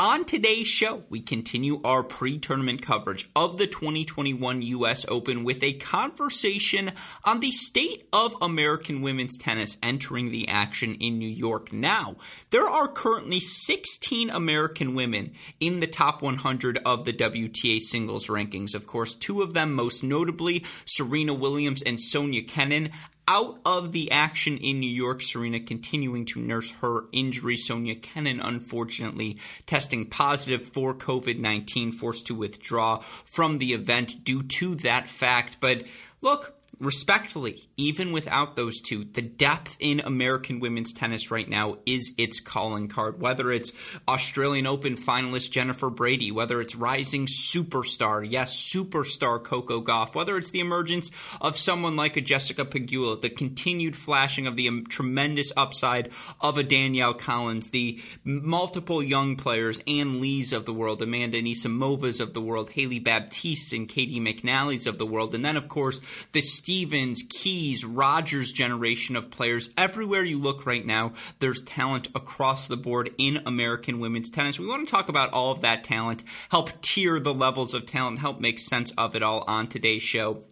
On 0.00 0.24
today's 0.24 0.66
show, 0.66 1.02
we 1.10 1.20
continue 1.20 1.78
our 1.84 2.02
pre 2.02 2.38
tournament 2.38 2.80
coverage 2.80 3.28
of 3.36 3.58
the 3.58 3.66
2021 3.66 4.62
U.S. 4.62 5.04
Open 5.10 5.44
with 5.44 5.62
a 5.62 5.74
conversation 5.74 6.92
on 7.22 7.40
the 7.40 7.52
state 7.52 8.08
of 8.10 8.34
American 8.40 9.02
women's 9.02 9.36
tennis 9.36 9.76
entering 9.82 10.30
the 10.30 10.48
action 10.48 10.94
in 10.94 11.18
New 11.18 11.28
York. 11.28 11.70
Now, 11.70 12.16
there 12.48 12.66
are 12.66 12.88
currently 12.88 13.40
16 13.40 14.30
American 14.30 14.94
women 14.94 15.34
in 15.60 15.80
the 15.80 15.86
top 15.86 16.22
100 16.22 16.78
of 16.86 17.04
the 17.04 17.12
WTA 17.12 17.80
singles 17.80 18.28
rankings. 18.28 18.74
Of 18.74 18.86
course, 18.86 19.14
two 19.14 19.42
of 19.42 19.52
them, 19.52 19.74
most 19.74 20.02
notably 20.02 20.64
Serena 20.86 21.34
Williams 21.34 21.82
and 21.82 22.00
Sofia 22.00 22.42
Kenin, 22.42 22.90
out 23.30 23.60
of 23.64 23.92
the 23.92 24.10
action 24.10 24.58
in 24.58 24.80
New 24.80 24.90
York. 24.90 25.22
Serena 25.22 25.60
continuing 25.60 26.26
to 26.26 26.40
nurse 26.40 26.72
her 26.82 27.04
injury. 27.12 27.56
Sofia 27.56 27.94
Kenin, 27.94 28.40
unfortunately, 28.40 29.38
testing 29.66 30.04
positive 30.04 30.64
for 30.64 30.92
COVID 30.92 31.38
19, 31.38 31.92
forced 31.92 32.26
to 32.26 32.34
withdraw 32.34 32.98
from 33.24 33.58
the 33.58 33.72
event 33.72 34.24
due 34.24 34.42
to 34.42 34.74
that 34.76 35.08
fact. 35.08 35.58
But 35.60 35.84
look, 36.20 36.59
respectfully, 36.80 37.68
even 37.76 38.10
without 38.10 38.56
those 38.56 38.80
two, 38.80 39.04
the 39.04 39.22
depth 39.22 39.76
in 39.78 40.00
American 40.00 40.60
women's 40.60 40.92
tennis 40.92 41.30
right 41.30 41.48
now 41.48 41.76
is 41.84 42.12
its 42.16 42.40
calling 42.40 42.88
card. 42.88 43.20
Whether 43.20 43.52
it's 43.52 43.72
Australian 44.08 44.66
Open 44.66 44.96
finalist 44.96 45.50
Jennifer 45.50 45.90
Brady, 45.90 46.32
whether 46.32 46.60
it's 46.60 46.74
rising 46.74 47.26
superstar, 47.26 48.26
yes, 48.28 48.56
superstar 48.56 49.42
Coco 49.44 49.82
Gauff, 49.82 50.14
whether 50.14 50.38
it's 50.38 50.50
the 50.50 50.60
emergence 50.60 51.10
of 51.40 51.58
someone 51.58 51.96
like 51.96 52.16
a 52.16 52.22
Jessica 52.22 52.64
Pegula, 52.64 53.20
the 53.20 53.28
continued 53.28 53.94
flashing 53.94 54.46
of 54.46 54.56
the 54.56 54.68
um, 54.68 54.86
tremendous 54.86 55.52
upside 55.56 56.10
of 56.40 56.56
a 56.56 56.62
Danielle 56.62 57.14
Collins, 57.14 57.70
the 57.70 58.00
multiple 58.24 59.02
young 59.02 59.36
players, 59.36 59.82
Ann 59.86 60.20
Li's 60.20 60.52
of 60.52 60.64
the 60.64 60.74
world, 60.74 61.02
Amanda 61.02 61.40
Anisimovas 61.40 62.20
of 62.20 62.32
the 62.32 62.40
world, 62.40 62.70
Hailey 62.70 62.98
Baptiste 62.98 63.74
and 63.74 63.86
Caty 63.86 64.20
McNally's 64.20 64.86
of 64.86 64.96
the 64.96 65.06
world, 65.06 65.34
and 65.34 65.44
then 65.44 65.58
of 65.58 65.68
course 65.68 66.00
the 66.32 66.40
Stevens, 66.70 67.24
Keys, 67.28 67.84
Rogers 67.84 68.52
generation 68.52 69.16
of 69.16 69.28
players. 69.28 69.70
Everywhere 69.76 70.22
you 70.22 70.38
look 70.38 70.66
right 70.66 70.86
now, 70.86 71.14
there's 71.40 71.62
talent 71.62 72.06
across 72.14 72.68
the 72.68 72.76
board 72.76 73.10
in 73.18 73.40
American 73.44 73.98
women's 73.98 74.30
tennis. 74.30 74.56
We 74.56 74.68
want 74.68 74.86
to 74.86 74.90
talk 74.90 75.08
about 75.08 75.32
all 75.32 75.50
of 75.50 75.62
that 75.62 75.82
talent, 75.82 76.22
help 76.48 76.80
tier 76.80 77.18
the 77.18 77.34
levels 77.34 77.74
of 77.74 77.86
talent, 77.86 78.20
help 78.20 78.38
make 78.38 78.60
sense 78.60 78.92
of 78.92 79.16
it 79.16 79.22
all 79.24 79.42
on 79.48 79.66
today's 79.66 80.04
show. 80.04 80.44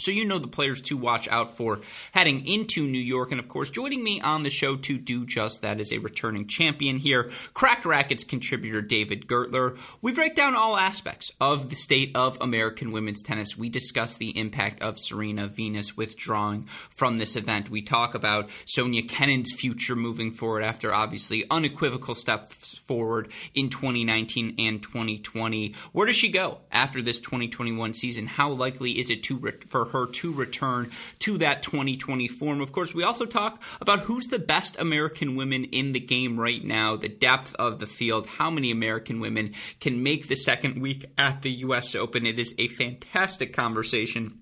So 0.00 0.12
you 0.12 0.24
know 0.24 0.38
the 0.38 0.46
players 0.46 0.80
to 0.82 0.96
watch 0.96 1.26
out 1.26 1.56
for 1.56 1.80
heading 2.12 2.46
into 2.46 2.86
New 2.86 3.00
York. 3.00 3.32
And 3.32 3.40
of 3.40 3.48
course, 3.48 3.68
joining 3.68 4.04
me 4.04 4.20
on 4.20 4.44
the 4.44 4.50
show 4.50 4.76
to 4.76 4.96
do 4.96 5.26
just 5.26 5.62
that 5.62 5.80
is 5.80 5.92
a 5.92 5.98
returning 5.98 6.46
champion 6.46 6.98
here, 6.98 7.30
Cracked 7.52 7.84
Racquets 7.84 8.22
contributor 8.22 8.80
David 8.80 9.26
Gertler. 9.26 9.76
We 10.00 10.12
break 10.12 10.36
down 10.36 10.54
all 10.54 10.76
aspects 10.76 11.32
of 11.40 11.68
the 11.68 11.74
state 11.74 12.12
of 12.14 12.38
American 12.40 12.92
women's 12.92 13.22
tennis. 13.22 13.58
We 13.58 13.68
discuss 13.68 14.16
the 14.16 14.38
impact 14.38 14.82
of 14.82 15.00
Serena 15.00 15.48
Venus 15.48 15.96
withdrawing 15.96 16.62
from 16.64 17.18
this 17.18 17.34
event. 17.34 17.68
We 17.68 17.82
talk 17.82 18.14
about 18.14 18.48
Sofia 18.66 19.02
Kenin's 19.02 19.52
future 19.52 19.96
moving 19.96 20.30
forward 20.30 20.62
after 20.62 20.94
obviously 20.94 21.44
unequivocal 21.50 22.14
steps 22.14 22.78
forward 22.78 23.32
in 23.52 23.68
2019 23.68 24.54
and 24.60 24.80
2020. 24.80 25.74
Where 25.90 26.06
does 26.06 26.14
she 26.14 26.28
go 26.28 26.58
after 26.70 27.02
this 27.02 27.18
2021 27.18 27.94
season? 27.94 28.28
How 28.28 28.50
likely 28.50 28.92
is 28.92 29.10
it 29.10 29.24
to 29.24 29.36
re- 29.38 29.52
for 29.66 29.87
her 29.88 30.06
to 30.06 30.32
return 30.32 30.90
to 31.20 31.38
that 31.38 31.62
2020 31.62 32.28
form. 32.28 32.60
Of 32.60 32.72
course, 32.72 32.94
we 32.94 33.04
also 33.04 33.26
talk 33.26 33.62
about 33.80 34.00
who's 34.00 34.28
the 34.28 34.38
best 34.38 34.78
American 34.78 35.36
women 35.36 35.64
in 35.64 35.92
the 35.92 36.00
game 36.00 36.38
right 36.38 36.64
now, 36.64 36.96
the 36.96 37.08
depth 37.08 37.54
of 37.56 37.78
the 37.78 37.86
field, 37.86 38.26
how 38.26 38.50
many 38.50 38.70
American 38.70 39.20
women 39.20 39.54
can 39.80 40.02
make 40.02 40.28
the 40.28 40.36
second 40.36 40.80
week 40.80 41.04
at 41.16 41.42
the 41.42 41.50
US 41.50 41.94
Open. 41.94 42.26
It 42.26 42.38
is 42.38 42.54
a 42.58 42.68
fantastic 42.68 43.52
conversation 43.52 44.38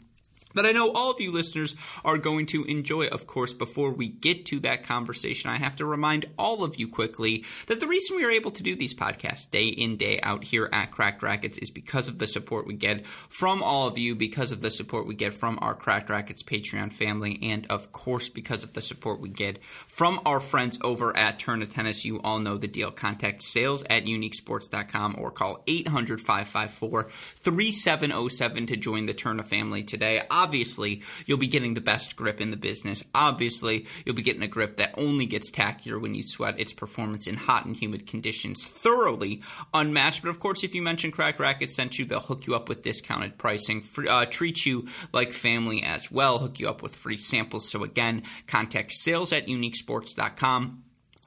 that 0.57 0.67
I 0.67 0.73
know 0.73 0.91
all 0.93 1.11
of 1.11 1.21
you 1.21 1.31
listeners 1.31 1.77
are 2.05 2.19
going 2.19 2.47
to 2.47 2.65
enjoy. 2.65 3.07
Of 3.07 3.27
course, 3.27 3.53
before 3.53 3.93
we 3.93 4.09
get 4.09 4.47
to 4.47 4.61
that 4.61 4.83
conversation, 4.83 5.51
I 5.51 5.57
have 5.57 5.77
to 5.77 5.87
remind 5.87 6.27
all 6.39 6.65
of 6.65 6.77
you 6.77 6.89
quickly 6.89 7.45
that 7.69 7.81
the 7.81 7.87
reason 7.87 8.17
we 8.17 8.25
are 8.25 8.31
able 8.31 8.51
to 8.51 8.63
do 8.63 8.75
these 8.75 8.95
podcasts 8.95 9.51
day 9.51 9.69
in, 9.69 9.97
day 9.97 10.19
out 10.23 10.45
here 10.45 10.69
at 10.73 10.91
Cracked 10.91 11.23
Racquets 11.23 11.59
is 11.59 11.71
because 11.71 12.09
of 12.09 12.19
the 12.19 12.27
support 12.27 12.67
we 12.67 12.75
get 12.75 13.07
from 13.07 13.63
all 13.63 13.87
of 13.87 13.99
you, 13.99 14.15
because 14.15 14.51
of 14.51 14.61
the 14.61 14.71
support 14.71 15.07
we 15.07 15.15
get 15.15 15.35
from 15.35 15.59
our 15.63 15.75
Cracked 15.75 16.11
Racquets 16.11 16.43
Patreon 16.43 16.93
family, 16.93 17.39
and 17.43 17.67
of 17.69 17.93
course, 17.93 18.29
because 18.29 18.65
of 18.65 18.73
the 18.73 18.83
support 18.83 19.21
we 19.21 19.29
get 19.29 19.59
from 19.97 20.21
our 20.27 20.41
friends 20.41 20.79
over 20.85 21.17
at 21.17 21.39
Tourna 21.39 21.73
Tennis. 21.73 22.05
You 22.05 22.21
all 22.23 22.39
know 22.39 22.59
the 22.59 22.69
deal. 22.69 22.91
Contact 22.91 23.43
sales 23.43 23.83
at 23.89 24.05
uniquesports.com 24.05 25.17
or 25.19 25.31
call 25.31 25.63
800 25.67 26.21
554 26.21 27.05
3707 27.05 28.67
to 28.67 28.77
join 28.77 29.07
the 29.07 29.15
Tourna 29.15 29.43
family 29.43 29.83
today 29.83 30.21
obviously 30.31 31.03
you'll 31.25 31.39
be 31.39 31.47
getting 31.47 31.75
the 31.75 31.81
best 31.81 32.17
grip 32.17 32.41
in 32.41 32.51
the 32.51 32.57
business. 32.57 33.03
Obviously, 33.15 33.87
you'll 34.05 34.15
be 34.15 34.23
getting 34.23 34.43
a 34.43 34.49
grip 34.49 34.77
that 34.77 34.95
only 34.99 35.27
gets 35.27 35.51
tackier 35.51 36.01
when 36.01 36.15
you 36.15 36.23
sweat. 36.23 36.61
Its 36.61 36.73
performance 36.73 37.27
in 37.27 37.35
hot 37.35 37.65
and 37.65 37.77
humid 37.77 38.07
conditions 38.07 38.65
thoroughly 38.65 39.43
unmatched. 39.73 40.23
But 40.23 40.29
of 40.29 40.41
course, 40.41 40.63
if 40.63 40.75
you 40.75 40.83
mention 40.83 41.11
Crack 41.11 41.39
Racket 41.39 41.71
sent 41.71 41.99
you, 41.99 42.05
they'll 42.05 42.21
hook 42.21 42.47
you 42.47 42.55
up 42.55 42.69
with 42.69 42.83
discounted 42.83 43.39
pricing, 43.39 43.81
free, 43.81 44.09
uh, 44.09 44.27
treat 44.27 44.67
you 44.67 44.87
like 45.13 45.33
family 45.33 45.83
as 45.83 46.11
well, 46.11 46.39
hook 46.39 46.61
you 46.61 46.69
up 46.69 46.83
with 46.83 46.95
free 46.95 47.17
samples. 47.17 47.71
So 47.71 47.83
again, 47.83 48.23
contact 48.47 48.93
sales 48.93 49.33
at 49.33 49.49
uniquesports.com 49.87 50.83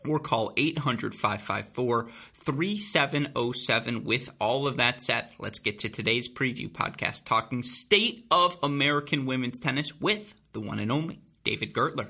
or 0.07 0.19
call 0.19 0.53
800 0.55 1.13
554 1.13 2.09
3707. 2.33 4.03
With 4.03 4.29
all 4.39 4.67
of 4.67 4.77
that 4.77 5.01
set. 5.01 5.33
let's 5.39 5.59
get 5.59 5.79
to 5.79 5.89
today's 5.89 6.29
preview 6.29 6.69
podcast 6.69 7.25
talking 7.25 7.63
state 7.63 8.25
of 8.31 8.57
American 8.63 9.25
women's 9.25 9.59
tennis 9.59 9.99
with 9.99 10.35
the 10.53 10.61
one 10.61 10.79
and 10.79 10.91
only 10.91 11.19
David 11.43 11.73
Gertler. 11.73 12.09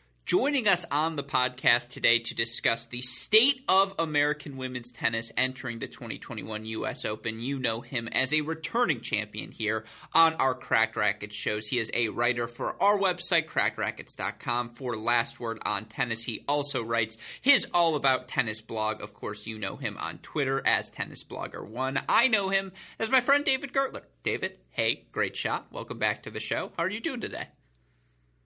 Joining 0.31 0.65
us 0.65 0.85
on 0.89 1.17
the 1.17 1.25
podcast 1.25 1.89
today 1.89 2.17
to 2.19 2.33
discuss 2.33 2.85
the 2.85 3.01
state 3.01 3.63
of 3.67 3.93
American 3.99 4.55
women's 4.55 4.89
tennis 4.89 5.29
entering 5.35 5.79
the 5.79 5.89
2021 5.89 6.63
U.S. 6.67 7.03
Open. 7.03 7.41
You 7.41 7.59
know 7.59 7.81
him 7.81 8.07
as 8.07 8.33
a 8.33 8.39
returning 8.39 9.01
champion 9.01 9.51
here 9.51 9.83
on 10.13 10.35
our 10.35 10.55
Cracked 10.55 10.95
Racquets 10.95 11.35
shows. 11.35 11.67
He 11.67 11.79
is 11.79 11.91
a 11.93 12.07
writer 12.07 12.47
for 12.47 12.81
our 12.81 12.97
website, 12.97 13.47
crackrackets.com, 13.47 14.69
for 14.69 14.95
Last 14.95 15.41
Word 15.41 15.59
on 15.65 15.83
Tennis. 15.83 16.23
He 16.23 16.45
also 16.47 16.81
writes 16.81 17.17
his 17.41 17.67
All 17.73 17.97
About 17.97 18.29
Tennis 18.29 18.61
blog. 18.61 19.01
Of 19.01 19.13
course, 19.13 19.45
you 19.45 19.59
know 19.59 19.75
him 19.75 19.97
on 19.99 20.19
Twitter 20.19 20.65
as 20.65 20.89
Tennis 20.89 21.25
Blogger 21.25 21.67
One. 21.67 21.99
I 22.07 22.29
know 22.29 22.47
him 22.47 22.71
as 22.99 23.09
my 23.09 23.19
friend 23.19 23.43
David 23.43 23.73
Gertler. 23.73 24.03
David, 24.23 24.59
hey, 24.69 25.07
great 25.11 25.35
shot. 25.35 25.67
Welcome 25.73 25.99
back 25.99 26.23
to 26.23 26.31
the 26.31 26.39
show. 26.39 26.71
How 26.77 26.83
are 26.83 26.89
you 26.89 27.01
doing 27.01 27.19
today? 27.19 27.47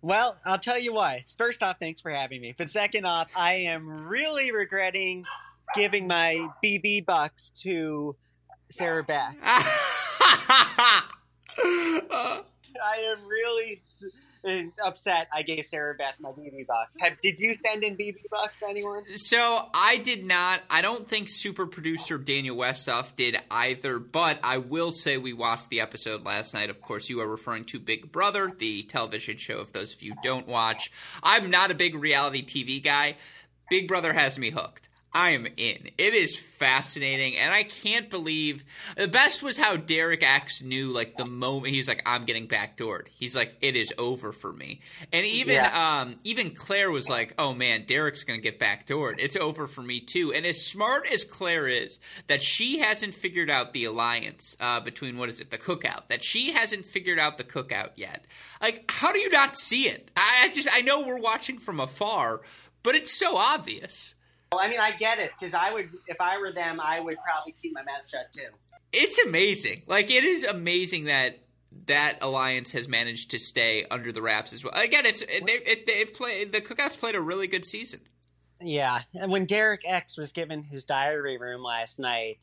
Well, 0.05 0.37
I'll 0.45 0.59
tell 0.59 0.77
you 0.77 0.93
why. 0.93 1.25
First 1.35 1.63
off, 1.63 1.77
thanks 1.79 1.99
for 1.99 2.11
having 2.11 2.39
me. 2.39 2.53
But 2.55 2.69
second 2.69 3.07
off, 3.07 3.27
I 3.35 3.53
am 3.53 4.05
really 4.05 4.51
regretting 4.51 5.25
giving 5.73 6.05
my 6.05 6.47
BB 6.63 7.07
bucks 7.07 7.51
to 7.63 8.15
Sarah 8.69 9.03
Beth. 9.03 9.33
I 9.41 11.01
am 12.77 13.25
really 13.27 13.81
Uh, 14.45 14.61
upset 14.83 15.27
I 15.33 15.41
gave 15.41 15.65
Sarah 15.65 15.95
Beth 15.95 16.15
my 16.19 16.29
BB 16.29 16.67
box. 16.67 16.93
Have, 16.99 17.19
did 17.21 17.39
you 17.39 17.55
send 17.55 17.83
in 17.83 17.95
BB 17.97 18.29
box 18.29 18.59
to 18.59 18.69
anyone? 18.69 19.03
So 19.15 19.69
I 19.73 19.97
did 19.97 20.25
not. 20.25 20.61
I 20.69 20.81
don't 20.81 21.07
think 21.07 21.29
super 21.29 21.65
producer 21.65 22.17
Daniel 22.17 22.55
Westoff 22.55 23.15
did 23.15 23.37
either, 23.49 23.99
but 23.99 24.39
I 24.43 24.57
will 24.57 24.91
say 24.91 25.17
we 25.17 25.33
watched 25.33 25.69
the 25.69 25.81
episode 25.81 26.25
last 26.25 26.53
night. 26.53 26.69
Of 26.69 26.81
course, 26.81 27.09
you 27.09 27.21
are 27.21 27.27
referring 27.27 27.65
to 27.65 27.79
Big 27.79 28.11
Brother, 28.11 28.51
the 28.57 28.83
television 28.83 29.37
show, 29.37 29.61
if 29.61 29.71
those 29.71 29.93
of 29.93 30.03
you 30.03 30.13
don't 30.23 30.47
watch. 30.47 30.91
I'm 31.23 31.49
not 31.49 31.71
a 31.71 31.75
big 31.75 31.95
reality 31.95 32.45
TV 32.45 32.83
guy. 32.83 33.15
Big 33.69 33.87
Brother 33.87 34.13
has 34.13 34.37
me 34.37 34.51
hooked. 34.51 34.89
I 35.15 35.29
am 35.29 35.45
in. 35.45 35.91
It 35.97 36.13
is 36.13 36.37
fascinating, 36.37 37.37
and 37.37 37.53
I 37.53 37.63
can't 37.63 38.09
believe 38.09 38.65
the 38.97 39.07
best 39.07 39.41
was 39.41 39.55
how 39.57 39.77
Derek 39.77 40.21
X 40.21 40.61
knew 40.61 40.91
like 40.91 41.15
the 41.15 41.25
moment 41.25 41.73
he's 41.73 41.87
like, 41.87 42.01
"I'm 42.05 42.25
getting 42.25 42.49
backdoored." 42.49 43.07
He's 43.15 43.33
like, 43.33 43.55
"It 43.61 43.77
is 43.77 43.93
over 43.97 44.33
for 44.33 44.51
me," 44.51 44.81
and 45.13 45.25
even 45.25 45.53
yeah. 45.53 46.01
um, 46.01 46.17
even 46.25 46.51
Claire 46.51 46.91
was 46.91 47.07
like, 47.07 47.33
"Oh 47.39 47.53
man, 47.53 47.85
Derek's 47.85 48.23
gonna 48.23 48.39
get 48.39 48.59
backdoored. 48.59 49.15
It's 49.19 49.37
over 49.37 49.67
for 49.67 49.81
me 49.81 50.01
too." 50.01 50.33
And 50.33 50.45
as 50.45 50.65
smart 50.65 51.07
as 51.09 51.23
Claire 51.23 51.69
is, 51.69 51.99
that 52.27 52.43
she 52.43 52.79
hasn't 52.79 53.15
figured 53.15 53.49
out 53.49 53.71
the 53.71 53.85
alliance 53.85 54.57
uh, 54.59 54.81
between 54.81 55.17
what 55.17 55.29
is 55.29 55.39
it, 55.39 55.49
the 55.49 55.57
cookout? 55.57 56.09
That 56.09 56.25
she 56.25 56.51
hasn't 56.51 56.83
figured 56.83 57.19
out 57.19 57.37
the 57.37 57.45
cookout 57.45 57.91
yet. 57.95 58.25
Like, 58.61 58.91
how 58.91 59.13
do 59.13 59.19
you 59.19 59.29
not 59.29 59.57
see 59.57 59.87
it? 59.87 60.11
I, 60.17 60.41
I 60.43 60.51
just 60.51 60.67
I 60.69 60.81
know 60.81 61.07
we're 61.07 61.21
watching 61.21 61.57
from 61.57 61.79
afar, 61.79 62.41
but 62.83 62.95
it's 62.95 63.17
so 63.17 63.37
obvious. 63.37 64.13
I 64.59 64.69
mean, 64.69 64.79
I 64.79 64.91
get 64.91 65.19
it 65.19 65.31
because 65.37 65.53
I 65.53 65.73
would, 65.73 65.89
if 66.07 66.17
I 66.19 66.37
were 66.37 66.51
them, 66.51 66.79
I 66.81 66.99
would 66.99 67.17
probably 67.25 67.53
keep 67.53 67.73
my 67.73 67.83
mouth 67.83 68.07
shut 68.07 68.31
too. 68.31 68.49
It's 68.91 69.19
amazing. 69.19 69.83
Like 69.87 70.11
it 70.11 70.23
is 70.23 70.43
amazing 70.43 71.05
that 71.05 71.39
that 71.87 72.19
alliance 72.21 72.71
has 72.71 72.87
managed 72.87 73.31
to 73.31 73.39
stay 73.39 73.85
under 73.91 74.11
the 74.11 74.21
wraps 74.21 74.53
as 74.53 74.63
well. 74.63 74.73
Again, 74.73 75.05
it's 75.05 75.21
they, 75.21 75.53
it, 75.53 75.85
they've 75.85 76.13
played 76.13 76.51
the 76.51 76.61
Cookouts 76.61 76.97
played 76.97 77.15
a 77.15 77.21
really 77.21 77.47
good 77.47 77.65
season. 77.65 78.01
Yeah, 78.61 79.01
and 79.13 79.31
when 79.31 79.45
Derek 79.45 79.81
X 79.85 80.17
was 80.17 80.31
given 80.31 80.63
his 80.63 80.85
diary 80.85 81.37
room 81.37 81.61
last 81.61 81.99
night, 81.99 82.39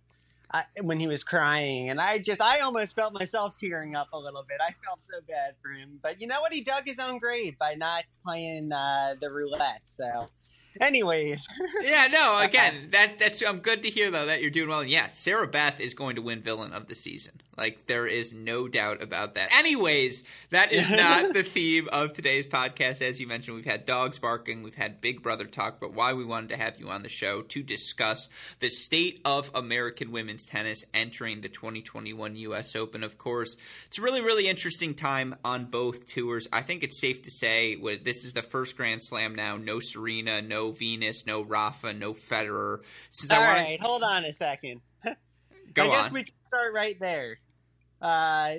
I, 0.53 0.65
when 0.83 1.01
he 1.01 1.07
was 1.07 1.25
crying, 1.25 1.89
and 1.89 2.01
I 2.01 2.19
just 2.19 2.43
I 2.43 2.61
almost 2.61 2.95
felt 2.95 3.15
myself 3.15 3.57
tearing 3.59 3.97
up 3.97 4.09
a 4.13 4.19
little 4.19 4.45
bit. 4.47 4.59
I 4.61 4.73
felt 4.85 5.03
so 5.03 5.19
bad 5.27 5.55
for 5.63 5.71
him, 5.71 5.99
but 6.03 6.21
you 6.21 6.27
know 6.27 6.41
what? 6.43 6.53
He 6.53 6.63
dug 6.63 6.87
his 6.87 6.99
own 6.99 7.19
grave 7.19 7.59
by 7.59 7.75
not 7.75 8.05
playing 8.25 8.73
uh, 8.73 9.15
the 9.19 9.31
roulette. 9.31 9.81
So 9.91 10.29
Anyways. 10.81 11.47
yeah, 11.83 12.09
no, 12.11 12.39
again, 12.43 12.89
that 12.91 13.19
that's 13.19 13.43
I'm 13.43 13.59
good 13.59 13.83
to 13.83 13.91
hear 13.91 14.11
though 14.11 14.27
that 14.27 14.41
you're 14.41 14.51
doing 14.51 14.69
well. 14.69 14.81
And 14.81 14.91
yeah, 14.91 15.09
Sarah 15.09 15.49
Beth 15.49 15.81
is 15.81 15.95
going 15.95 16.17
to 16.17 16.23
win 16.23 16.41
villain 16.41 16.73
of 16.73 16.89
the 16.89 16.95
season. 16.95 17.41
Like 17.57 17.87
there 17.87 18.07
is 18.07 18.33
no 18.33 18.67
doubt 18.67 19.03
about 19.03 19.35
that. 19.35 19.53
Anyways, 19.55 20.25
that 20.51 20.73
is 20.73 20.91
not 20.91 21.35
the 21.35 21.43
theme 21.43 21.89
of 21.93 22.13
today's 22.13 22.47
podcast. 22.47 23.03
As 23.03 23.21
you 23.21 23.27
mentioned, 23.27 23.57
we've 23.57 23.65
had 23.65 23.85
dogs 23.85 24.19
barking, 24.19 24.63
we've 24.63 24.75
had 24.75 25.01
Big 25.01 25.23
Brother 25.23 25.45
talk, 25.45 25.79
but 25.79 25.93
why 25.93 26.15
we 26.15 26.25
wanted 26.25 26.51
to 26.51 26.57
have 26.57 26.81
you 26.81 26.89
on 26.89 27.03
the 27.03 27.09
show 27.09 27.43
to 27.43 27.63
discuss 27.63 28.29
the 28.61 28.71
state 28.71 29.21
of 29.25 29.51
American 29.55 30.13
women's 30.13 30.47
tennis 30.47 30.85
entering 30.95 31.43
the 31.43 31.49
2021 31.49 32.37
US 32.37 32.75
Open. 32.75 33.05
Of 33.05 33.19
course, 33.19 33.57
it's 33.87 33.99
a 33.99 34.03
really 34.03 34.23
really 34.23 34.49
interesting 34.49 34.95
time 34.95 35.35
on 35.45 35.67
both 35.67 36.07
tours. 36.07 36.49
I 36.53 36.63
think 36.63 36.83
it's 36.83 37.01
safe 37.01 37.23
to 37.23 37.31
say 37.31 37.77
this 38.03 38.25
is 38.25 38.33
the 38.33 38.43
first 38.43 38.77
Grand 38.77 39.03
Slam 39.03 39.35
now. 39.35 39.57
No 39.57 39.79
Serena, 39.79 40.41
no 40.41 40.71
Venus, 40.71 41.27
no 41.27 41.43
Rafa, 41.43 41.93
no 41.93 42.15
Federer. 42.15 42.79
Since 43.11 43.31
All 43.31 43.41
wanna... 43.41 43.53
right, 43.53 43.81
hold 43.81 44.03
on 44.03 44.25
a 44.25 44.33
second. 44.33 44.81
Go 45.75 45.85
I 45.85 45.89
guess 45.89 46.07
on. 46.07 46.13
we 46.13 46.25
can 46.25 46.35
start 46.45 46.75
right 46.75 46.99
there. 47.01 47.39
Uh, 48.01 48.57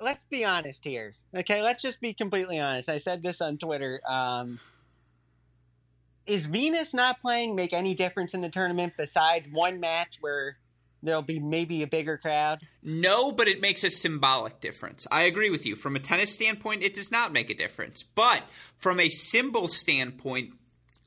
let's 0.00 0.24
be 0.24 0.44
honest 0.44 0.84
here. 0.84 1.14
Okay, 1.34 1.62
let's 1.62 1.82
just 1.82 2.00
be 2.00 2.14
completely 2.14 2.58
honest. 2.58 2.88
I 2.88 2.98
said 2.98 3.22
this 3.22 3.40
on 3.40 3.58
Twitter. 3.58 4.00
Um, 4.06 4.58
is 6.26 6.46
Venus 6.46 6.92
not 6.92 7.20
playing 7.20 7.54
make 7.54 7.72
any 7.72 7.94
difference 7.94 8.34
in 8.34 8.40
the 8.40 8.48
tournament 8.48 8.94
besides 8.96 9.46
one 9.50 9.80
match 9.80 10.18
where 10.20 10.56
there'll 11.02 11.22
be 11.22 11.38
maybe 11.38 11.82
a 11.82 11.86
bigger 11.86 12.18
crowd? 12.18 12.60
No, 12.82 13.30
but 13.30 13.48
it 13.48 13.60
makes 13.60 13.84
a 13.84 13.90
symbolic 13.90 14.60
difference. 14.60 15.06
I 15.10 15.22
agree 15.22 15.50
with 15.50 15.64
you. 15.66 15.76
From 15.76 15.94
a 15.94 16.00
tennis 16.00 16.32
standpoint, 16.32 16.82
it 16.82 16.94
does 16.94 17.12
not 17.12 17.32
make 17.32 17.50
a 17.50 17.54
difference. 17.54 18.02
But 18.02 18.42
from 18.78 18.98
a 18.98 19.08
symbol 19.08 19.68
standpoint, 19.68 20.54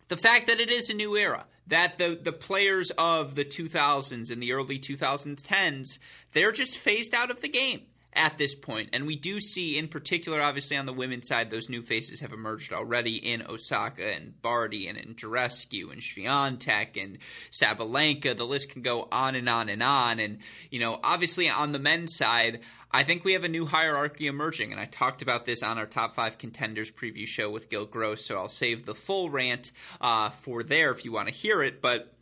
the 0.07 0.17
fact 0.17 0.47
that 0.47 0.59
it 0.59 0.69
is 0.69 0.89
a 0.89 0.93
new 0.93 1.17
era, 1.17 1.45
that 1.69 1.97
the 1.97 2.19
the 2.21 2.33
players 2.33 2.91
of 2.97 3.35
the 3.35 3.45
2000s 3.45 4.31
and 4.31 4.43
the 4.43 4.51
early 4.51 4.77
2010s, 4.77 5.99
they're 6.33 6.51
just 6.51 6.77
phased 6.77 7.13
out 7.13 7.31
of 7.31 7.41
the 7.41 7.49
game 7.49 7.81
at 8.13 8.37
this 8.37 8.55
point. 8.55 8.89
And 8.93 9.05
we 9.05 9.15
do 9.15 9.39
see, 9.39 9.77
in 9.77 9.87
particular, 9.87 10.41
obviously 10.41 10.77
on 10.77 10.85
the 10.85 10.93
women's 10.93 11.27
side, 11.27 11.49
those 11.49 11.69
new 11.69 11.81
faces 11.81 12.21
have 12.21 12.33
emerged 12.33 12.73
already 12.73 13.15
in 13.15 13.45
Osaka 13.47 14.13
and 14.13 14.41
Barty 14.41 14.87
and 14.87 14.97
in 14.97 15.13
Andreescu 15.13 15.91
and 15.91 16.01
Swiatek 16.01 17.01
and 17.01 17.19
Sabalenka. 17.51 18.35
The 18.35 18.45
list 18.45 18.71
can 18.71 18.81
go 18.81 19.07
on 19.11 19.35
and 19.35 19.47
on 19.47 19.69
and 19.69 19.83
on. 19.83 20.19
And, 20.19 20.39
you 20.71 20.79
know, 20.79 20.99
obviously 21.03 21.49
on 21.49 21.71
the 21.71 21.79
men's 21.79 22.15
side, 22.15 22.61
I 22.91 23.03
think 23.03 23.23
we 23.23 23.33
have 23.33 23.43
a 23.43 23.49
new 23.49 23.67
hierarchy 23.67 24.25
emerging, 24.25 24.71
and 24.71 24.81
I 24.81 24.85
talked 24.85 25.21
about 25.21 25.45
this 25.45 25.61
on 25.61 25.77
our 25.77 25.85
top 25.85 26.15
five 26.15 26.39
contenders 26.39 26.89
preview 26.89 27.27
show 27.27 27.51
with 27.51 27.69
Gil 27.69 27.85
Gross, 27.85 28.25
so 28.25 28.35
I'll 28.35 28.47
save 28.47 28.87
the 28.87 28.95
full 28.95 29.29
rant 29.29 29.71
uh, 30.01 30.31
for 30.31 30.63
there 30.63 30.89
if 30.89 31.05
you 31.05 31.11
want 31.11 31.27
to 31.27 31.33
hear 31.33 31.61
it. 31.61 31.83
But 31.83 32.15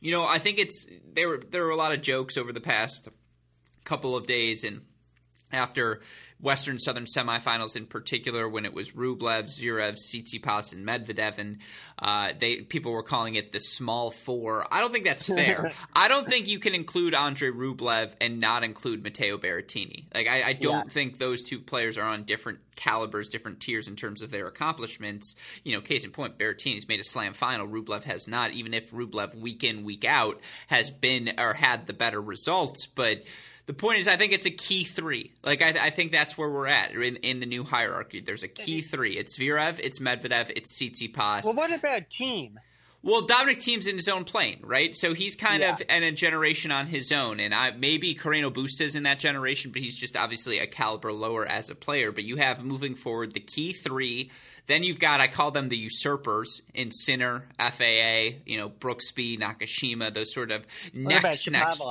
you 0.00 0.10
know, 0.10 0.26
I 0.26 0.40
think 0.40 0.58
it's 0.58 0.86
there. 1.12 1.28
Were, 1.28 1.38
there 1.38 1.64
were 1.64 1.70
a 1.70 1.76
lot 1.76 1.92
of 1.92 2.02
jokes 2.02 2.36
over 2.36 2.52
the 2.52 2.60
past 2.60 3.08
couple 3.84 4.16
of 4.16 4.26
days, 4.26 4.64
and 4.64 4.82
after 5.52 6.00
Western 6.40 6.78
Southern 6.78 7.04
semifinals 7.04 7.74
in 7.74 7.86
particular, 7.86 8.48
when 8.48 8.64
it 8.64 8.72
was 8.72 8.92
Rublev, 8.92 9.44
Zverev, 9.44 9.94
Tsitsipas, 9.94 10.72
and 10.72 10.86
Medvedev, 10.86 11.38
and 11.38 11.58
uh, 11.98 12.30
they 12.38 12.62
people 12.62 12.92
were 12.92 13.02
calling 13.02 13.34
it 13.34 13.50
the 13.50 13.58
small 13.58 14.10
four. 14.10 14.66
I 14.72 14.80
don't 14.80 14.92
think 14.92 15.04
that's 15.04 15.26
fair. 15.26 15.72
I 15.94 16.08
don't 16.08 16.28
think 16.28 16.46
you 16.46 16.60
can 16.60 16.74
include 16.74 17.14
Andre 17.14 17.50
Rublev 17.50 18.14
and 18.20 18.38
not 18.38 18.62
include 18.62 19.02
Matteo 19.02 19.36
Berrettini. 19.36 20.04
Like 20.14 20.28
I, 20.28 20.42
I 20.42 20.52
don't 20.52 20.86
yeah. 20.86 20.92
think 20.92 21.18
those 21.18 21.42
two 21.42 21.58
players 21.58 21.98
are 21.98 22.04
on 22.04 22.22
different 22.22 22.60
calibers, 22.76 23.28
different 23.28 23.58
tiers 23.58 23.88
in 23.88 23.96
terms 23.96 24.22
of 24.22 24.30
their 24.30 24.46
accomplishments. 24.46 25.34
You 25.64 25.74
know, 25.74 25.80
case 25.80 26.04
in 26.04 26.12
point, 26.12 26.38
Berrettini's 26.38 26.86
made 26.86 27.00
a 27.00 27.04
slam 27.04 27.34
final. 27.34 27.66
Rublev 27.66 28.04
has 28.04 28.28
not. 28.28 28.52
Even 28.52 28.74
if 28.74 28.92
Rublev 28.92 29.34
week 29.34 29.64
in 29.64 29.82
week 29.82 30.04
out 30.04 30.40
has 30.68 30.90
been 30.90 31.32
or 31.36 31.54
had 31.54 31.86
the 31.86 31.92
better 31.92 32.20
results, 32.20 32.86
but 32.86 33.24
the 33.68 33.74
point 33.74 33.98
is, 33.98 34.08
I 34.08 34.16
think 34.16 34.32
it's 34.32 34.46
a 34.46 34.50
key 34.50 34.82
three. 34.82 35.30
Like 35.44 35.60
I, 35.60 35.68
I 35.68 35.90
think 35.90 36.10
that's 36.10 36.38
where 36.38 36.48
we're 36.48 36.68
at 36.68 36.92
in, 36.92 37.16
in 37.16 37.40
the 37.40 37.44
new 37.44 37.64
hierarchy. 37.64 38.18
There's 38.18 38.42
a 38.42 38.48
key 38.48 38.80
three. 38.80 39.12
It's 39.12 39.38
Zverev, 39.38 39.78
it's 39.78 39.98
Medvedev, 39.98 40.50
it's 40.56 40.72
Tsitsipas. 40.80 41.44
Well, 41.44 41.52
what 41.52 41.74
about 41.74 42.08
Thiem? 42.08 42.54
Well, 43.02 43.26
Dominic 43.26 43.58
Thiem's 43.58 43.86
in 43.86 43.96
his 43.96 44.08
own 44.08 44.24
plane, 44.24 44.60
right? 44.62 44.94
So 44.94 45.12
he's 45.12 45.36
kind 45.36 45.60
yeah. 45.60 45.74
of 45.74 45.82
in 45.86 46.02
a 46.02 46.12
generation 46.12 46.72
on 46.72 46.86
his 46.86 47.12
own, 47.12 47.40
and 47.40 47.54
I, 47.54 47.72
maybe 47.72 48.14
Carreno 48.14 48.50
Busta's 48.50 48.96
in 48.96 49.02
that 49.02 49.18
generation, 49.18 49.70
but 49.70 49.82
he's 49.82 50.00
just 50.00 50.16
obviously 50.16 50.60
a 50.60 50.66
caliber 50.66 51.12
lower 51.12 51.44
as 51.44 51.68
a 51.68 51.74
player. 51.74 52.10
But 52.10 52.24
you 52.24 52.36
have 52.36 52.64
moving 52.64 52.94
forward 52.94 53.34
the 53.34 53.40
key 53.40 53.74
three. 53.74 54.30
Then 54.66 54.82
you've 54.82 54.98
got 54.98 55.20
I 55.20 55.28
call 55.28 55.50
them 55.50 55.68
the 55.68 55.76
usurpers 55.76 56.62
in 56.72 56.90
Sinner, 56.90 57.48
FAA, 57.58 58.38
you 58.46 58.56
know 58.56 58.70
Brooksby, 58.70 59.38
Nakashima, 59.38 60.12
those 60.12 60.32
sort 60.32 60.52
of 60.52 60.66
next 60.94 61.50
next. 61.50 61.82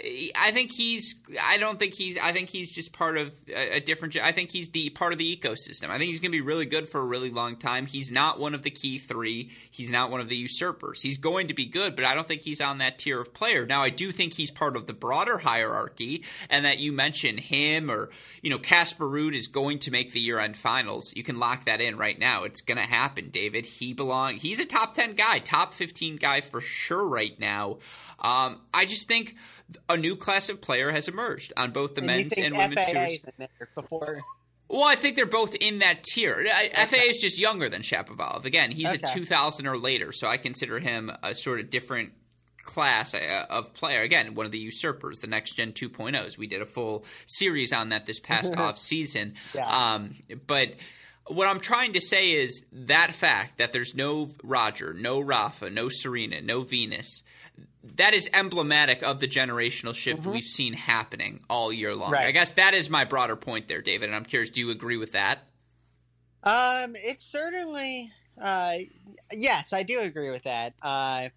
I 0.00 0.50
think 0.50 0.72
he's. 0.72 1.14
I 1.40 1.56
don't 1.58 1.78
think 1.78 1.94
he's. 1.94 2.18
I 2.18 2.32
think 2.32 2.48
he's 2.48 2.74
just 2.74 2.92
part 2.92 3.16
of 3.16 3.32
a, 3.48 3.76
a, 3.76 3.80
different. 3.80 4.16
I 4.16 4.32
think 4.32 4.50
he's 4.50 4.68
the 4.70 4.90
part 4.90 5.12
of 5.12 5.18
the 5.18 5.36
ecosystem. 5.36 5.88
I 5.88 5.98
think 5.98 6.10
he's 6.10 6.20
going 6.20 6.32
to 6.32 6.36
be 6.36 6.40
really 6.40 6.66
good 6.66 6.88
for 6.88 7.00
a 7.00 7.04
really 7.04 7.30
long 7.30 7.56
time. 7.56 7.86
He's 7.86 8.10
not 8.10 8.40
one 8.40 8.54
of 8.54 8.62
the 8.62 8.70
key 8.70 8.98
three. 8.98 9.50
He's 9.70 9.90
not 9.90 10.10
one 10.10 10.20
of 10.20 10.28
the 10.28 10.36
usurpers. 10.36 11.00
He's 11.02 11.18
going 11.18 11.48
to 11.48 11.54
be 11.54 11.66
good, 11.66 11.94
but 11.94 12.04
I 12.04 12.14
don't 12.14 12.26
think 12.26 12.42
he's 12.42 12.60
on 12.60 12.78
that 12.78 12.98
tier 12.98 13.20
of 13.20 13.32
player. 13.32 13.66
Now, 13.66 13.82
I 13.82 13.90
do 13.90 14.10
think 14.10 14.34
he's 14.34 14.50
part 14.50 14.76
of 14.76 14.86
the 14.86 14.94
broader 14.94 15.38
hierarchy, 15.38 16.24
and 16.50 16.64
that 16.64 16.80
you 16.80 16.92
mentioned 16.92 17.40
him 17.40 17.90
or 17.90 18.10
you 18.42 18.50
know 18.50 18.58
Casper 18.58 19.06
Ruud 19.06 19.34
is 19.34 19.46
going 19.46 19.78
to 19.80 19.90
make 19.90 20.12
the 20.12 20.20
year-end 20.20 20.56
finals. 20.56 21.12
You 21.14 21.22
can 21.22 21.38
lock 21.38 21.66
that 21.66 21.80
in 21.80 21.96
right 21.96 22.18
now. 22.18 22.44
It's 22.44 22.62
going 22.62 22.78
to 22.78 22.84
happen, 22.84 23.30
David. 23.30 23.64
He 23.64 23.94
belong. 23.94 24.34
He's 24.34 24.58
a 24.58 24.66
top 24.66 24.94
ten 24.94 25.14
guy, 25.14 25.38
top 25.38 25.72
fifteen 25.72 26.16
guy 26.16 26.40
for 26.40 26.60
sure 26.60 27.06
right 27.06 27.38
now. 27.38 27.78
Um, 28.18 28.60
I 28.72 28.86
just 28.86 29.06
think 29.06 29.36
a 29.88 29.96
new 29.96 30.16
class 30.16 30.48
of 30.50 30.60
player 30.60 30.90
has 30.90 31.08
emerged 31.08 31.52
on 31.56 31.72
both 31.72 31.94
the 31.94 32.00
and 32.00 32.06
men's 32.06 32.38
and 32.38 32.56
women's 32.56 32.84
tours. 32.86 33.24
Before 33.74 34.22
well, 34.68 34.84
I 34.84 34.94
think 34.94 35.16
they're 35.16 35.26
both 35.26 35.54
in 35.54 35.80
that 35.80 36.02
tier. 36.02 36.36
Okay. 36.40 36.86
FA 36.86 36.96
is 36.96 37.18
just 37.18 37.38
younger 37.38 37.68
than 37.68 37.82
Shapovalov. 37.82 38.44
Again, 38.44 38.70
he's 38.70 38.92
okay. 38.92 39.02
a 39.02 39.14
2000 39.14 39.66
or 39.66 39.76
later, 39.76 40.10
so 40.10 40.26
I 40.26 40.36
consider 40.36 40.78
him 40.78 41.12
a 41.22 41.34
sort 41.34 41.60
of 41.60 41.70
different 41.70 42.12
class 42.64 43.14
uh, 43.14 43.44
of 43.50 43.74
player. 43.74 44.02
Again, 44.02 44.34
one 44.34 44.46
of 44.46 44.52
the 44.52 44.58
usurpers, 44.58 45.20
the 45.20 45.26
next 45.26 45.54
gen 45.54 45.72
2.0s. 45.72 46.38
We 46.38 46.46
did 46.46 46.62
a 46.62 46.66
full 46.66 47.04
series 47.26 47.72
on 47.72 47.90
that 47.90 48.06
this 48.06 48.18
past 48.18 48.56
off 48.56 48.78
season. 48.80 49.34
Yeah. 49.54 49.68
Um, 49.68 50.14
but 50.46 50.74
what 51.26 51.46
I'm 51.46 51.60
trying 51.60 51.92
to 51.92 52.00
say 52.00 52.30
is 52.30 52.64
that 52.72 53.14
fact 53.14 53.58
that 53.58 53.72
there's 53.72 53.94
no 53.94 54.30
Roger, 54.42 54.94
no 54.94 55.20
Rafa, 55.20 55.70
no 55.70 55.88
Serena, 55.90 56.40
no 56.40 56.62
Venus, 56.62 57.22
that 57.96 58.14
is 58.14 58.28
emblematic 58.32 59.02
of 59.02 59.20
the 59.20 59.28
generational 59.28 59.94
shift 59.94 60.22
mm-hmm. 60.22 60.32
we've 60.32 60.44
seen 60.44 60.72
happening 60.72 61.40
all 61.50 61.72
year 61.72 61.94
long. 61.94 62.10
Right. 62.10 62.26
I 62.26 62.30
guess 62.30 62.52
that 62.52 62.74
is 62.74 62.88
my 62.88 63.04
broader 63.04 63.36
point 63.36 63.68
there, 63.68 63.82
David. 63.82 64.08
And 64.08 64.16
I'm 64.16 64.24
curious, 64.24 64.50
do 64.50 64.60
you 64.60 64.70
agree 64.70 64.96
with 64.96 65.12
that? 65.12 65.40
Um, 66.42 66.94
it's 66.96 67.26
certainly, 67.26 68.10
uh, 68.40 68.76
yes, 69.32 69.72
I 69.72 69.82
do 69.82 70.00
agree 70.00 70.30
with 70.30 70.44
that. 70.44 70.74
Uh, 70.82 71.28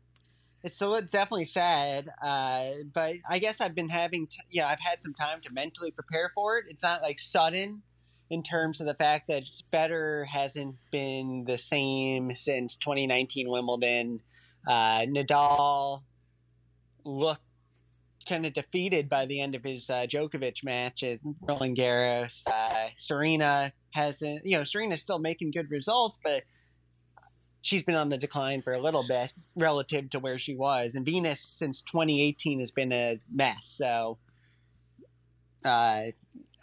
it's 0.63 0.75
still 0.75 0.99
definitely 1.01 1.45
sad, 1.45 2.09
uh, 2.21 2.69
but 2.93 3.15
I 3.29 3.39
guess 3.39 3.61
I've 3.61 3.75
been 3.75 3.89
having, 3.89 4.27
t- 4.27 4.39
yeah, 4.49 4.67
I've 4.67 4.79
had 4.79 4.99
some 4.99 5.13
time 5.13 5.39
to 5.41 5.53
mentally 5.53 5.91
prepare 5.91 6.31
for 6.33 6.57
it. 6.57 6.65
It's 6.67 6.83
not 6.83 7.01
like 7.01 7.19
sudden 7.19 7.83
in 8.29 8.43
terms 8.43 8.81
of 8.81 8.87
the 8.87 8.93
fact 8.93 9.27
that 9.27 9.43
better 9.71 10.25
hasn't 10.25 10.75
been 10.91 11.45
the 11.45 11.57
same 11.57 12.35
since 12.35 12.75
2019 12.77 13.49
Wimbledon. 13.49 14.21
Uh, 14.67 15.01
Nadal 15.01 16.01
looked 17.07 17.41
kind 18.27 18.45
of 18.45 18.53
defeated 18.53 19.07
by 19.09 19.25
the 19.25 19.39
end 19.39 19.55
of 19.55 19.63
his 19.63 19.89
uh, 19.89 20.05
Djokovic 20.07 20.63
match 20.63 21.03
at 21.03 21.19
Roland 21.41 21.77
Garros. 21.77 22.45
Uh, 22.45 22.89
Serena 22.97 23.71
hasn't, 23.91 24.45
you 24.45 24.57
know, 24.57 24.63
Serena's 24.63 25.01
still 25.01 25.19
making 25.19 25.51
good 25.51 25.71
results, 25.71 26.19
but 26.23 26.43
she's 27.61 27.83
been 27.83 27.95
on 27.95 28.09
the 28.09 28.17
decline 28.17 28.61
for 28.61 28.73
a 28.73 28.81
little 28.81 29.05
bit 29.07 29.31
relative 29.55 30.09
to 30.11 30.19
where 30.19 30.37
she 30.37 30.55
was. 30.55 30.93
And 30.95 31.05
Venus 31.05 31.41
since 31.41 31.81
2018 31.81 32.59
has 32.59 32.71
been 32.71 32.91
a 32.91 33.19
mess. 33.33 33.59
So, 33.61 34.17
uh, 35.63 36.03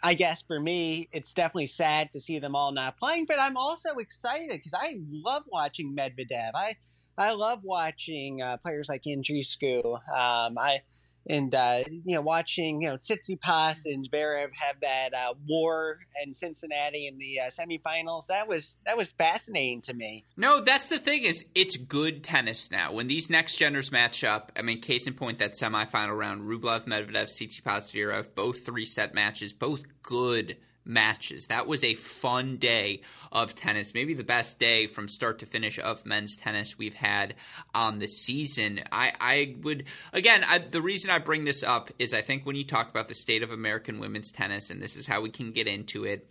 I 0.03 0.13
guess 0.13 0.43
for 0.43 0.59
me, 0.59 1.09
it's 1.11 1.33
definitely 1.33 1.67
sad 1.67 2.11
to 2.11 2.19
see 2.19 2.37
them 2.39 2.55
all 2.55 2.71
not 2.71 2.97
playing, 2.97 3.25
but 3.25 3.39
I'm 3.39 3.57
also 3.57 3.95
excited 3.95 4.51
because 4.51 4.73
I 4.73 4.99
love 5.09 5.43
watching 5.47 5.95
Medvedev. 5.95 6.51
I 6.53 6.75
I 7.17 7.31
love 7.31 7.59
watching 7.63 8.41
uh, 8.41 8.57
players 8.57 8.89
like 8.89 9.03
Andreescu. 9.03 9.85
Um, 9.85 10.57
I 10.57 10.81
and 11.27 11.53
uh, 11.55 11.83
you 11.87 12.15
know 12.15 12.21
watching 12.21 12.81
you 12.81 12.89
know 12.89 12.97
Tsitsipas 12.97 13.85
and 13.85 14.09
Zverev 14.09 14.49
have 14.53 14.79
that 14.81 15.13
uh, 15.13 15.33
war 15.47 15.99
in 16.23 16.33
Cincinnati 16.33 17.07
in 17.07 17.17
the 17.17 17.39
uh, 17.39 17.43
semifinals 17.45 18.27
that 18.27 18.47
was 18.47 18.75
that 18.85 18.97
was 18.97 19.11
fascinating 19.13 19.81
to 19.83 19.93
me. 19.93 20.25
No, 20.37 20.61
that's 20.61 20.89
the 20.89 20.99
thing 20.99 21.23
is 21.23 21.45
it's 21.55 21.77
good 21.77 22.23
tennis 22.23 22.69
now. 22.69 22.91
When 22.91 23.07
these 23.07 23.29
next 23.29 23.55
genders 23.55 23.91
match 23.91 24.23
up, 24.23 24.51
I 24.55 24.61
mean, 24.61 24.81
case 24.81 25.07
in 25.07 25.13
point 25.13 25.39
that 25.39 25.53
semifinal 25.53 26.17
round: 26.17 26.43
Rublev, 26.43 26.85
Medvedev, 26.85 27.25
Tsitsipas, 27.25 27.91
Zverev, 27.91 28.35
both 28.35 28.65
three 28.65 28.85
set 28.85 29.13
matches, 29.13 29.53
both 29.53 29.83
good 30.03 30.57
matches. 30.85 31.47
That 31.47 31.67
was 31.67 31.83
a 31.83 31.95
fun 31.95 32.57
day 32.57 33.01
of 33.31 33.55
tennis, 33.55 33.93
maybe 33.93 34.13
the 34.13 34.23
best 34.23 34.59
day 34.59 34.87
from 34.87 35.07
start 35.07 35.39
to 35.39 35.45
finish 35.45 35.79
of 35.79 36.05
men's 36.05 36.37
tennis 36.37 36.77
we've 36.77 36.93
had 36.93 37.35
on 37.73 37.99
the 37.99 38.07
season. 38.07 38.81
I, 38.91 39.13
I 39.19 39.55
would, 39.61 39.85
again, 40.13 40.43
I, 40.47 40.59
the 40.59 40.81
reason 40.81 41.11
I 41.11 41.17
bring 41.17 41.45
this 41.45 41.63
up 41.63 41.91
is 41.99 42.13
I 42.13 42.21
think 42.21 42.45
when 42.45 42.55
you 42.55 42.63
talk 42.63 42.89
about 42.89 43.07
the 43.07 43.15
state 43.15 43.43
of 43.43 43.51
American 43.51 43.99
women's 43.99 44.31
tennis, 44.31 44.69
and 44.69 44.81
this 44.81 44.95
is 44.95 45.07
how 45.07 45.21
we 45.21 45.29
can 45.29 45.51
get 45.51 45.67
into 45.67 46.05
it, 46.05 46.29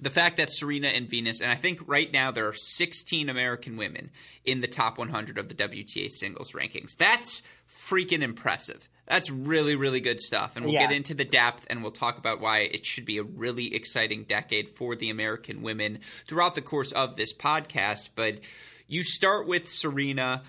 the 0.00 0.10
fact 0.10 0.36
that 0.36 0.50
Serena 0.50 0.88
and 0.88 1.08
Venus, 1.08 1.40
and 1.40 1.50
I 1.50 1.54
think 1.54 1.80
right 1.86 2.12
now 2.12 2.30
there 2.30 2.46
are 2.46 2.52
16 2.52 3.30
American 3.30 3.76
women 3.76 4.10
in 4.44 4.60
the 4.60 4.66
top 4.66 4.98
100 4.98 5.38
of 5.38 5.48
the 5.48 5.54
WTA 5.54 6.10
singles 6.10 6.52
rankings. 6.52 6.96
That's 6.96 7.42
freaking 7.68 8.20
impressive. 8.20 8.88
That's 9.06 9.30
really, 9.30 9.76
really 9.76 10.00
good 10.00 10.20
stuff. 10.20 10.56
And 10.56 10.64
we'll 10.64 10.74
yeah. 10.74 10.86
get 10.86 10.96
into 10.96 11.14
the 11.14 11.24
depth 11.24 11.66
and 11.70 11.82
we'll 11.82 11.92
talk 11.92 12.18
about 12.18 12.40
why 12.40 12.60
it 12.60 12.84
should 12.84 13.04
be 13.04 13.18
a 13.18 13.22
really 13.22 13.74
exciting 13.74 14.24
decade 14.24 14.68
for 14.68 14.96
the 14.96 15.10
American 15.10 15.62
women 15.62 16.00
throughout 16.26 16.54
the 16.54 16.62
course 16.62 16.92
of 16.92 17.16
this 17.16 17.32
podcast. 17.32 18.10
But 18.16 18.40
you 18.88 19.04
start 19.04 19.46
with 19.46 19.68
Serena. 19.68 20.42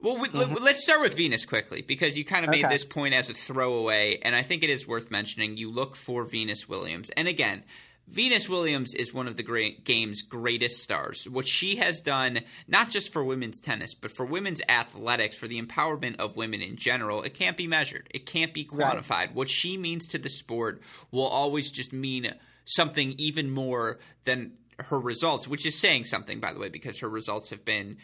Well, 0.00 0.20
we, 0.20 0.28
mm-hmm. 0.28 0.62
let's 0.62 0.84
start 0.84 1.00
with 1.00 1.16
Venus 1.16 1.44
quickly 1.44 1.82
because 1.82 2.16
you 2.16 2.24
kind 2.24 2.44
of 2.44 2.50
made 2.50 2.64
okay. 2.64 2.74
this 2.74 2.84
point 2.84 3.14
as 3.14 3.30
a 3.30 3.34
throwaway, 3.34 4.18
and 4.22 4.36
I 4.36 4.42
think 4.42 4.62
it 4.62 4.70
is 4.70 4.86
worth 4.86 5.10
mentioning. 5.10 5.56
You 5.56 5.72
look 5.72 5.96
for 5.96 6.24
Venus 6.24 6.68
Williams. 6.68 7.10
And 7.10 7.26
again, 7.26 7.64
Venus 8.06 8.48
Williams 8.48 8.94
is 8.94 9.14
one 9.14 9.26
of 9.26 9.36
the 9.36 9.42
great 9.42 9.84
game's 9.84 10.22
greatest 10.22 10.82
stars. 10.82 11.26
What 11.28 11.48
she 11.48 11.76
has 11.76 12.00
done, 12.00 12.40
not 12.68 12.90
just 12.90 13.12
for 13.12 13.24
women's 13.24 13.60
tennis, 13.60 13.94
but 13.94 14.14
for 14.14 14.26
women's 14.26 14.60
athletics, 14.68 15.36
for 15.36 15.48
the 15.48 15.60
empowerment 15.60 16.16
of 16.16 16.36
women 16.36 16.60
in 16.60 16.76
general, 16.76 17.22
it 17.22 17.34
can't 17.34 17.56
be 17.56 17.66
measured. 17.66 18.08
It 18.12 18.26
can't 18.26 18.52
be 18.52 18.64
quantified. 18.64 19.10
Right. 19.10 19.34
What 19.34 19.48
she 19.48 19.78
means 19.78 20.06
to 20.08 20.18
the 20.18 20.28
sport 20.28 20.82
will 21.10 21.26
always 21.26 21.70
just 21.70 21.92
mean 21.92 22.32
something 22.66 23.14
even 23.18 23.50
more 23.50 23.98
than 24.24 24.52
her 24.78 25.00
results, 25.00 25.48
which 25.48 25.66
is 25.66 25.78
saying 25.78 26.04
something, 26.04 26.40
by 26.40 26.52
the 26.52 26.58
way, 26.58 26.68
because 26.68 27.00
her 27.00 27.08
results 27.08 27.50
have 27.50 27.64
been 27.64 27.96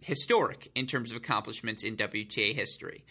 historic 0.00 0.70
in 0.74 0.86
terms 0.86 1.10
of 1.10 1.16
accomplishments 1.16 1.84
in 1.84 1.96
WTA 1.96 2.54
history. 2.54 3.04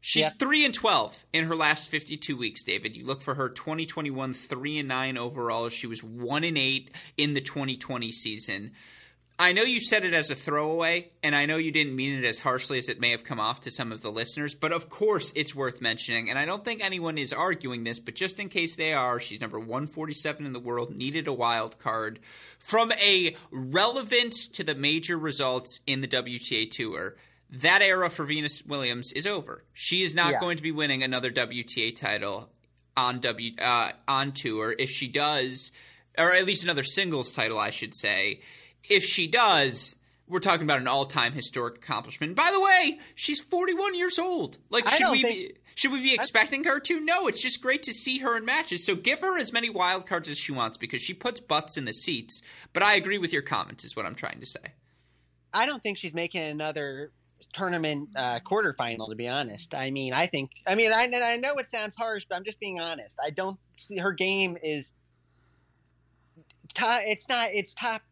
She's 0.00 0.24
yep. 0.24 0.38
three 0.38 0.64
and 0.64 0.74
twelve 0.74 1.24
in 1.32 1.44
her 1.46 1.56
last 1.56 1.88
fifty-two 1.88 2.36
weeks. 2.36 2.64
David, 2.64 2.96
you 2.96 3.04
look 3.04 3.22
for 3.22 3.34
her 3.34 3.48
twenty 3.48 3.86
twenty-one 3.86 4.34
three 4.34 4.78
and 4.78 4.88
nine 4.88 5.18
overall. 5.18 5.68
She 5.68 5.86
was 5.86 6.02
one 6.02 6.44
and 6.44 6.58
eight 6.58 6.90
in 7.16 7.34
the 7.34 7.40
twenty 7.40 7.76
twenty 7.76 8.12
season. 8.12 8.72
I 9.38 9.52
know 9.52 9.64
you 9.64 9.80
said 9.80 10.06
it 10.06 10.14
as 10.14 10.30
a 10.30 10.34
throwaway, 10.34 11.10
and 11.22 11.36
I 11.36 11.44
know 11.44 11.58
you 11.58 11.70
didn't 11.70 11.94
mean 11.94 12.18
it 12.18 12.24
as 12.24 12.38
harshly 12.38 12.78
as 12.78 12.88
it 12.88 13.00
may 13.00 13.10
have 13.10 13.22
come 13.22 13.38
off 13.38 13.60
to 13.62 13.70
some 13.70 13.92
of 13.92 14.00
the 14.00 14.10
listeners, 14.10 14.54
but 14.54 14.72
of 14.72 14.88
course 14.88 15.30
it's 15.36 15.54
worth 15.54 15.82
mentioning, 15.82 16.30
and 16.30 16.38
I 16.38 16.46
don't 16.46 16.64
think 16.64 16.82
anyone 16.82 17.18
is 17.18 17.34
arguing 17.34 17.84
this, 17.84 18.00
but 18.00 18.14
just 18.14 18.40
in 18.40 18.48
case 18.48 18.76
they 18.76 18.94
are, 18.94 19.20
she's 19.20 19.40
number 19.40 19.58
147 19.58 20.46
in 20.46 20.54
the 20.54 20.58
world, 20.58 20.96
needed 20.96 21.28
a 21.28 21.34
wild 21.34 21.78
card. 21.78 22.18
From 22.58 22.92
a 22.92 23.36
relevance 23.50 24.48
to 24.48 24.64
the 24.64 24.74
major 24.74 25.18
results 25.18 25.80
in 25.86 26.00
the 26.00 26.08
WTA 26.08 26.70
Tour, 26.70 27.16
that 27.50 27.82
era 27.82 28.10
for 28.10 28.24
Venus 28.24 28.64
Williams 28.64 29.12
is 29.12 29.26
over. 29.26 29.64
She 29.72 30.02
is 30.02 30.14
not 30.14 30.32
yeah. 30.32 30.40
going 30.40 30.56
to 30.56 30.62
be 30.62 30.72
winning 30.72 31.02
another 31.02 31.30
WTA 31.30 31.94
title 31.94 32.50
on 32.96 33.20
W 33.20 33.52
uh, 33.60 33.92
on 34.08 34.32
tour. 34.32 34.74
If 34.78 34.90
she 34.90 35.08
does, 35.08 35.70
or 36.18 36.32
at 36.32 36.44
least 36.44 36.64
another 36.64 36.84
singles 36.84 37.30
title, 37.32 37.58
I 37.58 37.70
should 37.70 37.94
say. 37.94 38.40
If 38.88 39.04
she 39.04 39.26
does, 39.26 39.96
we're 40.28 40.40
talking 40.40 40.64
about 40.64 40.80
an 40.80 40.88
all-time 40.88 41.32
historic 41.32 41.76
accomplishment. 41.76 42.34
By 42.34 42.50
the 42.52 42.60
way, 42.60 42.98
she's 43.14 43.40
41 43.40 43.94
years 43.94 44.18
old. 44.18 44.58
Like, 44.70 44.88
should 44.88 45.10
we 45.10 45.22
think, 45.22 45.34
be, 45.34 45.54
should 45.74 45.92
we 45.92 46.02
be 46.02 46.14
expecting 46.14 46.64
her 46.64 46.80
to? 46.80 47.00
No, 47.00 47.28
it's 47.28 47.42
just 47.42 47.62
great 47.62 47.82
to 47.84 47.92
see 47.92 48.18
her 48.18 48.36
in 48.36 48.44
matches. 48.44 48.86
So 48.86 48.94
give 48.94 49.20
her 49.20 49.38
as 49.38 49.52
many 49.52 49.70
wild 49.70 50.06
cards 50.06 50.28
as 50.28 50.38
she 50.38 50.52
wants 50.52 50.76
because 50.76 51.02
she 51.02 51.14
puts 51.14 51.40
butts 51.40 51.76
in 51.76 51.84
the 51.84 51.92
seats. 51.92 52.42
But 52.72 52.82
I 52.82 52.94
agree 52.94 53.18
with 53.18 53.32
your 53.32 53.42
comments. 53.42 53.84
Is 53.84 53.94
what 53.94 54.06
I'm 54.06 54.14
trying 54.14 54.40
to 54.40 54.46
say. 54.46 54.72
I 55.52 55.66
don't 55.66 55.82
think 55.82 55.98
she's 55.98 56.14
making 56.14 56.42
another 56.42 57.12
tournament 57.52 58.10
uh, 58.16 58.40
quarterfinal. 58.40 59.08
To 59.08 59.14
be 59.14 59.28
honest, 59.28 59.74
I 59.74 59.90
mean, 59.90 60.12
I 60.12 60.26
think, 60.26 60.50
I 60.66 60.74
mean, 60.74 60.92
I, 60.92 61.10
I 61.12 61.36
know 61.36 61.56
it 61.56 61.68
sounds 61.68 61.94
harsh, 61.94 62.26
but 62.28 62.36
I'm 62.36 62.44
just 62.44 62.60
being 62.60 62.80
honest. 62.80 63.18
I 63.24 63.30
don't 63.30 63.58
see 63.76 63.98
her 63.98 64.12
game 64.12 64.56
is. 64.62 64.92
Top, 66.74 67.02
it's 67.04 67.28
not. 67.28 67.54
It's 67.54 67.74
top 67.74 68.02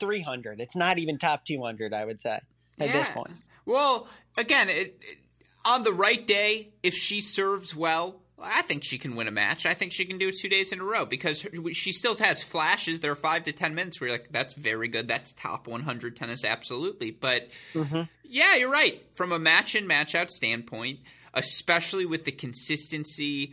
300. 0.00 0.60
It's 0.60 0.76
not 0.76 0.98
even 0.98 1.18
top 1.18 1.44
200. 1.44 1.94
I 1.94 2.04
would 2.04 2.20
say 2.20 2.30
at 2.30 2.42
yeah. 2.78 2.92
this 2.92 3.08
point. 3.08 3.32
Well, 3.64 4.08
again, 4.36 4.68
it, 4.68 4.98
it, 5.00 5.18
on 5.64 5.82
the 5.82 5.92
right 5.92 6.26
day, 6.26 6.72
if 6.82 6.94
she 6.94 7.20
serves 7.20 7.74
well, 7.74 8.21
I 8.42 8.62
think 8.62 8.84
she 8.84 8.98
can 8.98 9.16
win 9.16 9.28
a 9.28 9.32
match. 9.32 9.66
I 9.66 9.74
think 9.74 9.92
she 9.92 10.04
can 10.04 10.18
do 10.18 10.28
it 10.28 10.36
two 10.38 10.48
days 10.48 10.72
in 10.72 10.80
a 10.80 10.84
row 10.84 11.04
because 11.04 11.46
she 11.72 11.92
still 11.92 12.14
has 12.16 12.42
flashes. 12.42 13.00
There 13.00 13.12
are 13.12 13.16
five 13.16 13.44
to 13.44 13.52
ten 13.52 13.74
minutes 13.74 14.00
where 14.00 14.10
you're 14.10 14.18
like, 14.18 14.30
that's 14.30 14.54
very 14.54 14.88
good. 14.88 15.08
That's 15.08 15.32
top 15.32 15.66
100 15.66 16.16
tennis, 16.16 16.44
absolutely. 16.44 17.10
But 17.10 17.48
mm-hmm. 17.74 18.02
yeah, 18.24 18.56
you're 18.56 18.70
right. 18.70 19.02
From 19.14 19.32
a 19.32 19.38
match 19.38 19.74
in, 19.74 19.86
match 19.86 20.14
out 20.14 20.30
standpoint, 20.30 21.00
especially 21.34 22.06
with 22.06 22.24
the 22.24 22.32
consistency, 22.32 23.52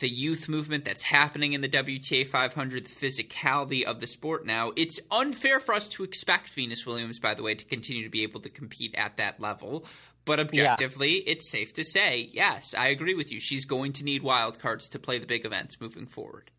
the 0.00 0.08
youth 0.08 0.48
movement 0.48 0.84
that's 0.84 1.02
happening 1.02 1.52
in 1.52 1.60
the 1.60 1.68
WTA 1.68 2.26
500, 2.26 2.84
the 2.84 2.90
physicality 2.90 3.84
of 3.84 4.00
the 4.00 4.06
sport 4.06 4.44
now, 4.44 4.72
it's 4.76 4.98
unfair 5.10 5.60
for 5.60 5.74
us 5.74 5.88
to 5.90 6.02
expect 6.02 6.48
Venus 6.50 6.84
Williams, 6.84 7.18
by 7.18 7.34
the 7.34 7.42
way, 7.42 7.54
to 7.54 7.64
continue 7.64 8.02
to 8.02 8.10
be 8.10 8.22
able 8.22 8.40
to 8.40 8.48
compete 8.48 8.94
at 8.96 9.16
that 9.18 9.40
level. 9.40 9.86
But 10.24 10.40
objectively, 10.40 11.16
yeah. 11.16 11.32
it's 11.32 11.50
safe 11.50 11.74
to 11.74 11.84
say, 11.84 12.30
yes, 12.32 12.74
I 12.76 12.88
agree 12.88 13.14
with 13.14 13.30
you. 13.30 13.40
She's 13.40 13.66
going 13.66 13.92
to 13.94 14.04
need 14.04 14.22
wild 14.22 14.58
cards 14.58 14.88
to 14.90 14.98
play 14.98 15.18
the 15.18 15.26
big 15.26 15.44
events 15.44 15.80
moving 15.80 16.06
forward. 16.06 16.50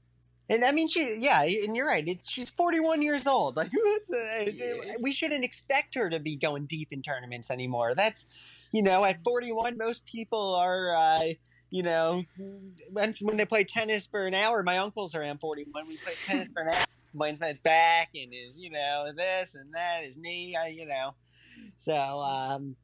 And 0.48 0.64
I 0.64 0.72
mean, 0.72 0.88
she, 0.88 1.18
yeah, 1.20 1.42
and 1.42 1.76
you're 1.76 1.88
right. 1.88 2.08
It, 2.08 2.20
she's 2.24 2.52
41 2.52 3.02
years 3.02 3.28
old. 3.28 3.58
Like, 4.08 4.56
a, 4.60 4.96
we 5.02 5.12
shouldn't 5.12 5.44
expect 5.44 5.96
her 5.96 6.10
to 6.10 6.20
be 6.20 6.36
going 6.38 6.68
deep 6.68 6.90
in 6.92 7.02
tournaments 7.02 7.52
anymore. 7.52 7.96
That's, 7.96 8.26
you 8.72 8.82
know, 8.82 9.04
at 9.04 9.24
41, 9.24 9.78
most 9.78 10.06
people 10.06 10.56
are, 10.56 10.96
uh, 10.96 11.34
you 11.70 11.84
know, 11.84 12.24
when, 12.92 13.14
when 13.22 13.36
they 13.36 13.46
play 13.46 13.66
tennis 13.66 14.08
for 14.08 14.26
an 14.26 14.34
hour, 14.34 14.64
my 14.64 14.78
uncles 14.78 15.16
are 15.16 15.22
around 15.22 15.40
41. 15.40 15.88
We 15.88 15.98
play 15.98 16.14
tennis 16.26 16.50
for 16.54 16.62
an 16.62 16.70
hour. 16.70 16.86
My 17.14 17.32
his 17.32 17.58
back 17.60 18.10
and 18.14 18.34
his, 18.34 18.58
you 18.58 18.70
know, 18.72 19.06
this 19.16 19.56
and 19.56 19.74
that, 19.74 20.04
his 20.04 20.18
knee, 20.18 20.58
you 20.72 20.86
know. 20.86 21.16
So, 21.78 21.96
um, 21.96 22.76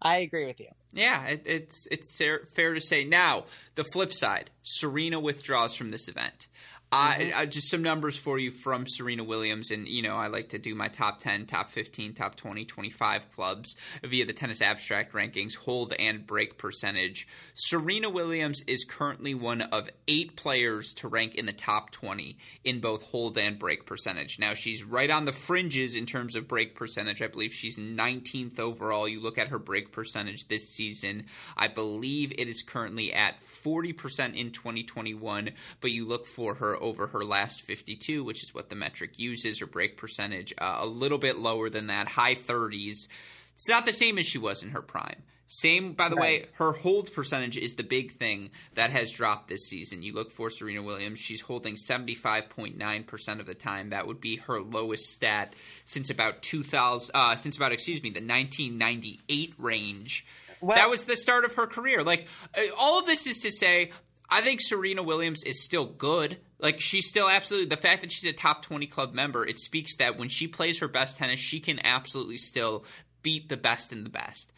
I 0.00 0.18
agree 0.18 0.46
with 0.46 0.60
you. 0.60 0.68
Yeah, 0.92 1.26
it, 1.26 1.42
it's 1.44 1.86
it's 1.90 2.18
fair 2.54 2.74
to 2.74 2.80
say. 2.80 3.04
Now, 3.04 3.44
the 3.74 3.84
flip 3.84 4.12
side: 4.12 4.50
Serena 4.62 5.20
withdraws 5.20 5.74
from 5.74 5.90
this 5.90 6.08
event. 6.08 6.46
Mm-hmm. 6.92 7.40
Uh, 7.40 7.46
just 7.46 7.68
some 7.68 7.82
numbers 7.82 8.16
for 8.16 8.38
you 8.38 8.50
from 8.50 8.86
Serena 8.86 9.24
Williams. 9.24 9.70
And, 9.70 9.88
you 9.88 10.02
know, 10.02 10.16
I 10.16 10.28
like 10.28 10.50
to 10.50 10.58
do 10.58 10.74
my 10.74 10.88
top 10.88 11.18
10, 11.18 11.46
top 11.46 11.70
15, 11.70 12.14
top 12.14 12.36
20, 12.36 12.64
25 12.64 13.32
clubs 13.32 13.74
via 14.04 14.24
the 14.24 14.32
Tennis 14.32 14.62
Abstract 14.62 15.12
rankings, 15.12 15.56
hold 15.56 15.92
and 15.98 16.26
break 16.26 16.58
percentage. 16.58 17.26
Serena 17.54 18.08
Williams 18.08 18.62
is 18.68 18.84
currently 18.84 19.34
one 19.34 19.62
of 19.62 19.90
eight 20.06 20.36
players 20.36 20.94
to 20.94 21.08
rank 21.08 21.34
in 21.34 21.46
the 21.46 21.52
top 21.52 21.90
20 21.90 22.38
in 22.64 22.80
both 22.80 23.02
hold 23.02 23.36
and 23.36 23.58
break 23.58 23.84
percentage. 23.84 24.38
Now, 24.38 24.54
she's 24.54 24.84
right 24.84 25.10
on 25.10 25.24
the 25.24 25.32
fringes 25.32 25.96
in 25.96 26.06
terms 26.06 26.36
of 26.36 26.46
break 26.46 26.76
percentage. 26.76 27.20
I 27.20 27.26
believe 27.26 27.52
she's 27.52 27.78
19th 27.78 28.60
overall. 28.60 29.08
You 29.08 29.20
look 29.20 29.38
at 29.38 29.48
her 29.48 29.58
break 29.58 29.90
percentage 29.90 30.46
this 30.46 30.68
season, 30.68 31.26
I 31.56 31.68
believe 31.68 32.32
it 32.38 32.48
is 32.48 32.62
currently 32.62 33.12
at 33.12 33.42
40% 33.42 34.34
in 34.34 34.52
2021, 34.52 35.50
but 35.80 35.90
you 35.90 36.06
look 36.06 36.26
for 36.26 36.54
her 36.54 36.75
over 36.80 37.08
her 37.08 37.24
last 37.24 37.62
52, 37.62 38.24
which 38.24 38.42
is 38.42 38.54
what 38.54 38.68
the 38.68 38.76
metric 38.76 39.18
uses, 39.18 39.60
her 39.60 39.66
break 39.66 39.96
percentage, 39.96 40.52
uh, 40.58 40.78
a 40.80 40.86
little 40.86 41.18
bit 41.18 41.38
lower 41.38 41.68
than 41.70 41.88
that, 41.88 42.08
high 42.08 42.34
30s. 42.34 43.08
It's 43.54 43.68
not 43.68 43.84
the 43.84 43.92
same 43.92 44.18
as 44.18 44.26
she 44.26 44.38
was 44.38 44.62
in 44.62 44.70
her 44.70 44.82
prime. 44.82 45.22
Same, 45.48 45.92
by 45.92 46.08
the 46.08 46.16
right. 46.16 46.42
way, 46.42 46.48
her 46.54 46.72
hold 46.72 47.12
percentage 47.12 47.56
is 47.56 47.76
the 47.76 47.84
big 47.84 48.12
thing 48.12 48.50
that 48.74 48.90
has 48.90 49.12
dropped 49.12 49.48
this 49.48 49.68
season. 49.68 50.02
You 50.02 50.12
look 50.12 50.32
for 50.32 50.50
Serena 50.50 50.82
Williams, 50.82 51.20
she's 51.20 51.40
holding 51.40 51.76
75.9% 51.76 53.40
of 53.40 53.46
the 53.46 53.54
time. 53.54 53.90
That 53.90 54.08
would 54.08 54.20
be 54.20 54.36
her 54.36 54.60
lowest 54.60 55.04
stat 55.06 55.54
since 55.84 56.10
about 56.10 56.42
2000 56.42 57.14
uh, 57.14 57.36
since 57.36 57.56
about 57.56 57.72
excuse 57.72 58.02
me, 58.02 58.10
the 58.10 58.20
1998 58.20 59.54
range. 59.58 60.26
Well, 60.60 60.76
that 60.76 60.90
was 60.90 61.04
the 61.04 61.16
start 61.16 61.44
of 61.44 61.54
her 61.54 61.66
career. 61.66 62.02
Like 62.02 62.26
uh, 62.56 62.62
all 62.78 62.98
of 62.98 63.06
this 63.06 63.28
is 63.28 63.40
to 63.40 63.52
say 63.52 63.92
I 64.28 64.40
think 64.40 64.60
Serena 64.60 65.02
Williams 65.02 65.42
is 65.44 65.62
still 65.62 65.84
good. 65.84 66.38
Like 66.58 66.80
she's 66.80 67.08
still 67.08 67.28
absolutely 67.28 67.68
the 67.68 67.76
fact 67.76 68.00
that 68.02 68.12
she's 68.12 68.28
a 68.28 68.34
top 68.34 68.62
20 68.62 68.86
club 68.86 69.14
member, 69.14 69.46
it 69.46 69.58
speaks 69.58 69.96
that 69.96 70.18
when 70.18 70.28
she 70.28 70.48
plays 70.48 70.80
her 70.80 70.88
best 70.88 71.16
tennis, 71.16 71.40
she 71.40 71.60
can 71.60 71.80
absolutely 71.84 72.36
still 72.36 72.84
beat 73.22 73.48
the 73.48 73.56
best 73.56 73.92
in 73.92 74.04
the 74.04 74.10
best. 74.10 74.52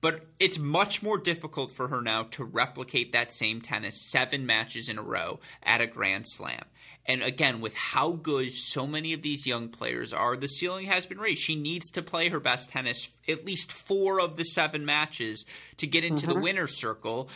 But 0.00 0.26
it's 0.40 0.58
much 0.58 1.00
more 1.00 1.16
difficult 1.16 1.70
for 1.70 1.88
her 1.88 2.02
now 2.02 2.24
to 2.32 2.44
replicate 2.44 3.12
that 3.12 3.32
same 3.32 3.60
tennis 3.60 4.10
7 4.10 4.44
matches 4.44 4.88
in 4.88 4.98
a 4.98 5.02
row 5.02 5.38
at 5.62 5.80
a 5.80 5.86
Grand 5.86 6.26
Slam. 6.26 6.64
And 7.06 7.22
again, 7.22 7.60
with 7.60 7.74
how 7.74 8.10
good 8.10 8.52
so 8.52 8.86
many 8.86 9.12
of 9.12 9.22
these 9.22 9.46
young 9.46 9.68
players 9.68 10.12
are, 10.12 10.36
the 10.36 10.48
ceiling 10.48 10.86
has 10.86 11.06
been 11.06 11.18
raised. 11.18 11.42
She 11.42 11.56
needs 11.56 11.90
to 11.92 12.02
play 12.02 12.28
her 12.28 12.40
best 12.40 12.70
tennis 12.70 13.10
at 13.28 13.44
least 13.44 13.72
4 13.72 14.20
of 14.20 14.36
the 14.36 14.44
7 14.44 14.84
matches 14.84 15.44
to 15.76 15.86
get 15.86 16.04
into 16.04 16.26
mm-hmm. 16.26 16.34
the 16.36 16.42
winner's 16.42 16.76
circle 16.76 17.28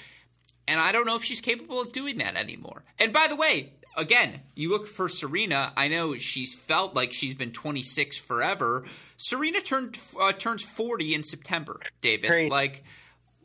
and 0.68 0.80
I 0.80 0.92
don't 0.92 1.06
know 1.06 1.16
if 1.16 1.24
she's 1.24 1.40
capable 1.40 1.80
of 1.80 1.92
doing 1.92 2.18
that 2.18 2.36
anymore. 2.36 2.84
And 2.98 3.12
by 3.12 3.26
the 3.28 3.36
way, 3.36 3.72
again, 3.96 4.40
you 4.54 4.70
look 4.70 4.86
for 4.86 5.08
Serena. 5.08 5.72
I 5.76 5.88
know 5.88 6.16
she's 6.16 6.54
felt 6.54 6.94
like 6.94 7.12
she's 7.12 7.34
been 7.34 7.52
26 7.52 8.18
forever. 8.18 8.84
Serena 9.16 9.60
turned 9.60 9.98
uh, 10.20 10.32
turns 10.32 10.62
40 10.62 11.14
in 11.14 11.22
September. 11.22 11.80
David, 12.00 12.28
Great. 12.28 12.50
like 12.50 12.84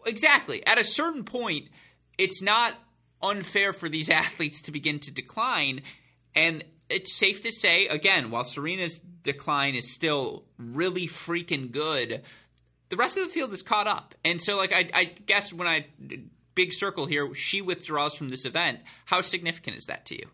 exactly 0.06 0.66
at 0.66 0.80
a 0.80 0.84
certain 0.84 1.24
point, 1.24 1.70
it's 2.18 2.42
not 2.42 2.74
unfair 3.22 3.74
for 3.74 3.90
these 3.90 4.10
athletes 4.22 4.62
to 4.64 4.72
begin 4.72 5.00
to 5.00 5.12
decline. 5.12 5.82
And 6.36 6.64
it's 6.90 7.14
safe 7.14 7.42
to 7.42 7.52
say, 7.52 7.88
again, 7.88 8.32
while 8.32 8.44
Serena's 8.44 9.00
decline 9.00 9.76
is 9.76 9.94
still 9.94 10.44
really 10.58 11.08
freaking 11.08 11.72
good, 11.72 12.22
the 12.90 12.98
rest 12.98 13.18
of 13.18 13.24
the 13.24 13.30
field 13.30 13.54
is 13.54 13.62
caught 13.62 13.88
up. 13.88 14.16
And 14.26 14.42
so, 14.42 14.58
like, 14.58 14.74
I, 14.74 14.90
I 14.94 15.04
guess 15.06 15.54
when 15.54 15.68
I 15.68 15.86
big 16.56 16.74
circle 16.74 17.06
here, 17.06 17.34
she 17.34 17.62
withdraws 17.62 18.16
from 18.16 18.30
this 18.30 18.46
event. 18.46 18.80
How 19.06 19.22
significant 19.22 19.78
is 19.78 19.86
that 19.86 20.06
to 20.08 20.16
you? 20.16 20.28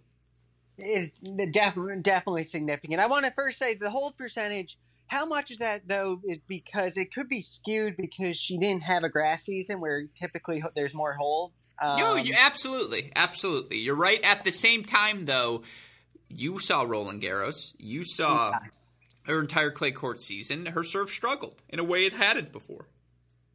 It, 0.77 1.51
definitely, 1.51 2.01
definitely 2.01 2.43
significant. 2.43 2.99
I 2.99 3.07
want 3.07 3.25
to 3.25 3.31
first 3.31 3.57
say 3.57 3.73
the 3.73 3.89
hold 3.89 4.17
percentage. 4.17 4.77
How 5.07 5.25
much 5.25 5.51
is 5.51 5.59
that 5.59 5.87
though? 5.87 6.19
Is 6.23 6.39
because 6.47 6.97
it 6.97 7.13
could 7.13 7.29
be 7.29 7.41
skewed 7.41 7.95
because 7.97 8.37
she 8.37 8.57
didn't 8.57 8.83
have 8.83 9.03
a 9.03 9.09
grass 9.09 9.43
season 9.43 9.79
where 9.79 10.05
typically 10.15 10.61
there's 10.75 10.93
more 10.93 11.13
holds. 11.13 11.53
Um, 11.81 11.97
no, 11.97 12.15
you, 12.15 12.35
absolutely, 12.37 13.11
absolutely. 13.15 13.77
You're 13.77 13.95
right. 13.95 14.21
At 14.23 14.43
the 14.43 14.51
same 14.51 14.83
time, 14.83 15.25
though, 15.25 15.63
you 16.29 16.59
saw 16.59 16.83
Roland 16.83 17.21
Garros. 17.21 17.73
You 17.79 18.03
saw 18.03 18.51
yeah. 18.51 18.59
her 19.23 19.39
entire 19.39 19.71
clay 19.71 19.91
court 19.91 20.19
season. 20.19 20.67
Her 20.67 20.83
serve 20.83 21.09
struggled 21.09 21.61
in 21.69 21.79
a 21.79 21.83
way 21.85 22.05
it 22.05 22.13
hadn't 22.13 22.51
before. 22.51 22.87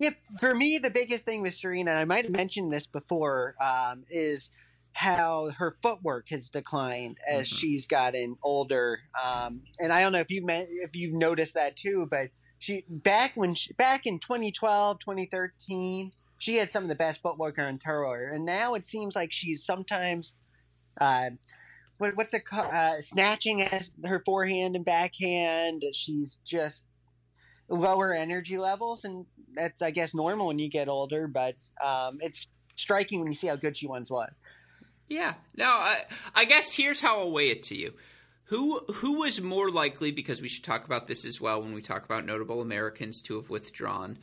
Yeah, 0.03 0.11
for 0.41 0.53
me, 0.53 0.79
the 0.79 0.91
biggest 0.91 1.25
thing 1.25 1.43
with 1.43 1.55
Serena, 1.55 1.93
I 1.93 2.05
might 2.05 2.25
have 2.25 2.33
mentioned 2.33 2.73
this 2.73 2.89
before, 2.89 3.55
um, 3.61 4.03
is 4.11 4.51
how 4.95 5.51
her 5.51 5.77
footwork 5.81 6.29
has 6.31 6.51
declined 6.51 7.19
as 7.25 7.47
mm-hmm. 7.47 7.57
she's 7.57 7.87
gotten 7.87 8.37
older. 8.43 8.99
Um, 9.23 9.63
and 9.79 9.93
I 9.93 10.03
don't 10.03 10.11
know 10.11 10.19
if 10.19 10.29
you 10.29 10.45
if 10.49 10.97
you've 10.97 11.15
noticed 11.15 11.55
that 11.55 11.77
too, 11.77 12.09
but 12.11 12.31
she 12.59 12.85
back 12.89 13.37
when 13.37 13.55
she, 13.55 13.75
back 13.75 14.05
in 14.05 14.19
2012, 14.19 14.99
2013, 14.99 16.11
she 16.39 16.57
had 16.57 16.69
some 16.69 16.83
of 16.83 16.89
the 16.89 16.97
best 16.97 17.23
footwork 17.23 17.61
on 17.61 17.79
tour, 17.79 18.33
and 18.35 18.45
now 18.45 18.75
it 18.75 18.85
seems 18.85 19.15
like 19.15 19.31
she's 19.31 19.65
sometimes. 19.65 20.35
Uh, 21.01 21.31
what, 21.99 22.17
what's 22.17 22.33
the 22.33 22.43
uh, 22.53 23.01
snatching 23.03 23.63
at 23.63 23.85
her 24.05 24.21
forehand 24.27 24.75
and 24.75 24.85
backhand? 24.85 25.85
She's 25.93 26.41
just 26.45 26.85
lower 27.73 28.13
energy 28.13 28.59
levels, 28.59 29.05
and 29.05 29.27
that's 29.55 29.83
I 29.83 29.91
guess 29.91 30.15
normal 30.15 30.49
when 30.49 30.59
you 30.59 30.69
get 30.69 30.89
older. 30.89 31.27
But 31.27 31.57
um, 31.83 32.19
it's 32.21 32.47
striking 32.77 33.21
when 33.21 33.29
you 33.29 33.35
see 33.35 33.49
how 33.49 33.57
good 33.57 33.77
she 33.77 33.87
once 33.87 34.11
was. 34.11 34.31
Yeah. 35.09 35.35
Now, 35.57 35.79
I, 35.79 36.05
I 36.35 36.45
guess 36.45 36.75
here's 36.75 37.01
how 37.01 37.21
I'll 37.21 37.33
weigh 37.33 37.51
it 37.51 37.63
to 37.65 37.77
you. 37.77 37.95
Who 38.45 38.81
who 38.95 39.21
was 39.21 39.41
more 39.41 39.71
likely? 39.71 40.13
Because 40.13 40.43
we 40.43 40.49
should 40.49 40.65
talk 40.65 40.85
about 40.85 41.07
this 41.07 41.25
as 41.25 41.41
well 41.41 41.63
when 41.63 41.75
we 41.75 41.83
talk 41.83 42.05
about 42.05 42.27
notable 42.27 42.61
Americans 42.61 43.23
to 43.23 43.37
have 43.37 43.51
withdrawn. 43.51 44.19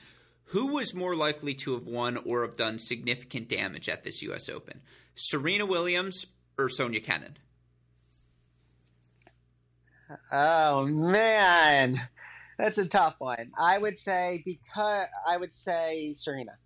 Who 0.45 0.73
was 0.73 0.95
more 0.95 1.15
likely 1.15 1.53
to 1.55 1.73
have 1.73 1.85
won 1.85 2.17
or 2.17 2.41
have 2.41 2.55
done 2.55 2.79
significant 2.79 3.49
damage 3.49 3.87
at 3.87 4.03
this 4.03 4.23
U.S. 4.23 4.49
Open? 4.49 4.81
Serena 5.13 5.65
Williams 5.65 6.25
or 6.57 6.69
Sofia 6.69 6.99
Kenin? 7.01 7.37
Oh 10.31 10.85
man, 10.87 12.01
that's 12.59 12.77
a 12.77 12.85
tough 12.85 13.15
one. 13.19 13.51
I 13.57 13.77
would 13.77 13.97
say 13.97 14.43
because 14.45 15.07
I 15.25 15.37
would 15.37 15.53
say 15.53 16.13
Serena. 16.17 16.57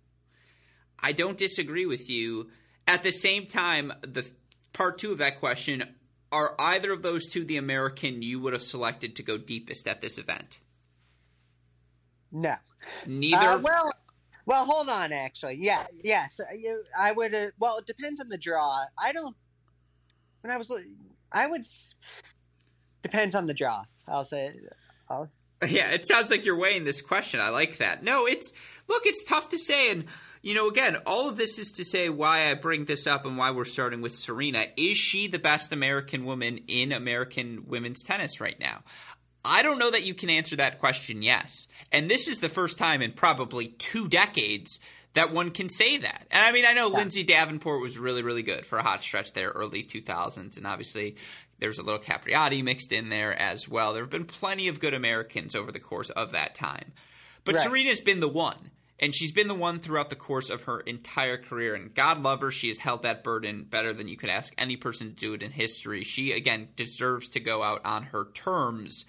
I 1.00 1.12
don't 1.12 1.38
disagree 1.38 1.86
with 1.86 2.10
you. 2.10 2.50
At 2.88 3.04
the 3.04 3.12
same 3.12 3.46
time, 3.46 3.92
the 4.02 4.28
part 4.72 4.98
two 4.98 5.12
of 5.12 5.18
that 5.18 5.38
question 5.38 5.84
are 6.32 6.56
either 6.58 6.92
of 6.92 7.02
those 7.02 7.28
two 7.28 7.44
the 7.44 7.56
American 7.56 8.22
you 8.22 8.40
would 8.40 8.52
have 8.52 8.62
selected 8.62 9.14
to 9.16 9.22
go 9.22 9.38
deepest 9.38 9.86
at 9.86 10.00
this 10.00 10.18
event? 10.18 10.58
No. 12.32 12.56
Neither. 13.06 13.36
Uh, 13.36 13.58
well, 13.60 13.92
well, 14.46 14.64
hold 14.64 14.88
on. 14.88 15.12
Actually, 15.12 15.58
yeah, 15.60 15.86
yes, 16.02 16.40
I 16.98 17.12
would. 17.12 17.32
Uh, 17.32 17.50
well, 17.60 17.78
it 17.78 17.86
depends 17.86 18.20
on 18.20 18.28
the 18.28 18.36
draw. 18.36 18.84
I 18.98 19.12
don't. 19.12 19.36
When 20.40 20.50
I 20.50 20.56
was, 20.56 20.72
I 21.32 21.46
would. 21.46 21.64
Depends 23.02 23.36
on 23.36 23.46
the 23.46 23.54
draw. 23.54 23.84
I'll 24.08 24.24
say. 24.24 24.52
I'll, 25.08 25.30
Yeah, 25.68 25.92
it 25.92 26.06
sounds 26.06 26.30
like 26.30 26.44
you're 26.44 26.58
weighing 26.58 26.84
this 26.84 27.00
question. 27.00 27.40
I 27.40 27.48
like 27.48 27.78
that. 27.78 28.02
No, 28.02 28.26
it's 28.26 28.52
look, 28.86 29.06
it's 29.06 29.24
tough 29.24 29.48
to 29.50 29.58
say 29.58 29.90
and 29.90 30.04
you 30.42 30.52
know, 30.52 30.68
again, 30.68 30.98
all 31.06 31.30
of 31.30 31.38
this 31.38 31.58
is 31.58 31.72
to 31.72 31.86
say 31.86 32.10
why 32.10 32.50
I 32.50 32.54
bring 32.54 32.84
this 32.84 33.06
up 33.06 33.24
and 33.24 33.38
why 33.38 33.50
we're 33.50 33.64
starting 33.64 34.02
with 34.02 34.14
Serena. 34.14 34.66
Is 34.76 34.98
she 34.98 35.26
the 35.26 35.38
best 35.38 35.72
American 35.72 36.26
woman 36.26 36.60
in 36.68 36.92
American 36.92 37.64
women's 37.66 38.02
tennis 38.02 38.42
right 38.42 38.60
now? 38.60 38.82
I 39.42 39.62
don't 39.62 39.78
know 39.78 39.90
that 39.90 40.04
you 40.04 40.12
can 40.12 40.28
answer 40.28 40.56
that 40.56 40.80
question 40.80 41.22
yes. 41.22 41.66
And 41.90 42.10
this 42.10 42.28
is 42.28 42.40
the 42.40 42.50
first 42.50 42.76
time 42.76 43.00
in 43.00 43.12
probably 43.12 43.68
two 43.68 44.06
decades 44.06 44.80
that 45.14 45.32
one 45.32 45.50
can 45.50 45.70
say 45.70 45.96
that. 45.96 46.26
And 46.30 46.44
I 46.44 46.52
mean, 46.52 46.66
I 46.66 46.74
know 46.74 46.90
yeah. 46.90 46.98
Lindsay 46.98 47.22
Davenport 47.22 47.80
was 47.80 47.96
really, 47.96 48.22
really 48.22 48.42
good 48.42 48.66
for 48.66 48.78
a 48.78 48.82
hot 48.82 49.02
stretch 49.02 49.32
there, 49.32 49.48
early 49.48 49.82
2000s. 49.82 50.58
And 50.58 50.66
obviously, 50.66 51.16
there's 51.58 51.78
a 51.78 51.82
little 51.82 52.00
Capriati 52.00 52.62
mixed 52.62 52.92
in 52.92 53.08
there 53.08 53.38
as 53.40 53.68
well. 53.68 53.92
There 53.92 54.02
have 54.02 54.10
been 54.10 54.24
plenty 54.24 54.68
of 54.68 54.80
good 54.80 54.94
Americans 54.94 55.54
over 55.54 55.72
the 55.72 55.80
course 55.80 56.10
of 56.10 56.32
that 56.32 56.54
time. 56.54 56.92
But 57.44 57.56
right. 57.56 57.64
Serena's 57.64 58.00
been 58.00 58.20
the 58.20 58.28
one. 58.28 58.70
And 59.00 59.14
she's 59.14 59.32
been 59.32 59.48
the 59.48 59.54
one 59.54 59.80
throughout 59.80 60.08
the 60.08 60.16
course 60.16 60.50
of 60.50 60.62
her 60.62 60.80
entire 60.80 61.36
career. 61.36 61.74
And 61.74 61.92
God 61.92 62.22
love 62.22 62.40
her, 62.40 62.50
she 62.50 62.68
has 62.68 62.78
held 62.78 63.02
that 63.02 63.24
burden 63.24 63.64
better 63.64 63.92
than 63.92 64.06
you 64.08 64.16
could 64.16 64.30
ask 64.30 64.54
any 64.56 64.76
person 64.76 65.08
to 65.08 65.14
do 65.14 65.34
it 65.34 65.42
in 65.42 65.50
history. 65.50 66.04
She, 66.04 66.32
again, 66.32 66.68
deserves 66.76 67.28
to 67.30 67.40
go 67.40 67.62
out 67.62 67.84
on 67.84 68.04
her 68.04 68.28
terms. 68.34 69.04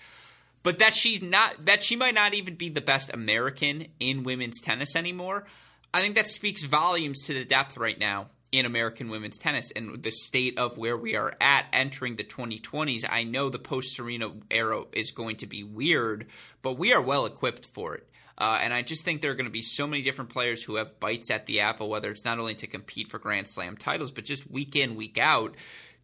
But 0.63 0.79
that 0.79 0.95
she's 0.95 1.21
not 1.21 1.65
that 1.65 1.83
she 1.83 1.95
might 1.95 2.15
not 2.15 2.33
even 2.33 2.55
be 2.55 2.69
the 2.69 2.81
best 2.81 3.13
American 3.13 3.85
in 3.99 4.23
women's 4.23 4.59
tennis 4.59 4.95
anymore. 4.95 5.45
I 5.93 6.01
think 6.01 6.15
that 6.15 6.27
speaks 6.27 6.63
volumes 6.63 7.21
to 7.27 7.33
the 7.35 7.45
depth 7.45 7.77
right 7.77 7.99
now 7.99 8.29
in 8.51 8.65
American 8.65 9.09
women's 9.09 9.37
tennis 9.37 9.71
and 9.71 10.01
the 10.01 10.11
state 10.11 10.57
of 10.57 10.77
where 10.77 10.97
we 10.97 11.15
are 11.15 11.33
at 11.41 11.65
entering 11.73 12.15
the 12.15 12.23
2020s. 12.23 13.05
I 13.09 13.23
know 13.23 13.49
the 13.49 13.59
post 13.59 13.95
Serena 13.95 14.31
era 14.49 14.83
is 14.93 15.11
going 15.11 15.37
to 15.37 15.47
be 15.47 15.63
weird, 15.63 16.27
but 16.61 16.77
we 16.77 16.93
are 16.93 17.01
well 17.01 17.25
equipped 17.25 17.65
for 17.65 17.95
it. 17.95 18.07
Uh, 18.37 18.59
and 18.61 18.73
I 18.73 18.81
just 18.81 19.05
think 19.05 19.21
there 19.21 19.31
are 19.31 19.35
going 19.35 19.45
to 19.45 19.51
be 19.51 19.61
so 19.61 19.87
many 19.87 20.01
different 20.01 20.29
players 20.29 20.61
who 20.61 20.75
have 20.75 20.99
bites 20.99 21.31
at 21.31 21.45
the 21.45 21.61
apple, 21.61 21.89
whether 21.89 22.11
it's 22.11 22.25
not 22.25 22.39
only 22.39 22.55
to 22.55 22.67
compete 22.67 23.09
for 23.09 23.17
Grand 23.17 23.47
Slam 23.47 23.77
titles, 23.77 24.11
but 24.11 24.25
just 24.25 24.49
week 24.51 24.75
in, 24.75 24.95
week 24.95 25.17
out 25.17 25.55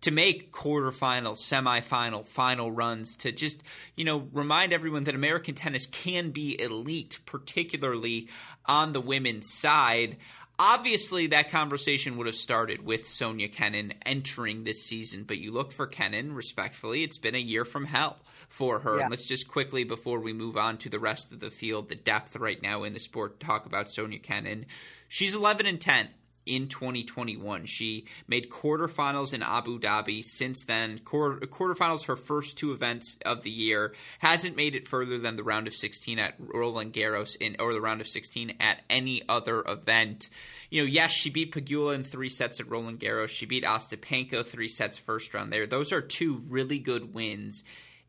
to 0.01 0.11
make 0.11 0.51
quarterfinal, 0.51 1.37
semifinal, 1.37 2.27
final 2.27 2.71
runs 2.71 3.15
to 3.17 3.31
just, 3.31 3.61
you 3.95 4.03
know, 4.03 4.27
remind 4.33 4.73
everyone 4.73 5.03
that 5.03 5.13
American 5.13 5.53
tennis 5.53 5.85
can 5.85 6.31
be 6.31 6.59
elite, 6.59 7.19
particularly 7.25 8.27
on 8.65 8.93
the 8.93 9.01
women's 9.01 9.53
side. 9.53 10.17
Obviously, 10.63 11.25
that 11.25 11.49
conversation 11.49 12.17
would 12.17 12.27
have 12.27 12.35
started 12.35 12.85
with 12.85 13.07
Sonia 13.07 13.47
Kenin 13.47 13.95
entering 14.05 14.63
this 14.63 14.83
season, 14.83 15.23
but 15.23 15.39
you 15.39 15.51
look 15.51 15.71
for 15.71 15.87
Kenin 15.87 16.35
respectfully. 16.35 17.01
It's 17.01 17.17
been 17.17 17.33
a 17.33 17.39
year 17.39 17.65
from 17.65 17.85
hell 17.85 18.19
for 18.47 18.77
her. 18.81 18.97
Yeah. 18.97 19.01
And 19.01 19.09
let's 19.09 19.27
just 19.27 19.47
quickly, 19.47 19.83
before 19.85 20.19
we 20.19 20.33
move 20.33 20.57
on 20.57 20.77
to 20.77 20.89
the 20.89 20.99
rest 20.99 21.31
of 21.31 21.39
the 21.39 21.49
field, 21.49 21.89
the 21.89 21.95
depth 21.95 22.35
right 22.35 22.61
now 22.61 22.83
in 22.83 22.93
the 22.93 22.99
sport, 22.99 23.39
talk 23.39 23.65
about 23.65 23.89
Sonia 23.89 24.19
Kenin. 24.19 24.67
She's 25.09 25.33
11 25.33 25.65
and 25.65 25.81
10 25.81 26.09
in 26.45 26.67
2021. 26.67 27.65
She 27.65 28.05
made 28.27 28.49
quarterfinals 28.49 29.33
in 29.33 29.43
Abu 29.43 29.79
Dhabi. 29.79 30.23
Since 30.23 30.65
then, 30.65 30.99
quarter, 30.99 31.45
quarterfinals 31.47 32.05
her 32.07 32.15
first 32.15 32.57
two 32.57 32.71
events 32.71 33.17
of 33.25 33.43
the 33.43 33.49
year. 33.49 33.93
Hasn't 34.19 34.55
made 34.55 34.75
it 34.75 34.87
further 34.87 35.17
than 35.17 35.35
the 35.35 35.43
round 35.43 35.67
of 35.67 35.75
16 35.75 36.19
at 36.19 36.35
Roland 36.39 36.93
Garros 36.93 37.35
in 37.39 37.55
or 37.59 37.73
the 37.73 37.81
round 37.81 38.01
of 38.01 38.07
16 38.07 38.55
at 38.59 38.81
any 38.89 39.21
other 39.29 39.63
event. 39.67 40.29
You 40.69 40.81
know, 40.81 40.87
yes, 40.87 41.11
she 41.11 41.29
beat 41.29 41.53
Pegula 41.53 41.95
in 41.95 42.03
three 42.03 42.29
sets 42.29 42.59
at 42.59 42.69
Roland 42.69 42.99
Garros. 42.99 43.29
She 43.29 43.45
beat 43.45 43.63
Ostapenko 43.63 44.45
three 44.45 44.69
sets 44.69 44.97
first 44.97 45.33
round 45.33 45.51
there. 45.51 45.67
Those 45.67 45.91
are 45.91 46.01
two 46.01 46.43
really 46.47 46.79
good 46.79 47.13
wins. 47.13 47.63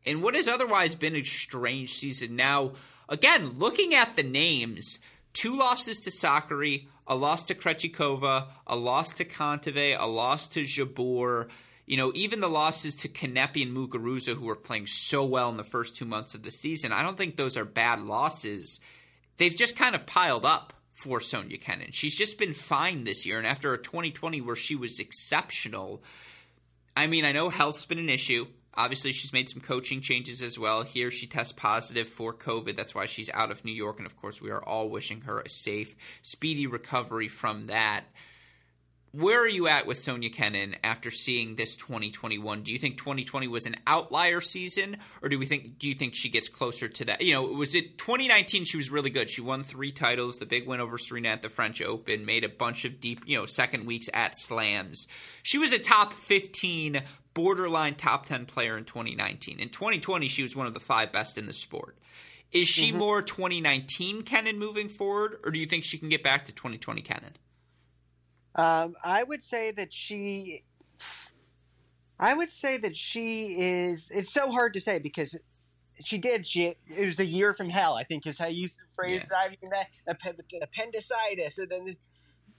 In 0.05 0.21
what 0.21 0.35
has 0.35 0.47
otherwise 0.47 0.95
been 0.95 1.15
a 1.15 1.23
strange 1.23 1.93
season. 1.93 2.35
Now, 2.35 2.73
again, 3.07 3.57
looking 3.57 3.93
at 3.93 4.15
the 4.15 4.23
names, 4.23 4.99
two 5.33 5.57
losses 5.57 5.99
to 6.01 6.09
Sakkari, 6.09 6.87
a 7.07 7.15
loss 7.15 7.43
to 7.43 7.55
Krejcikova, 7.55 8.47
a 8.67 8.75
loss 8.75 9.13
to 9.13 9.25
Kontaveit, 9.25 9.97
a 9.99 10.07
loss 10.07 10.47
to 10.49 10.63
Jabeur. 10.63 11.49
You 11.85 11.97
know, 11.97 12.11
even 12.15 12.39
the 12.39 12.47
losses 12.47 12.95
to 12.97 13.09
Kanepi 13.09 13.63
and 13.63 13.75
Muguruza, 13.75 14.35
who 14.35 14.45
were 14.45 14.55
playing 14.55 14.87
so 14.87 15.25
well 15.25 15.49
in 15.49 15.57
the 15.57 15.63
first 15.63 15.95
two 15.95 16.05
months 16.05 16.33
of 16.33 16.43
the 16.43 16.51
season, 16.51 16.93
I 16.93 17.03
don't 17.03 17.17
think 17.17 17.35
those 17.35 17.57
are 17.57 17.65
bad 17.65 18.01
losses. 18.01 18.79
They've 19.37 19.55
just 19.55 19.75
kind 19.75 19.95
of 19.95 20.05
piled 20.05 20.45
up 20.45 20.73
for 20.93 21.19
Sofia 21.19 21.57
Kenin. 21.57 21.91
She's 21.91 22.15
just 22.15 22.37
been 22.37 22.53
fine 22.53 23.03
this 23.03 23.25
year, 23.25 23.37
and 23.37 23.47
after 23.47 23.73
a 23.73 23.81
2020 23.81 24.39
where 24.41 24.55
she 24.55 24.75
was 24.75 24.99
exceptional, 24.99 26.03
I 26.95 27.07
mean, 27.07 27.25
I 27.25 27.31
know 27.31 27.49
health's 27.49 27.85
been 27.85 27.99
an 27.99 28.09
issue. 28.09 28.45
Obviously, 28.75 29.11
she's 29.11 29.33
made 29.33 29.49
some 29.49 29.61
coaching 29.61 30.01
changes 30.01 30.41
as 30.41 30.57
well. 30.57 30.81
Here, 30.81 31.11
she 31.11 31.27
tests 31.27 31.53
positive 31.53 32.07
for 32.07 32.33
COVID. 32.33 32.75
That's 32.75 32.95
why 32.95 33.05
she's 33.05 33.29
out 33.33 33.51
of 33.51 33.63
New 33.63 33.71
York. 33.73 33.99
And 33.99 34.05
of 34.05 34.17
course, 34.17 34.41
we 34.41 34.49
are 34.49 34.63
all 34.63 34.89
wishing 34.89 35.21
her 35.21 35.39
a 35.39 35.49
safe, 35.49 35.95
speedy 36.21 36.65
recovery 36.65 37.27
from 37.27 37.65
that. 37.65 38.05
Where 39.15 39.43
are 39.43 39.47
you 39.47 39.67
at 39.67 39.85
with 39.85 39.99
Sofia 39.99 40.31
Kenin 40.31 40.75
after 40.83 41.11
seeing 41.11 41.55
this 41.55 41.75
2021? 41.75 42.63
Do 42.63 42.71
you 42.71 42.79
think 42.79 42.97
2020 42.97 43.47
was 43.47 43.67
an 43.67 43.75
outlier 43.85 44.41
season, 44.41 44.97
or 45.21 45.29
do 45.29 45.37
we 45.37 45.45
think 45.45 45.77
do 45.77 45.87
you 45.87 45.93
think 45.93 46.15
she 46.15 46.29
gets 46.29 46.49
closer 46.49 46.87
to 46.87 47.05
that? 47.05 47.21
You 47.21 47.33
know, 47.33 47.43
was 47.45 47.75
it 47.75 47.99
2019? 47.99 48.65
She 48.65 48.75
was 48.75 48.89
really 48.89 49.11
good. 49.11 49.29
She 49.29 49.41
won 49.41 49.61
three 49.61 49.91
titles, 49.91 50.37
the 50.37 50.47
big 50.47 50.65
win 50.65 50.79
over 50.79 50.97
Serena 50.97 51.29
at 51.29 51.43
the 51.43 51.49
French 51.49 51.79
Open, 51.79 52.25
made 52.25 52.43
a 52.43 52.49
bunch 52.49 52.85
of 52.85 52.99
deep, 52.99 53.21
you 53.27 53.37
know, 53.37 53.45
second 53.45 53.85
weeks 53.85 54.09
at 54.15 54.35
slams. 54.35 55.07
She 55.43 55.59
was 55.59 55.73
a 55.73 55.79
top 55.79 56.13
15 56.13 57.03
borderline 57.35 57.93
top 57.93 58.25
10 58.25 58.47
player 58.47 58.75
in 58.79 58.83
2019. 58.83 59.59
In 59.59 59.69
2020, 59.69 60.27
she 60.27 60.41
was 60.41 60.55
one 60.55 60.65
of 60.65 60.73
the 60.73 60.79
five 60.79 61.11
best 61.11 61.37
in 61.37 61.45
the 61.45 61.53
sport. 61.53 61.99
Is 62.51 62.67
she 62.67 62.89
mm-hmm. 62.89 62.97
more 62.97 63.21
2019 63.21 64.23
Kenin 64.23 64.57
moving 64.57 64.89
forward, 64.89 65.37
or 65.43 65.51
do 65.51 65.59
you 65.59 65.67
think 65.67 65.83
she 65.83 65.99
can 65.99 66.09
get 66.09 66.23
back 66.23 66.45
to 66.45 66.51
2020 66.51 67.03
Kenin? 67.03 67.33
Um, 68.55 68.95
I 69.03 69.23
would 69.23 69.43
say 69.43 69.71
that 69.71 69.93
she. 69.93 70.63
I 72.19 72.33
would 72.33 72.51
say 72.51 72.77
that 72.77 72.95
she 72.95 73.55
is. 73.57 74.09
It's 74.13 74.31
so 74.31 74.51
hard 74.51 74.73
to 74.75 74.81
say 74.81 74.99
because 74.99 75.35
she 76.03 76.17
did. 76.17 76.45
She 76.45 76.75
it 76.95 77.05
was 77.05 77.19
a 77.19 77.25
year 77.25 77.53
from 77.53 77.69
hell. 77.69 77.95
I 77.95 78.03
think 78.03 78.27
is 78.27 78.37
how 78.37 78.47
you 78.47 78.69
phrase. 78.95 79.23
Yeah. 79.29 79.37
I 79.37 79.49
mean, 79.49 79.57
that 79.71 79.87
appendicitis 80.61 81.57
and 81.57 81.69
then 81.69 81.95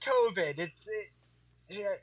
COVID. 0.01 0.59
It's 0.59 0.87
it, 1.69 2.01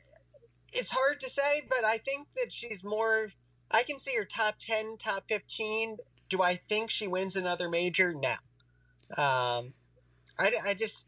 it's 0.73 0.91
hard 0.91 1.21
to 1.21 1.29
say, 1.29 1.63
but 1.69 1.85
I 1.85 1.99
think 1.99 2.29
that 2.37 2.53
she's 2.53 2.83
more. 2.83 3.29
I 3.71 3.83
can 3.83 3.99
see 3.99 4.17
her 4.17 4.25
top 4.25 4.57
ten, 4.59 4.97
top 4.97 5.25
fifteen. 5.29 5.99
Do 6.29 6.43
I 6.43 6.57
think 6.57 6.91
she 6.91 7.07
wins 7.07 7.37
another 7.37 7.69
major? 7.69 8.15
No. 8.15 8.31
Um, 9.23 9.75
I, 10.39 10.51
I 10.67 10.75
just 10.75 11.05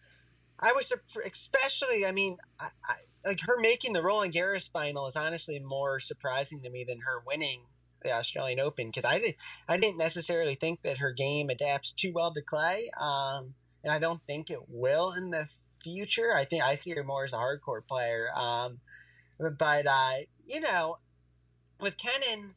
I 0.61 0.73
was 0.73 0.93
especially. 1.25 2.07
I 2.07 2.13
mean, 2.13 2.39
I, 2.61 2.69
I, 2.85 3.29
like 3.29 3.41
her 3.47 3.59
making 3.59 3.93
the 3.93 4.03
Roland 4.03 4.35
Garros 4.35 4.71
final 4.71 5.07
is 5.07 5.17
honestly 5.17 5.59
more 5.59 6.01
surprising 6.01 6.61
to 6.63 6.71
me 6.71 6.85
than 6.85 7.01
her 7.01 7.23
winning 7.27 7.63
the 8.03 8.13
Australian 8.13 8.61
Open 8.61 8.89
because 8.89 9.05
I 9.05 9.19
did 9.19 9.35
I 9.69 9.77
didn't 9.77 9.99
necessarily 9.99 10.55
think 10.55 10.83
that 10.83 10.99
her 10.99 11.13
game 11.13 11.51
adapts 11.51 11.93
too 11.93 12.13
well 12.15 12.33
to 12.33 12.43
clay, 12.43 12.91
um, 13.01 13.55
and 13.83 13.93
I 13.93 13.99
don't 13.99 14.21
think 14.27 14.51
it 14.51 14.69
will 14.69 15.13
in 15.13 15.31
the 15.31 15.49
future. 15.83 16.35
I 16.35 16.45
think 16.45 16.63
I 16.63 16.77
see 16.77 16.93
her 16.93 17.05
more 17.05 17.25
as 17.25 17.33
a 17.33 17.37
hardcore 17.37 17.87
player. 17.87 18.29
Um, 18.37 18.79
but 19.59 19.87
uh, 19.87 20.13
you 20.47 20.61
know, 20.61 20.99
with 21.81 21.97
Kenin, 21.97 22.55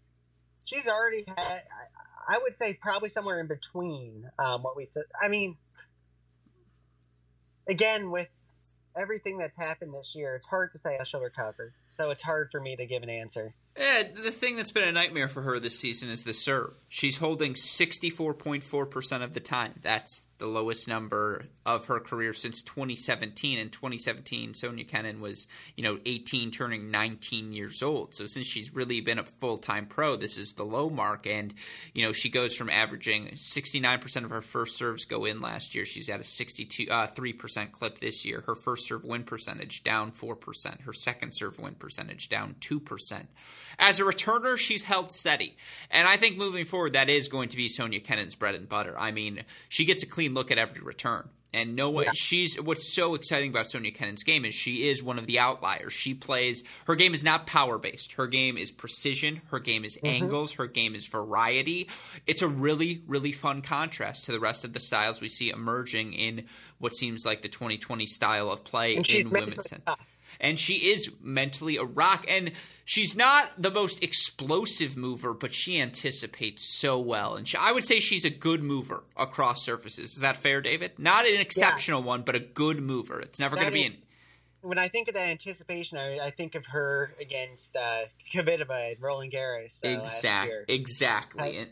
she's 0.66 0.88
already 0.88 1.24
had. 1.28 1.64
I 2.30 2.40
would 2.40 2.56
say 2.56 2.74
probably 2.74 3.08
somewhere 3.08 3.40
in 3.40 3.48
between 3.48 4.30
um, 4.38 4.62
what 4.62 4.76
we 4.76 4.86
said. 4.88 5.04
I 5.24 5.30
mean, 5.30 5.56
again, 7.68 8.12
with 8.12 8.28
everything 8.98 9.38
that's 9.38 9.58
happened 9.58 9.94
this 9.94 10.16
year, 10.16 10.36
it's 10.36 10.48
hard 10.48 10.72
to 10.74 10.80
say 10.80 10.96
how 10.98 11.04
she'll 11.04 11.22
recover. 11.22 11.74
So 11.90 12.10
it's 12.12 12.24
hard 12.24 12.50
for 12.52 12.60
me 12.60 12.76
to 12.76 12.86
give 12.86 13.04
an 13.04 13.10
answer. 13.10 13.54
Yeah, 13.80 14.04
the 14.24 14.32
thing 14.32 14.56
that's 14.56 14.72
been 14.72 14.88
a 14.88 14.92
nightmare 14.92 15.28
for 15.28 15.44
her 15.44 15.60
this 15.60 15.80
season 15.80 16.10
is 16.10 16.24
the 16.24 16.34
serve. 16.34 16.74
She's 16.90 17.18
holding 17.18 17.54
64.4% 17.54 19.22
of 19.24 19.34
the 19.36 19.40
time. 19.40 19.74
That's 19.84 20.24
the 20.40 20.48
lowest 20.48 20.88
number 20.88 21.46
of 21.66 21.86
her 21.88 22.00
career 22.00 22.34
since 22.34 22.64
2017. 22.64 23.60
In 23.60 23.70
2017, 23.70 24.56
Sofia 24.56 24.84
Kenin 24.84 25.22
was, 25.22 25.48
you 25.76 25.84
know, 25.84 26.00
18 26.06 26.50
turning 26.50 26.90
19 26.90 27.54
years 27.54 27.84
old. 27.84 28.16
So 28.16 28.26
since 28.26 28.48
she's 28.48 28.74
really 28.74 29.02
been 29.02 29.20
a 29.20 29.24
full-time 29.24 29.86
pro, 29.86 30.16
this 30.16 30.38
is 30.38 30.54
the 30.54 30.66
low 30.66 30.90
mark 30.90 31.28
and, 31.28 31.54
you 31.94 32.04
know, 32.04 32.14
she 32.14 32.30
goes 32.30 32.56
from 32.56 32.72
averaging 32.72 33.28
69% 33.36 34.24
of 34.24 34.32
her 34.32 34.42
first 34.42 34.78
serves 34.78 35.06
go 35.06 35.26
in 35.26 35.40
last 35.40 35.76
year. 35.76 35.86
She's 35.86 36.10
at 36.10 36.20
a 36.20 36.24
62 36.24 36.88
uh, 36.90 37.08
3% 37.08 37.72
clip 37.72 38.00
this 38.00 38.26
year. 38.26 38.44
Her 38.48 38.56
first 38.56 38.88
serve 38.88 39.04
win 39.04 39.24
percentage 39.24 39.84
down 39.84 40.12
4%. 40.12 40.82
Her 40.82 40.94
second 40.94 41.32
serve 41.32 41.60
win 41.60 41.76
percentage 41.76 42.30
down 42.30 42.56
2%. 42.60 43.28
As 43.80 44.00
a 44.00 44.04
returner, 44.04 44.58
she's 44.58 44.84
held 44.84 45.12
steady. 45.12 45.58
And 45.92 46.08
I 46.08 46.18
think 46.18 46.38
moving 46.38 46.66
forward, 46.66 46.94
that 46.94 47.10
is 47.10 47.28
going 47.28 47.50
to 47.50 47.58
be 47.58 47.68
Sonia 47.68 48.00
Kenin's 48.00 48.36
bread 48.36 48.56
and 48.56 48.68
butter. 48.68 48.98
I 48.98 49.12
mean, 49.12 49.44
she 49.70 49.86
gets 49.86 50.04
a 50.04 50.08
clean 50.08 50.34
look 50.34 50.52
at 50.52 50.58
every 50.58 50.82
return. 50.82 51.30
And 51.54 51.76
no 51.76 51.90
way, 51.90 52.04
yeah. 52.06 52.12
she's 52.14 52.62
what's 52.62 52.94
so 52.94 53.16
exciting 53.16 53.50
about 53.50 53.72
Sonia 53.72 53.92
Kenin's 53.92 54.24
game 54.24 54.44
is 54.44 54.54
she 54.54 54.90
is 54.90 55.02
one 55.02 55.18
of 55.18 55.28
the 55.28 55.40
outliers. 55.40 55.94
She 55.94 56.14
plays 56.14 56.62
her 56.86 56.96
game 56.96 57.14
is 57.14 57.24
not 57.24 57.48
power 57.48 57.78
based. 57.78 58.12
Her 58.14 58.28
game 58.28 58.58
is 58.58 58.70
precision. 58.70 59.42
Her 59.50 59.60
game 59.60 59.86
is 59.86 59.98
mm-hmm. 59.98 60.08
angles. 60.08 60.54
Her 60.54 60.68
game 60.68 60.94
is 60.94 61.08
variety. 61.08 61.90
It's 62.28 62.42
a 62.42 62.48
really 62.48 63.02
really 63.08 63.32
fun 63.32 63.62
contrast 63.62 64.26
to 64.26 64.34
the 64.34 64.42
rest 64.42 64.66
of 64.66 64.74
the 64.74 64.80
styles 64.82 65.22
we 65.22 65.30
see 65.30 65.50
emerging 65.50 66.14
in 66.14 66.46
what 66.80 66.94
seems 66.94 67.26
like 67.26 67.42
the 67.42 67.48
2020 67.48 68.06
style 68.06 68.52
of 68.52 68.66
play 68.66 68.96
in 68.96 69.30
women's 69.30 69.64
tennis 69.64 69.86
and 70.40 70.60
she 70.60 70.90
is 70.92 71.12
mentally 71.22 71.78
a 71.78 71.84
rock. 71.84 72.26
And 72.30 72.52
she's 72.86 73.16
not 73.16 73.62
the 73.62 73.72
most 73.72 74.04
explosive 74.04 74.98
mover, 74.98 75.34
but 75.34 75.54
she 75.54 75.80
anticipates 75.82 76.64
so 76.64 77.00
well. 77.00 77.36
And 77.36 77.48
she, 77.48 77.58
I 77.58 77.72
would 77.72 77.84
say 77.84 78.00
she's 78.00 78.26
a 78.26 78.30
good 78.30 78.64
mover 78.64 79.04
across 79.16 79.64
surfaces. 79.64 80.14
Is 80.14 80.20
that 80.20 80.38
fair, 80.38 80.62
David? 80.62 80.98
Not 80.98 81.26
an 81.26 81.40
exceptional 81.40 82.02
yeah. 82.02 82.08
one, 82.08 82.22
but 82.24 82.36
a 82.36 82.40
good 82.40 82.82
mover. 82.82 83.20
It's 83.20 83.40
never 83.40 83.56
going 83.56 83.68
to 83.68 83.74
be 83.74 83.86
an 83.86 83.98
when 84.62 84.78
I 84.78 84.88
think 84.88 85.08
of 85.08 85.14
that 85.14 85.30
anticipation, 85.30 85.98
I, 85.98 86.20
I 86.20 86.32
think 86.32 86.56
of 86.56 86.66
her 86.68 87.14
against 87.22 87.76
uh, 87.76 88.02
Kvitova 88.34 88.92
and 88.92 89.02
Roland 89.02 89.32
Garros. 89.32 89.84
Uh, 89.84 90.02
exactly. 90.02 90.58
Exactly. 90.68 91.68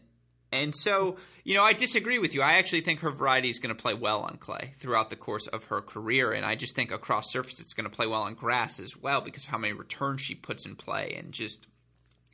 And 0.52 0.76
so, 0.76 1.18
you 1.44 1.54
know, 1.54 1.64
I 1.64 1.74
disagree 1.74 2.20
with 2.20 2.34
you. 2.34 2.42
I 2.42 2.54
actually 2.54 2.82
think 2.82 3.02
her 3.02 3.12
variety 3.12 3.50
is 3.50 3.60
going 3.60 3.76
to 3.76 3.82
play 3.82 3.94
well 3.94 4.22
on 4.22 4.38
clay 4.38 4.74
throughout 4.78 5.10
the 5.10 5.16
course 5.16 5.48
of 5.48 5.66
her 5.66 5.82
career. 5.82 6.32
And 6.32 6.46
I 6.46 6.56
just 6.56 6.76
think 6.76 6.92
across 6.92 7.32
surface 7.32 7.60
it's 7.60 7.74
going 7.74 7.90
to 7.90 7.96
play 7.96 8.08
well 8.08 8.22
on 8.22 8.36
grass 8.36 8.80
as 8.80 8.96
well 8.96 9.22
because 9.22 9.44
of 9.44 9.50
how 9.50 9.58
many 9.58 9.74
returns 9.74 10.22
she 10.22 10.36
puts 10.36 10.66
in 10.66 10.76
play 10.76 11.16
and 11.18 11.32
just 11.32 11.68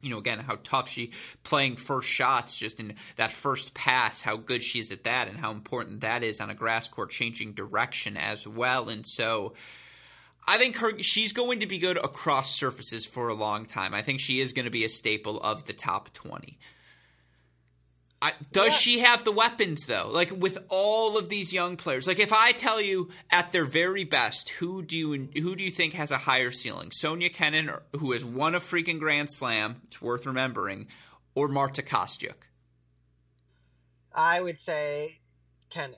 you 0.02 0.10
know, 0.10 0.17
again, 0.17 0.39
how 0.39 0.58
tough 0.63 0.89
she 0.89 1.12
playing 1.43 1.76
first 1.76 2.08
shots 2.08 2.58
just 2.58 2.80
in 2.80 2.95
that 3.17 3.32
first 3.32 3.74
pass, 3.74 4.21
how 4.21 4.36
good 4.36 4.63
she 4.63 4.80
is 4.80 4.91
at 4.91 5.04
that, 5.04 5.28
and 5.28 5.38
how 5.38 5.52
important 5.52 6.02
that 6.02 6.24
is 6.24 6.41
on 6.41 6.50
a 6.50 6.56
grass 6.56 6.88
court, 6.88 7.12
changing 7.12 7.54
direction 7.54 8.17
as 8.17 8.47
well. 8.47 8.89
And 8.89 9.06
so, 9.06 9.54
I 10.47 10.58
think 10.58 10.78
her 10.78 11.00
she's 11.00 11.34
going 11.34 11.60
to 11.60 11.67
be 11.67 11.78
good 11.78 11.97
across 11.97 12.56
surfaces 12.56 13.06
for 13.06 13.30
a 13.30 13.36
long 13.36 13.65
time. 13.65 13.93
I 13.93 14.02
think 14.02 14.19
she 14.19 14.39
is 14.39 14.54
going 14.54 14.65
to 14.65 14.71
be 14.71 14.84
a 14.84 14.89
staple 14.89 15.39
of 15.39 15.65
the 15.65 15.74
top 15.74 16.12
twenty. 16.13 16.58
I, 18.23 18.34
does 18.51 18.67
Yeah. 18.67 18.77
she 18.77 18.99
have 18.99 19.23
the 19.23 19.31
weapons 19.31 19.86
though? 19.88 20.07
Like 20.12 20.31
with 20.31 20.60
all 20.69 21.17
of 21.17 21.29
these 21.29 21.51
young 21.51 21.75
players, 21.75 22.05
like 22.05 22.19
if 22.19 22.31
I 22.31 22.51
tell 22.51 22.79
you 22.79 23.10
at 23.31 23.51
their 23.51 23.65
very 23.65 24.03
best, 24.03 24.49
who 24.49 24.84
do 24.84 24.95
you 24.95 25.29
who 25.41 25.55
do 25.55 25.63
you 25.63 25.71
think 25.71 25.93
has 25.93 26.12
a 26.12 26.17
higher 26.19 26.51
ceiling? 26.51 26.91
Sonia 26.91 27.29
Kenin, 27.29 27.71
who 27.97 28.12
has 28.12 28.23
won 28.23 28.53
a 28.53 28.60
freaking 28.60 28.99
Grand 28.99 29.29
Slam, 29.31 29.81
it's 29.88 30.01
worth 30.01 30.25
remembering, 30.27 30.88
or 31.34 31.47
Marta 31.47 31.81
Kostyuk? 31.81 32.47
I 34.13 34.39
would 34.41 34.60
say 34.60 35.19
Kenin. 35.69 35.95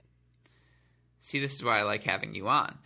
See, 1.20 1.40
this 1.40 1.54
is 1.54 1.64
why 1.64 1.80
I 1.80 1.84
like 1.84 2.04
having 2.04 2.36
you 2.36 2.48
on. 2.48 2.78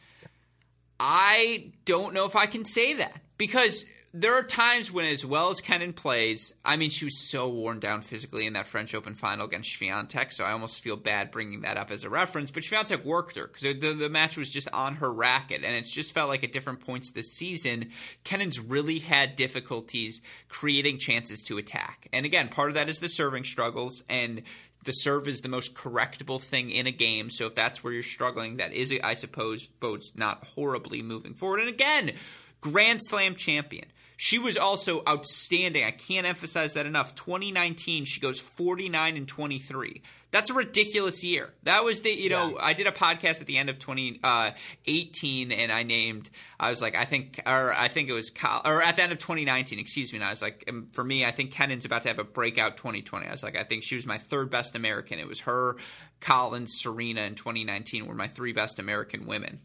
I 0.99 1.73
don't 1.85 2.13
know 2.13 2.25
if 2.25 2.35
I 2.35 2.47
can 2.47 2.65
say 2.65 2.93
that 2.95 3.21
because 3.37 3.85
there 4.19 4.33
are 4.33 4.43
times 4.43 4.91
when, 4.91 5.05
as 5.05 5.23
well 5.23 5.51
as 5.51 5.61
Kenin 5.61 5.93
plays, 5.93 6.51
I 6.65 6.75
mean, 6.75 6.89
she 6.89 7.05
was 7.05 7.29
so 7.29 7.47
worn 7.47 7.79
down 7.79 8.01
physically 8.01 8.47
in 8.47 8.53
that 8.53 8.65
French 8.65 8.95
Open 8.95 9.13
final 9.13 9.45
against 9.45 9.79
Swiatek, 9.79 10.33
so 10.33 10.43
I 10.43 10.53
almost 10.53 10.81
feel 10.81 10.95
bad 10.95 11.29
bringing 11.29 11.61
that 11.61 11.77
up 11.77 11.91
as 11.91 12.03
a 12.03 12.09
reference. 12.09 12.49
But 12.49 12.63
Swiatek 12.63 13.05
worked 13.05 13.35
her 13.35 13.47
because 13.47 13.79
the, 13.79 13.93
the 13.93 14.09
match 14.09 14.35
was 14.35 14.49
just 14.49 14.67
on 14.73 14.95
her 14.95 15.13
racket, 15.13 15.63
and 15.63 15.75
it's 15.75 15.93
just 15.93 16.13
felt 16.13 16.29
like 16.29 16.43
at 16.43 16.51
different 16.51 16.79
points 16.79 17.11
this 17.11 17.33
season, 17.33 17.91
Kenin's 18.25 18.59
really 18.59 18.99
had 18.99 19.35
difficulties 19.35 20.21
creating 20.49 20.97
chances 20.97 21.43
to 21.43 21.59
attack. 21.59 22.07
And 22.11 22.25
again, 22.25 22.49
part 22.49 22.69
of 22.69 22.75
that 22.75 22.89
is 22.89 22.97
the 22.97 23.09
serving 23.09 23.43
struggles 23.43 24.03
and 24.09 24.41
the 24.83 24.93
serve 24.93 25.27
is 25.27 25.41
the 25.41 25.49
most 25.49 25.75
correctable 25.75 26.41
thing 26.41 26.71
in 26.71 26.87
a 26.87 26.91
game. 26.91 27.29
So 27.29 27.45
if 27.45 27.55
that's 27.55 27.83
where 27.83 27.93
you're 27.93 28.03
struggling, 28.03 28.57
that 28.57 28.73
is, 28.73 28.93
I 29.03 29.13
suppose, 29.13 29.67
bodes 29.67 30.13
not 30.15 30.43
horribly 30.43 31.03
moving 31.03 31.33
forward. 31.33 31.59
And 31.59 31.69
again, 31.69 32.13
Grand 32.61 33.01
Slam 33.03 33.35
champion. 33.35 33.85
She 34.19 34.39
was 34.39 34.57
also 34.57 35.03
outstanding. 35.07 35.83
I 35.83 35.91
can't 35.91 36.25
emphasize 36.25 36.73
that 36.73 36.87
enough. 36.87 37.13
2019, 37.13 38.05
she 38.05 38.19
goes 38.19 38.39
49 38.39 39.15
and 39.15 39.27
23. 39.27 40.01
That's 40.31 40.49
a 40.49 40.55
ridiculous 40.55 41.23
year. 41.23 41.53
That 41.63 41.83
was 41.83 42.01
the, 42.01 42.09
you 42.09 42.29
know, 42.29 42.49
Yeah. 42.49 42.65
I 42.65 42.73
did 42.73 42.87
a 42.87 42.91
podcast 42.91 43.41
at 43.41 43.45
the 43.45 43.57
end 43.59 43.69
of 43.69 43.77
2018 43.77 45.51
and 45.51 45.71
I 45.71 45.83
named, 45.83 46.31
I 46.59 46.71
was 46.71 46.81
like, 46.81 46.95
I 46.97 47.05
think, 47.05 47.39
or 47.45 47.71
I 47.73 47.87
think 47.89 48.09
it 48.09 48.13
was, 48.13 48.31
or 48.65 48.81
at 48.81 48.95
the 48.95 49.03
end 49.03 49.11
of 49.11 49.19
2019, 49.19 49.77
excuse 49.77 50.11
me. 50.11 50.17
And 50.17 50.25
I 50.25 50.31
was 50.31 50.41
like, 50.41 50.63
um, 50.67 50.87
for 50.91 51.03
me, 51.03 51.23
I 51.23 51.29
think 51.29 51.53
Kenin's 51.53 51.85
about 51.85 52.01
to 52.01 52.07
have 52.07 52.19
a 52.19 52.23
breakout 52.23 52.75
2020. 52.75 53.27
I 53.27 53.31
was 53.31 53.43
like, 53.43 53.55
I 53.55 53.63
think 53.63 53.83
she 53.83 53.93
was 53.93 54.07
my 54.07 54.17
third 54.17 54.49
best 54.49 54.75
American. 54.75 55.19
It 55.19 55.27
was 55.27 55.41
her, 55.41 55.77
Collins, 56.21 56.73
Serena 56.79 57.21
in 57.21 57.35
2019 57.35 58.07
were 58.07 58.15
my 58.15 58.27
three 58.27 58.51
best 58.51 58.79
American 58.79 59.27
women 59.27 59.59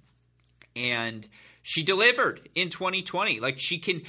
and 0.75 1.29
she 1.63 1.83
delivered 1.83 2.49
in 2.55 2.69
2020. 2.69 3.41
Like 3.41 3.59
she 3.59 3.79
can, 3.79 4.03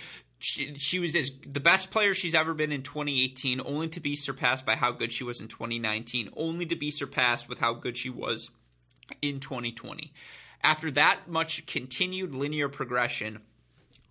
she, 0.43 0.73
she 0.75 0.99
was 0.99 1.15
as 1.15 1.31
the 1.47 1.61
best 1.61 1.89
player 1.89 2.13
she's 2.13 2.35
ever 2.35 2.53
been 2.53 2.73
in 2.73 2.81
2018, 2.81 3.61
only 3.63 3.87
to 3.87 4.01
be 4.01 4.13
surpassed 4.13 4.65
by 4.65 4.75
how 4.75 4.91
good 4.91 5.13
she 5.13 5.23
was 5.23 5.39
in 5.39 5.47
2019, 5.47 6.31
only 6.35 6.65
to 6.65 6.75
be 6.75 6.91
surpassed 6.91 7.47
with 7.47 7.59
how 7.59 7.73
good 7.73 7.95
she 7.95 8.09
was 8.09 8.51
in 9.21 9.39
2020. 9.39 10.11
After 10.61 10.91
that 10.91 11.29
much 11.29 11.65
continued 11.65 12.35
linear 12.35 12.67
progression, 12.67 13.39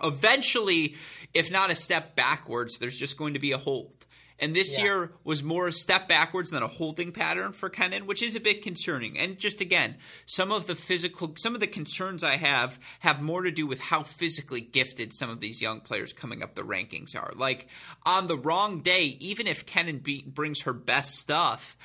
eventually, 0.02 0.96
if 1.34 1.50
not 1.50 1.70
a 1.70 1.74
step 1.74 2.16
backwards, 2.16 2.78
there's 2.78 2.98
just 2.98 3.18
going 3.18 3.34
to 3.34 3.38
be 3.38 3.52
a 3.52 3.58
hold. 3.58 4.06
And 4.42 4.54
this 4.54 4.76
Yeah. 4.76 4.84
year 4.84 5.12
was 5.24 5.42
more 5.42 5.68
a 5.68 5.72
step 5.72 6.08
backwards 6.08 6.50
than 6.50 6.62
a 6.62 6.68
holding 6.68 7.12
pattern 7.12 7.52
for 7.52 7.70
Kenin, 7.70 8.06
which 8.06 8.20
is 8.22 8.36
a 8.36 8.40
bit 8.40 8.60
concerning. 8.60 9.16
And 9.18 9.38
just 9.38 9.60
again, 9.60 9.96
some 10.26 10.50
of 10.50 10.66
the 10.66 10.74
physical, 10.74 11.34
some 11.38 11.54
of 11.54 11.60
the 11.60 11.66
concerns 11.66 12.22
I 12.24 12.36
have 12.36 12.78
have 13.00 13.22
more 13.22 13.42
to 13.42 13.52
do 13.52 13.66
with 13.66 13.80
how 13.80 14.02
physically 14.02 14.60
gifted 14.60 15.12
some 15.14 15.30
of 15.30 15.40
these 15.40 15.62
young 15.62 15.80
players 15.80 16.12
coming 16.12 16.42
up 16.42 16.54
the 16.54 16.62
rankings 16.62 17.16
are. 17.16 17.32
Like 17.36 17.68
on 18.04 18.26
the 18.26 18.36
wrong 18.36 18.80
day, 18.82 19.16
even 19.20 19.46
if 19.46 19.64
Kenin 19.64 20.00
be, 20.00 20.22
brings 20.26 20.62
her 20.62 20.72
best 20.72 21.14
stuff, 21.14 21.76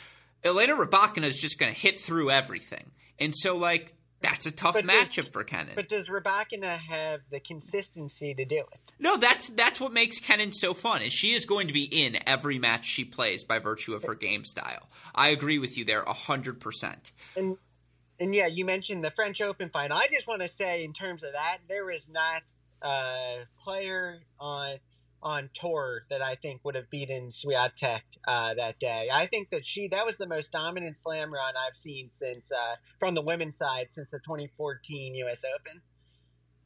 Elena 0.43 0.75
Rybakina 0.75 1.25
is 1.25 1.37
just 1.37 1.59
going 1.59 1.73
to 1.73 1.79
hit 1.79 1.99
through 1.99 2.31
everything. 2.31 2.91
And 3.19 3.35
so, 3.35 3.57
like, 3.57 3.93
that's 4.21 4.45
a 4.45 4.51
tough 4.51 4.73
But 4.73 4.87
does- 4.87 5.09
matchup 5.09 5.31
for 5.31 5.43
Kenin. 5.43 5.73
But 5.75 5.89
does 5.89 6.09
Rybakina 6.09 6.77
have 6.77 7.21
the 7.29 7.39
consistency 7.39 8.33
to 8.33 8.45
do 8.45 8.57
it? 8.57 8.79
No, 8.99 9.17
that's 9.17 9.49
that's 9.49 9.79
what 9.79 9.93
makes 9.93 10.19
Kenin 10.19 10.51
so 10.51 10.73
fun. 10.73 11.01
Is 11.01 11.13
she 11.13 11.33
is 11.33 11.45
going 11.45 11.67
to 11.67 11.73
be 11.73 11.83
in 11.83 12.17
every 12.27 12.57
match 12.59 12.85
she 12.85 13.05
plays 13.05 13.43
by 13.43 13.59
virtue 13.59 13.93
of 13.93 14.03
her 14.03 14.15
game 14.15 14.43
style. 14.43 14.89
I 15.13 15.29
agree 15.29 15.59
with 15.59 15.77
you 15.77 15.85
there 15.85 16.03
hundred 16.07 16.59
percent. 16.59 17.11
And 17.35 17.57
and 18.19 18.33
yeah, 18.33 18.47
you 18.47 18.65
mentioned 18.65 19.03
the 19.03 19.11
French 19.11 19.41
Open 19.41 19.69
final. 19.69 19.95
I 19.95 20.07
just 20.11 20.27
want 20.27 20.41
to 20.41 20.47
say, 20.47 20.83
in 20.83 20.93
terms 20.93 21.23
of 21.23 21.33
that, 21.33 21.57
there 21.69 21.91
is 21.91 22.09
not 22.09 22.41
a 22.81 23.43
player 23.61 24.19
on 24.39 24.77
on 25.23 25.49
tour 25.53 26.01
that 26.09 26.21
I 26.21 26.35
think 26.35 26.61
would 26.63 26.75
have 26.75 26.89
beaten 26.89 27.29
Swiatek 27.29 28.01
uh, 28.27 28.53
that 28.53 28.79
day. 28.79 29.09
I 29.11 29.25
think 29.25 29.49
that 29.49 29.65
she 29.65 29.87
that 29.89 30.05
was 30.05 30.17
the 30.17 30.27
most 30.27 30.51
dominant 30.51 30.95
slam 30.97 31.33
run 31.33 31.53
I've 31.55 31.75
seen 31.75 32.09
since 32.11 32.51
uh, 32.51 32.75
from 32.99 33.15
the 33.15 33.21
women's 33.21 33.57
side 33.57 33.87
since 33.91 34.11
the 34.11 34.19
2014 34.19 35.15
U.S. 35.15 35.43
Open. 35.43 35.81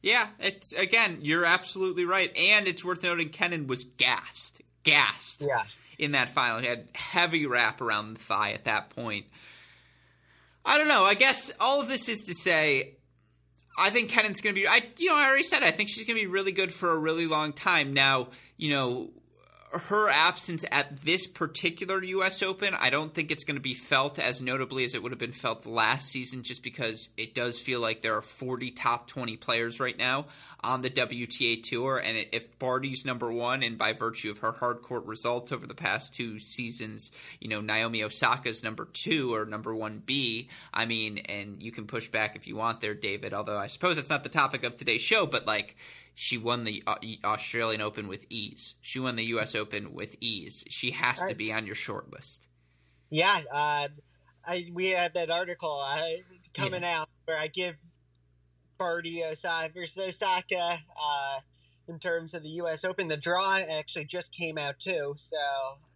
Yeah, 0.02 0.28
it's 0.40 0.72
again, 0.72 1.18
you're 1.22 1.44
absolutely 1.44 2.04
right, 2.04 2.36
and 2.36 2.66
it's 2.66 2.84
worth 2.84 3.02
noting 3.04 3.28
Kenin 3.30 3.66
was 3.68 3.84
gassed, 3.84 4.60
gassed 4.82 5.42
Yeah. 5.46 5.62
in 5.98 6.12
that 6.12 6.28
final. 6.28 6.58
He 6.60 6.66
had 6.66 6.88
heavy 6.94 7.46
wrap 7.46 7.80
around 7.80 8.14
the 8.14 8.20
thigh 8.20 8.50
at 8.52 8.64
that 8.64 8.90
point. 8.90 9.26
I 10.64 10.76
don't 10.78 10.88
know. 10.88 11.04
I 11.04 11.14
guess 11.14 11.50
all 11.60 11.80
of 11.80 11.88
this 11.88 12.08
is 12.08 12.22
to 12.24 12.34
say, 12.34 12.96
I 13.78 13.90
think 13.90 14.10
Kenin's 14.10 14.40
going 14.40 14.54
to 14.54 14.60
be. 14.60 14.68
I 14.68 14.82
you 14.98 15.08
know 15.08 15.16
I 15.16 15.26
already 15.26 15.42
said 15.42 15.62
I 15.62 15.70
think 15.70 15.88
she's 15.88 16.04
going 16.04 16.18
to 16.18 16.22
be 16.22 16.26
really 16.26 16.52
good 16.52 16.72
for 16.72 16.90
a 16.90 16.96
really 16.96 17.26
long 17.26 17.52
time. 17.52 17.92
Now 17.92 18.28
you 18.56 18.70
know 18.70 19.10
her 19.72 20.08
absence 20.08 20.64
at 20.70 20.98
this 20.98 21.26
particular 21.26 22.02
U.S. 22.02 22.42
Open, 22.42 22.74
I 22.74 22.90
don't 22.90 23.14
think 23.14 23.30
it's 23.30 23.44
going 23.44 23.56
to 23.56 23.62
be 23.62 23.74
felt 23.74 24.18
as 24.18 24.42
notably 24.42 24.84
as 24.84 24.94
it 24.94 25.02
would 25.02 25.12
have 25.12 25.18
been 25.18 25.32
felt 25.32 25.66
last 25.66 26.08
season, 26.08 26.42
just 26.42 26.62
because 26.62 27.08
it 27.16 27.34
does 27.34 27.58
feel 27.58 27.80
like 27.80 28.02
there 28.02 28.16
are 28.16 28.22
40 28.22 28.70
top 28.72 29.08
20 29.08 29.36
players 29.36 29.80
right 29.80 29.96
now 29.96 30.26
on 30.64 30.80
the 30.80 30.90
WTA 30.90 31.62
Tour, 31.62 31.98
and 31.98 32.26
if 32.32 32.58
Barty's 32.58 33.04
number 33.04 33.32
one, 33.32 33.62
and 33.62 33.76
by 33.76 33.92
virtue 33.92 34.30
of 34.30 34.38
her 34.38 34.52
hard 34.52 34.82
court 34.82 35.04
results 35.06 35.50
over 35.50 35.66
the 35.66 35.74
past 35.74 36.14
two 36.14 36.38
seasons, 36.38 37.10
you 37.40 37.48
know 37.48 37.60
Naomi 37.60 38.02
Osaka's 38.02 38.62
number 38.62 38.86
two 38.92 39.34
or 39.34 39.44
number 39.44 39.74
one 39.74 40.02
B. 40.04 40.48
I 40.72 40.86
mean, 40.86 41.18
and 41.18 41.62
you 41.62 41.72
can 41.72 41.86
push 41.86 42.08
back 42.08 42.36
if 42.36 42.46
you 42.46 42.54
want 42.56 42.80
there, 42.80 42.94
David. 42.94 43.34
Although 43.34 43.58
I 43.58 43.66
suppose 43.66 43.98
it's 43.98 44.10
not 44.10 44.22
the 44.22 44.28
topic 44.28 44.62
of 44.62 44.76
today's 44.76 45.02
show, 45.02 45.26
but 45.26 45.46
like 45.46 45.76
she 46.14 46.38
won 46.38 46.64
the 46.64 46.82
uh, 46.86 46.96
Australian 47.24 47.80
Open 47.80 48.08
with 48.08 48.26
ease. 48.28 48.76
She 48.80 48.98
won 48.98 49.16
the 49.16 49.24
U.S. 49.24 49.54
Open 49.54 49.94
with 49.94 50.16
ease. 50.20 50.64
She 50.68 50.90
has 50.92 51.24
to 51.24 51.34
be 51.34 51.52
on 51.52 51.66
your 51.66 51.74
short 51.74 52.12
list. 52.12 52.46
Yeah, 53.10 53.40
uh, 53.52 53.88
I 54.44 54.68
we 54.72 54.86
have 54.90 55.14
that 55.14 55.30
article 55.30 55.82
uh, 55.86 56.00
coming 56.54 56.84
out 56.84 57.08
where 57.24 57.38
I 57.38 57.48
give 57.48 57.76
Barty 58.78 59.24
Osaka 59.24 59.72
versus 59.72 59.98
Osaka 59.98 60.78
uh, 61.00 61.38
in 61.88 61.98
terms 61.98 62.34
of 62.34 62.42
the 62.42 62.48
U.S. 62.50 62.84
Open. 62.84 63.08
The 63.08 63.16
draw 63.16 63.56
actually 63.58 64.04
just 64.04 64.32
came 64.32 64.56
out 64.58 64.78
too, 64.78 65.14
so 65.18 65.36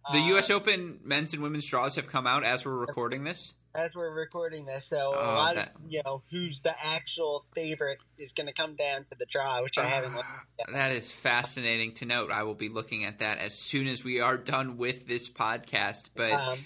uh, 0.05 0.13
The 0.13 0.19
U.S. 0.29 0.49
Open 0.49 0.99
men's 1.03 1.33
and 1.33 1.41
women's 1.43 1.65
draws 1.65 1.95
have 1.95 2.07
come 2.07 2.27
out 2.27 2.43
as 2.43 2.65
we're 2.65 2.75
recording 2.77 3.23
this. 3.23 3.55
as 3.75 3.91
we're 3.95 4.13
recording 4.13 4.65
this. 4.65 4.85
So 4.85 4.97
a 5.13 5.17
Oh, 5.17 5.33
lot 5.33 5.55
that- 5.55 5.75
of 5.75 5.81
you 5.87 6.01
know 6.05 6.23
who's 6.31 6.61
the 6.61 6.73
actual 6.85 7.45
favorite 7.55 7.99
is 8.17 8.33
going 8.33 8.47
to 8.47 8.53
come 8.53 8.75
down 8.75 9.05
to 9.11 9.17
the 9.17 9.25
draw, 9.25 9.61
which 9.61 9.77
I 9.77 9.85
haven't. 9.85 10.15
looked 10.15 10.27
at. 10.67 10.73
That 10.73 10.91
is 10.93 11.11
fascinating 11.11 11.93
to 11.95 12.05
note. 12.05 12.31
I 12.31 12.43
will 12.43 12.55
be 12.55 12.69
looking 12.69 13.05
at 13.05 13.19
that 13.19 13.37
as 13.39 13.53
soon 13.57 13.87
as 13.87 14.03
we 14.03 14.19
are 14.19 14.37
done 14.37 14.77
with 14.77 15.07
this 15.07 15.29
podcast. 15.29 16.09
But 16.15 16.31
Um, 16.33 16.59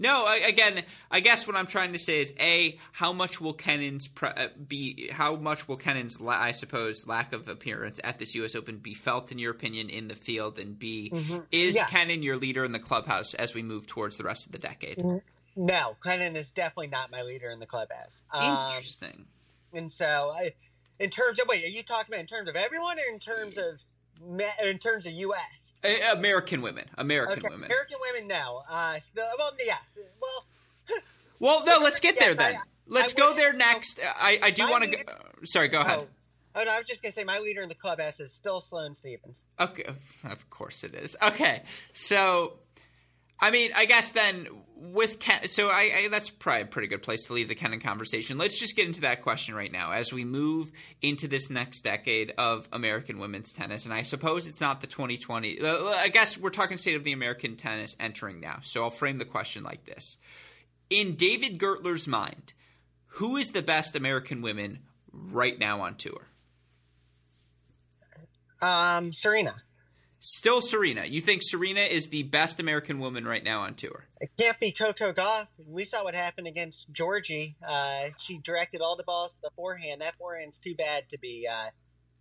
No, 0.00 0.24
I, 0.26 0.36
again, 0.46 0.84
I 1.10 1.18
guess 1.18 1.44
what 1.46 1.56
I'm 1.56 1.66
trying 1.66 1.92
to 1.92 1.98
say 1.98 2.20
is 2.20 2.32
a 2.40 2.78
how 2.92 3.12
much 3.12 3.40
will 3.40 3.52
Kenin's 3.52 4.06
pre- 4.06 4.28
uh, 4.28 4.48
be 4.66 5.08
how 5.10 5.34
much 5.36 5.66
will 5.66 5.76
Kenin's 5.76 6.18
I 6.24 6.52
suppose 6.52 7.06
lack 7.06 7.32
of 7.32 7.48
appearance 7.48 7.98
at 8.04 8.18
this 8.20 8.34
U.S. 8.36 8.54
Open 8.54 8.78
be 8.78 8.94
felt 8.94 9.32
in 9.32 9.38
your 9.38 9.50
opinion 9.50 9.90
in 9.90 10.06
the 10.06 10.14
field, 10.14 10.58
and 10.60 10.78
b 10.78 11.12
is 11.50 11.74
Yeah. 11.74 11.86
Kenin 11.86 12.22
your 12.22 12.36
leader 12.36 12.64
in 12.64 12.70
the 12.72 12.78
clubhouse 12.78 13.34
as 13.34 13.54
we 13.54 13.62
move 13.64 13.88
towards 13.88 14.16
the 14.18 14.24
rest 14.24 14.46
of 14.46 14.52
the 14.52 14.58
decade? 14.58 15.04
no, 15.56 15.96
Clennon 16.04 16.36
is 16.36 16.52
definitely 16.52 16.86
not 16.86 17.10
my 17.10 17.22
leader 17.22 17.50
in 17.50 17.58
the 17.58 17.66
clubhouse. 17.66 18.22
Um, 18.32 18.70
Interesting. 18.70 19.26
And 19.72 19.90
so, 19.90 20.32
I, 20.34 20.54
in 21.00 21.10
terms 21.10 21.40
of 21.40 21.48
wait, 21.48 21.64
are 21.64 21.68
you 21.68 21.82
talking 21.82 22.14
about 22.14 22.20
in 22.20 22.26
terms 22.28 22.48
of 22.48 22.54
everyone 22.54 22.98
or 22.98 23.12
in 23.12 23.18
terms 23.18 23.58
of 23.58 23.64
me- 23.64 23.68
or 23.68 23.78
in 24.64 24.78
terms 24.78 25.06
of 25.06 25.12
U.S. 25.12 25.72
American 26.12 26.60
women, 26.62 26.84
American 26.96 27.38
Okay, 27.38 27.48
women. 27.48 27.64
American 27.66 27.98
women, 28.12 28.28
no. 28.28 28.62
Uh, 28.68 28.98
well, 29.38 29.52
yes. 29.64 29.98
Well, 30.20 31.00
Well, 31.40 31.64
no, 31.64 31.78
let's 31.82 32.00
get 32.00 32.18
there 32.18 32.30
Yes, 32.32 32.40
I- 32.40 32.52
then. 32.52 32.60
Let's 32.90 33.14
I 33.14 33.18
go 33.18 33.34
there 33.34 33.52
next. 33.52 34.00
I, 34.02 34.38
I 34.42 34.50
do 34.50 34.62
want 34.70 34.84
to 34.84 34.90
go. 34.90 35.02
Sorry, 35.44 35.68
go 35.68 35.82
ahead. 35.82 35.98
oh, 36.00 36.06
oh, 36.54 36.64
no, 36.64 36.70
I 36.70 36.78
was 36.78 36.86
just 36.86 37.02
gonna 37.02 37.12
say 37.12 37.22
my 37.22 37.38
leader 37.38 37.60
in 37.60 37.68
the 37.68 37.74
clubhouse 37.74 38.18
is 38.18 38.32
still 38.32 38.60
Sloane 38.62 38.94
Stevens. 38.94 39.44
Okay, 39.60 39.82
of 40.24 40.48
course 40.48 40.82
it 40.84 40.94
is. 40.94 41.14
Okay, 41.22 41.62
so 41.92 42.54
I 43.40 43.50
mean, 43.50 43.70
I 43.76 43.84
guess 43.84 44.10
then 44.10 44.48
with 44.76 45.18
Ken, 45.18 45.48
so 45.48 45.68
I, 45.68 45.90
I, 45.96 46.08
that's 46.10 46.30
probably 46.30 46.62
a 46.62 46.66
pretty 46.66 46.88
good 46.88 47.02
place 47.02 47.26
to 47.26 47.32
leave 47.32 47.48
the 47.48 47.54
Kenin 47.54 47.80
conversation. 47.80 48.38
Let's 48.38 48.58
just 48.58 48.76
get 48.76 48.86
into 48.86 49.02
that 49.02 49.22
question 49.22 49.54
right 49.54 49.70
now 49.70 49.92
as 49.92 50.12
we 50.12 50.24
move 50.24 50.70
into 51.02 51.28
this 51.28 51.50
next 51.50 51.82
decade 51.82 52.32
of 52.38 52.68
American 52.72 53.18
women's 53.18 53.52
tennis. 53.52 53.84
And 53.84 53.94
I 53.94 54.02
suppose 54.02 54.48
it's 54.48 54.60
not 54.60 54.80
the 54.80 54.86
2020. 54.86 55.60
Uh, 55.60 55.84
I 55.84 56.08
guess 56.08 56.38
we're 56.38 56.50
talking 56.50 56.76
state 56.78 56.96
of 56.96 57.04
the 57.04 57.12
American 57.12 57.56
tennis 57.56 57.96
entering 57.98 58.40
now. 58.40 58.58
So 58.62 58.82
I'll 58.84 58.90
frame 58.90 59.18
the 59.18 59.24
question 59.24 59.62
like 59.62 59.84
this: 59.84 60.16
In 60.90 61.16
David 61.16 61.58
Gertler's 61.58 62.06
mind, 62.06 62.52
who 63.06 63.36
is 63.36 63.50
the 63.50 63.62
best 63.62 63.96
American 63.96 64.42
women 64.42 64.80
right 65.12 65.58
now 65.58 65.80
on 65.80 65.96
tour? 65.96 66.28
Um, 68.60 69.12
Serena. 69.12 69.62
Still 70.20 70.60
Serena. 70.60 71.04
You 71.04 71.20
think 71.20 71.42
Serena 71.44 71.82
is 71.82 72.08
the 72.08 72.24
best 72.24 72.58
American 72.58 72.98
woman 72.98 73.26
right 73.26 73.44
now 73.44 73.60
on 73.60 73.74
tour? 73.74 74.06
It 74.20 74.30
can't 74.36 74.58
be 74.58 74.72
Coco 74.72 75.12
Gauff. 75.12 75.46
We 75.64 75.84
saw 75.84 76.02
what 76.02 76.16
happened 76.16 76.48
against 76.48 76.92
Giorgi. 76.92 77.54
Uh, 77.66 78.08
she 78.18 78.38
directed 78.38 78.80
all 78.80 78.96
the 78.96 79.04
balls 79.04 79.34
to 79.34 79.38
the 79.42 79.50
forehand. 79.54 80.00
That 80.00 80.16
forehand's 80.18 80.58
too 80.58 80.74
bad 80.74 81.08
to 81.10 81.18
be 81.18 81.46
uh, 81.50 81.70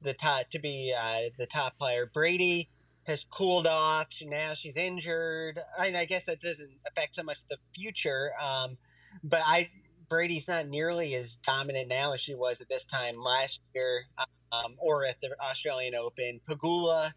the 0.03 0.13
top 0.13 0.49
to 0.51 0.59
be 0.59 0.93
uh, 0.97 1.29
the 1.39 1.47
top 1.47 1.77
player. 1.79 2.05
Brady 2.05 2.69
has 3.05 3.25
cooled 3.25 3.65
off. 3.65 4.07
She, 4.09 4.25
now 4.25 4.53
she's 4.53 4.77
injured. 4.77 5.59
I, 5.79 5.95
I, 5.95 6.05
guess 6.05 6.25
that 6.25 6.41
doesn't 6.41 6.69
affect 6.85 7.15
so 7.15 7.23
much 7.23 7.39
the 7.49 7.57
future. 7.73 8.31
Um, 8.39 8.77
but 9.23 9.41
I 9.43 9.69
Brady's 10.09 10.47
not 10.47 10.67
nearly 10.67 11.15
as 11.15 11.37
dominant 11.37 11.87
now 11.87 12.13
as 12.13 12.21
she 12.21 12.35
was 12.35 12.61
at 12.61 12.69
this 12.69 12.85
time 12.85 13.17
last 13.17 13.59
year 13.73 14.03
um, 14.51 14.75
or 14.77 15.05
at 15.05 15.19
the 15.21 15.35
Australian 15.41 15.95
Open. 15.95 16.41
Pegula 16.47 17.13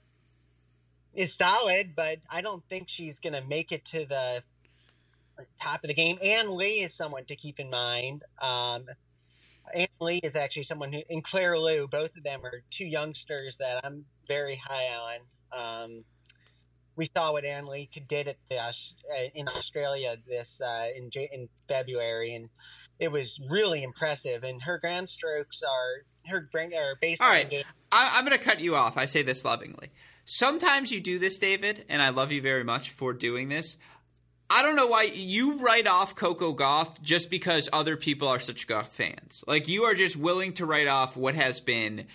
is 1.14 1.34
solid, 1.34 1.94
but 1.96 2.18
I 2.30 2.40
don't 2.40 2.62
think 2.68 2.88
she's 2.88 3.18
going 3.18 3.32
to 3.32 3.42
make 3.42 3.72
it 3.72 3.84
to 3.86 4.06
the 4.06 4.42
top 5.60 5.82
of 5.84 5.88
the 5.88 5.94
game. 5.94 6.18
Ann 6.22 6.54
Li 6.54 6.80
is 6.80 6.94
someone 6.94 7.24
to 7.26 7.36
keep 7.36 7.58
in 7.58 7.70
mind. 7.70 8.24
Um, 8.40 8.86
Ann 9.74 9.88
Li 10.00 10.20
is 10.22 10.36
actually 10.36 10.64
someone 10.64 10.92
who, 10.92 11.02
and 11.08 11.22
Claire 11.22 11.58
Liu, 11.58 11.88
both 11.88 12.16
of 12.16 12.22
them 12.22 12.44
are 12.44 12.62
two 12.70 12.86
youngsters 12.86 13.56
that 13.58 13.84
I'm 13.84 14.04
very 14.28 14.56
high 14.56 14.88
on. 15.52 15.84
Um, 15.84 16.04
we 16.96 17.06
saw 17.06 17.32
what 17.32 17.44
Ann 17.44 17.66
Li 17.66 17.88
did 18.08 18.28
at 18.28 18.36
the, 18.48 18.58
uh, 18.58 18.72
in 19.34 19.48
Australia 19.48 20.16
this 20.28 20.60
uh, 20.60 20.86
in 20.94 21.08
in 21.32 21.48
February, 21.66 22.34
and 22.34 22.50
it 22.98 23.10
was 23.10 23.40
really 23.48 23.82
impressive. 23.82 24.44
And 24.44 24.62
her 24.62 24.78
ground 24.78 25.08
strokes 25.08 25.62
are 25.62 26.04
her 26.30 26.48
bring 26.52 26.74
are 26.74 26.96
baseline. 27.02 27.20
All 27.22 27.30
right, 27.30 27.48
game. 27.48 27.64
I, 27.90 28.18
I'm 28.18 28.24
going 28.26 28.36
to 28.36 28.44
cut 28.44 28.60
you 28.60 28.76
off. 28.76 28.96
I 28.96 29.06
say 29.06 29.22
this 29.22 29.44
lovingly. 29.44 29.90
Sometimes 30.32 30.92
you 30.92 31.00
do 31.00 31.18
this, 31.18 31.38
David, 31.38 31.84
and 31.88 32.00
I 32.00 32.10
love 32.10 32.30
you 32.30 32.40
very 32.40 32.62
much 32.62 32.90
for 32.90 33.12
doing 33.12 33.48
this. 33.48 33.76
I 34.48 34.62
don't 34.62 34.76
know 34.76 34.86
why 34.86 35.10
you 35.12 35.58
write 35.58 35.88
off 35.88 36.14
Coco 36.14 36.54
Gauff 36.54 37.02
just 37.02 37.30
because 37.30 37.68
other 37.72 37.96
people 37.96 38.28
are 38.28 38.38
such 38.38 38.68
Gauff 38.68 38.86
fans. 38.86 39.42
Like 39.48 39.66
you 39.66 39.82
are 39.82 39.94
just 39.96 40.16
willing 40.16 40.52
to 40.52 40.66
write 40.66 40.86
off 40.86 41.16
what 41.16 41.34
has 41.34 41.58
been. 41.58 42.06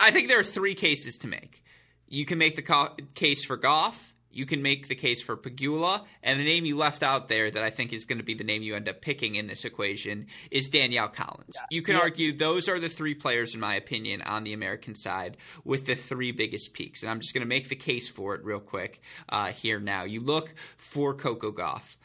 I 0.00 0.12
think 0.12 0.28
there 0.28 0.38
are 0.38 0.44
three 0.44 0.76
cases 0.76 1.18
to 1.18 1.26
make. 1.26 1.64
You 2.06 2.24
can 2.24 2.38
make 2.38 2.54
the 2.54 2.92
case 3.16 3.42
for 3.42 3.58
Gauff 3.58 4.12
you 4.30 4.46
can 4.46 4.62
make 4.62 4.88
the 4.88 4.94
case 4.94 5.22
for 5.22 5.36
Pegula, 5.36 6.04
and 6.22 6.38
the 6.38 6.44
name 6.44 6.64
you 6.64 6.76
left 6.76 7.02
out 7.02 7.28
there 7.28 7.50
that 7.50 7.64
I 7.64 7.70
think 7.70 7.92
is 7.92 8.04
going 8.04 8.18
to 8.18 8.24
be 8.24 8.34
the 8.34 8.44
name 8.44 8.62
you 8.62 8.76
end 8.76 8.88
up 8.88 9.00
picking 9.00 9.34
in 9.34 9.46
this 9.46 9.64
equation 9.64 10.26
is 10.50 10.68
Danielle 10.68 11.08
Collins. 11.08 11.54
Yeah. 11.54 11.66
You 11.70 11.82
can 11.82 11.94
yeah. 11.94 12.02
argue 12.02 12.32
those 12.32 12.68
are 12.68 12.78
the 12.78 12.88
three 12.88 13.14
players, 13.14 13.54
in 13.54 13.60
my 13.60 13.74
opinion, 13.74 14.22
on 14.22 14.44
the 14.44 14.52
American 14.52 14.94
side 14.94 15.36
with 15.64 15.86
the 15.86 15.94
three 15.94 16.32
biggest 16.32 16.74
peaks. 16.74 17.02
And 17.02 17.10
I'm 17.10 17.20
just 17.20 17.34
going 17.34 17.42
to 17.42 17.48
make 17.48 17.68
the 17.68 17.76
case 17.76 18.08
for 18.08 18.34
it 18.34 18.44
real 18.44 18.60
quick 18.60 19.00
uh, 19.28 19.46
here 19.46 19.80
now. 19.80 20.04
You 20.04 20.20
look 20.20 20.54
for 20.76 21.14
Coco 21.14 21.50
Gauff. 21.50 21.96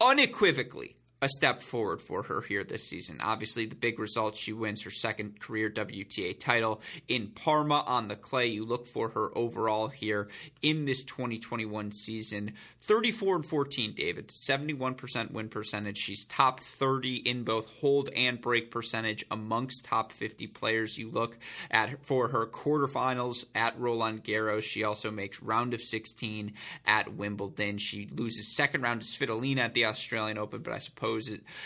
Unequivocally, 0.00 0.96
a 1.22 1.28
step 1.28 1.62
forward 1.62 2.00
for 2.00 2.22
her 2.24 2.40
here 2.40 2.64
this 2.64 2.88
season. 2.88 3.18
Obviously, 3.20 3.66
the 3.66 3.74
big 3.74 3.98
result 3.98 4.36
she 4.36 4.52
wins 4.52 4.82
her 4.84 4.90
second 4.90 5.38
career 5.40 5.68
WTA 5.68 6.38
title 6.38 6.80
in 7.08 7.28
Parma 7.28 7.84
on 7.86 8.08
the 8.08 8.16
clay. 8.16 8.46
You 8.46 8.64
look 8.64 8.86
for 8.86 9.10
her 9.10 9.36
overall 9.36 9.88
here 9.88 10.28
in 10.62 10.86
this 10.86 11.04
2021 11.04 11.92
season. 11.92 12.52
34 12.82 13.36
and 13.36 13.46
14, 13.46 13.92
David. 13.92 14.28
71% 14.28 15.32
win 15.32 15.48
percentage. 15.50 15.98
She's 15.98 16.24
top 16.24 16.60
30 16.60 17.16
in 17.16 17.44
both 17.44 17.68
hold 17.80 18.08
and 18.16 18.40
break 18.40 18.70
percentage 18.70 19.24
amongst 19.30 19.84
top 19.84 20.12
50 20.12 20.46
players. 20.46 20.96
You 20.96 21.10
look 21.10 21.38
at 21.70 22.04
for 22.06 22.28
her 22.28 22.46
quarterfinals 22.46 23.44
at 23.54 23.78
Roland 23.78 24.24
Garros. 24.24 24.62
She 24.62 24.84
also 24.84 25.10
makes 25.10 25.42
round 25.42 25.74
of 25.74 25.82
16 25.82 26.54
at 26.86 27.14
Wimbledon. 27.14 27.76
She 27.76 28.08
loses 28.10 28.56
second 28.56 28.82
round 28.82 29.02
to 29.02 29.06
Svitolina 29.06 29.58
at 29.58 29.74
the 29.74 29.84
Australian 29.84 30.38
Open, 30.38 30.62
but 30.62 30.72
I 30.72 30.78
suppose 30.78 31.09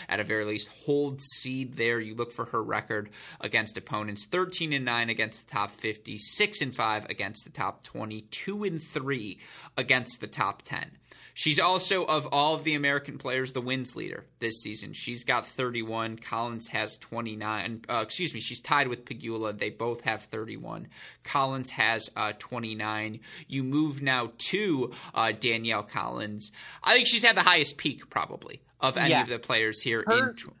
at 0.09 0.19
a 0.19 0.23
very 0.23 0.45
least 0.45 0.67
hold 0.85 1.21
seed 1.21 1.75
there. 1.75 1.99
You 1.99 2.15
look 2.15 2.31
for 2.31 2.45
her 2.45 2.63
record 2.63 3.09
against 3.41 3.77
opponents 3.77 4.25
13 4.25 4.73
and 4.73 4.85
9 4.85 5.09
against 5.09 5.47
the 5.47 5.53
top 5.53 5.71
50, 5.71 6.17
6 6.17 6.61
and 6.61 6.75
5 6.75 7.05
against 7.09 7.45
the 7.45 7.51
top 7.51 7.83
20, 7.83 8.21
2 8.21 8.63
and 8.63 8.81
3 8.81 9.39
against 9.77 10.19
the 10.21 10.27
top 10.27 10.61
10. 10.63 10.91
She's 11.37 11.59
also, 11.59 12.05
of 12.05 12.29
all 12.31 12.55
of 12.55 12.63
the 12.63 12.75
American 12.75 13.17
players, 13.17 13.51
the 13.51 13.59
wins 13.59 13.93
leader 13.93 14.23
this 14.39 14.61
season. 14.61 14.93
She's 14.93 15.25
got 15.25 15.45
31. 15.45 16.17
Collins 16.19 16.69
has 16.69 16.97
29. 16.97 17.81
Uh, 17.89 17.99
excuse 18.01 18.33
me, 18.33 18.39
she's 18.39 18.61
tied 18.61 18.87
with 18.87 19.03
Pegula. 19.03 19.55
They 19.55 19.69
both 19.69 19.99
have 20.05 20.23
31. 20.23 20.87
Collins 21.25 21.71
has 21.71 22.09
uh, 22.15 22.31
29. 22.39 23.19
You 23.49 23.63
move 23.63 24.01
now 24.01 24.31
to 24.37 24.93
uh, 25.13 25.33
Danielle 25.37 25.83
Collins. 25.83 26.53
I 26.81 26.93
think 26.93 27.05
she's 27.05 27.25
had 27.25 27.35
the 27.35 27.43
highest 27.43 27.77
peak, 27.77 28.09
probably, 28.09 28.61
of 28.79 28.95
any 28.95 29.09
yes. 29.09 29.23
of 29.23 29.29
the 29.29 29.45
players 29.45 29.81
here. 29.81 30.05
Her, 30.07 30.29
in, 30.29 30.35
go 30.35 30.53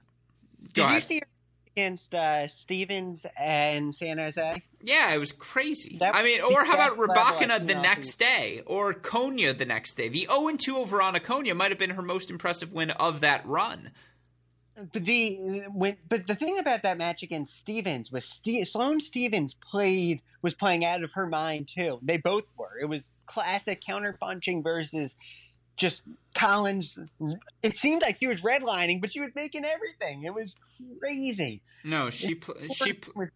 did 0.73 0.83
ahead. 0.83 1.03
you 1.03 1.07
see 1.07 1.19
her 1.19 1.34
against 1.75 2.13
uh, 2.13 2.47
Stevens 2.47 3.25
and 3.37 3.93
San 3.93 4.17
Jose? 4.17 4.63
Yeah, 4.81 5.13
it 5.13 5.17
was 5.17 5.31
crazy. 5.31 5.97
That, 5.97 6.15
I 6.15 6.23
mean, 6.23 6.41
or 6.41 6.63
how 6.63 6.75
about 6.75 6.97
Rybakina 6.97 7.65
the 7.65 7.75
next 7.75 8.15
day, 8.15 8.61
or 8.65 8.93
Konya 8.93 9.57
the 9.57 9.65
next 9.65 9.95
day? 9.95 10.07
The 10.07 10.27
0 10.31 10.55
2 10.57 10.77
over 10.77 11.01
on 11.01 11.15
Konya 11.15 11.55
might 11.55 11.71
have 11.71 11.77
been 11.77 11.91
her 11.91 12.01
most 12.01 12.29
impressive 12.29 12.71
win 12.71 12.91
of 12.91 13.19
that 13.21 13.45
run. 13.45 13.91
But 14.93 15.05
the 15.05 15.63
when, 15.71 15.97
but 16.07 16.27
the 16.27 16.35
thing 16.35 16.59
about 16.59 16.83
that 16.83 16.97
match 16.97 17.23
against 17.23 17.57
Stevens 17.57 18.11
was 18.11 18.25
St- 18.25 18.67
Sloane 18.67 18.99
Stevens 18.99 19.55
played 19.71 20.21
was 20.41 20.53
playing 20.53 20.83
out 20.83 21.03
of 21.03 21.11
her 21.13 21.27
mind 21.27 21.69
too. 21.73 21.99
They 22.01 22.17
both 22.17 22.43
were. 22.57 22.77
It 22.81 22.85
was 22.85 23.07
classic 23.25 23.81
counter 23.85 24.17
punching 24.19 24.63
versus 24.63 25.15
just 25.77 26.01
Collins. 26.35 26.99
It 27.63 27.77
seemed 27.77 28.01
like 28.01 28.17
he 28.19 28.27
was 28.27 28.41
redlining, 28.41 29.01
but 29.01 29.11
she 29.11 29.21
was 29.21 29.31
making 29.35 29.65
everything. 29.65 30.23
It 30.23 30.33
was 30.33 30.55
crazy. 30.99 31.61
No, 31.83 32.09
she 32.09 32.35
pl- 32.35 32.55
she 32.73 32.93
pl- 32.93 33.29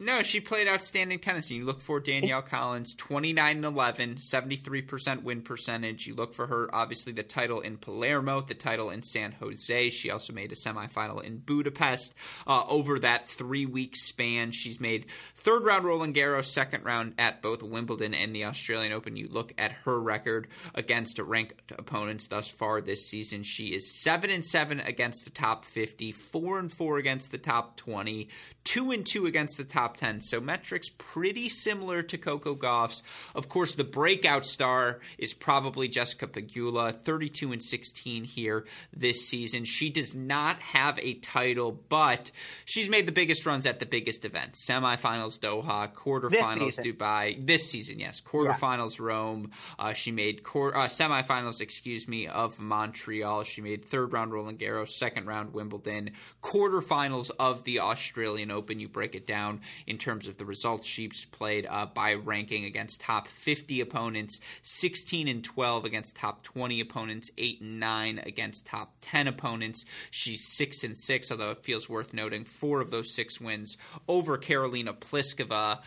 no, 0.00 0.22
she 0.22 0.40
played 0.40 0.66
outstanding 0.66 1.20
tennis. 1.20 1.50
You 1.50 1.64
look 1.64 1.80
for 1.80 2.00
Danielle 2.00 2.42
Collins, 2.42 2.94
29 2.96 3.56
and 3.56 3.64
11, 3.64 4.16
73% 4.16 5.22
win 5.22 5.42
percentage. 5.42 6.06
You 6.06 6.14
look 6.14 6.34
for 6.34 6.48
her, 6.48 6.68
obviously, 6.74 7.12
the 7.12 7.22
title 7.22 7.60
in 7.60 7.76
Palermo, 7.76 8.40
the 8.40 8.54
title 8.54 8.90
in 8.90 9.02
San 9.02 9.32
Jose. 9.32 9.90
She 9.90 10.10
also 10.10 10.32
made 10.32 10.50
a 10.50 10.56
semifinal 10.56 11.22
in 11.22 11.38
Budapest. 11.38 12.12
Uh, 12.46 12.64
over 12.68 12.98
that 12.98 13.28
three 13.28 13.66
week 13.66 13.94
span, 13.94 14.50
she's 14.50 14.80
made 14.80 15.06
third 15.36 15.64
round 15.64 15.84
Roland 15.84 16.14
Garros, 16.16 16.46
second 16.46 16.84
round 16.84 17.14
at 17.16 17.40
both 17.40 17.62
Wimbledon 17.62 18.14
and 18.14 18.34
the 18.34 18.46
Australian 18.46 18.92
Open. 18.92 19.16
You 19.16 19.28
look 19.28 19.52
at 19.56 19.72
her 19.84 20.00
record 20.00 20.48
against 20.74 21.18
ranked 21.20 21.70
opponents 21.78 22.23
thus 22.28 22.48
far 22.48 22.80
this 22.80 23.08
season. 23.08 23.42
She 23.42 23.68
is 23.68 24.02
7 24.02 24.30
and 24.30 24.44
7 24.44 24.80
against 24.80 25.24
the 25.24 25.30
top 25.30 25.64
50, 25.64 26.12
4 26.12 26.58
and 26.58 26.72
4 26.72 26.98
against 26.98 27.30
the 27.30 27.38
top 27.38 27.76
20, 27.76 28.28
2 28.64 28.90
and 28.90 29.04
2 29.04 29.26
against 29.26 29.58
the 29.58 29.64
top 29.64 29.96
10. 29.96 30.20
So 30.22 30.40
metrics 30.40 30.88
pretty 30.88 31.48
similar 31.48 32.02
to 32.02 32.18
Coco 32.18 32.54
Gauff's. 32.54 33.02
Of 33.34 33.48
course, 33.48 33.74
the 33.74 33.84
breakout 33.84 34.46
star 34.46 35.00
is 35.18 35.34
probably 35.34 35.86
Jessica 35.86 36.26
Pegula, 36.26 36.92
32 36.92 37.52
and 37.52 37.62
16 37.62 38.24
here 38.24 38.64
this 38.92 39.28
season. 39.28 39.64
She 39.64 39.90
does 39.90 40.14
not 40.14 40.58
have 40.60 40.98
a 40.98 41.14
title, 41.14 41.78
but 41.88 42.30
she's 42.64 42.88
made 42.88 43.06
the 43.06 43.12
biggest 43.12 43.44
runs 43.44 43.66
at 43.66 43.80
the 43.80 43.86
biggest 43.86 44.24
events. 44.24 44.66
Semifinals 44.66 45.38
Doha, 45.38 45.92
quarterfinals 45.92 46.80
Dubai. 46.82 47.46
This 47.46 47.70
season, 47.70 48.00
yes. 48.00 48.20
Quarterfinals 48.20 48.98
yeah. 48.98 49.06
Rome. 49.06 49.50
Uh, 49.78 49.92
she 49.92 50.10
made 50.10 50.42
quarter, 50.42 50.76
uh, 50.76 50.88
semifinals, 50.88 51.60
excuse 51.60 52.08
me, 52.08 52.26
of 52.26 52.58
Montreal. 52.58 53.44
She 53.44 53.60
made 53.60 53.84
third 53.84 54.12
round 54.12 54.32
Roland 54.32 54.58
Garros, 54.58 54.90
second 54.90 55.26
round 55.26 55.52
Wimbledon, 55.52 56.12
quarterfinals 56.42 57.30
of 57.38 57.64
the 57.64 57.80
Australian 57.80 58.50
Open. 58.54 58.80
You 58.80 58.88
break 58.88 59.14
it 59.14 59.26
down 59.26 59.60
in 59.86 59.98
terms 59.98 60.26
of 60.26 60.38
the 60.38 60.44
results 60.44 60.86
she's 60.86 61.26
played 61.26 61.66
uh, 61.68 61.86
by 61.86 62.14
ranking 62.14 62.64
against 62.64 63.00
top 63.00 63.28
50 63.28 63.80
opponents, 63.80 64.40
16 64.62 65.28
and 65.28 65.44
12 65.44 65.84
against 65.84 66.16
top 66.16 66.42
20 66.44 66.80
opponents, 66.80 67.30
8 67.36 67.60
and 67.60 67.80
9 67.80 68.20
against 68.24 68.66
top 68.66 68.94
10 69.02 69.28
opponents. 69.28 69.84
She's 70.10 70.46
6 70.56 70.84
and 70.84 70.96
6, 70.96 71.30
although 71.30 71.50
it 71.50 71.64
feels 71.64 71.88
worth 71.88 72.14
noting 72.14 72.44
four 72.44 72.80
of 72.80 72.90
those 72.90 73.14
six 73.14 73.40
wins 73.40 73.76
over 74.08 74.38
Karolina 74.38 74.96
Pliskova. 74.96 75.80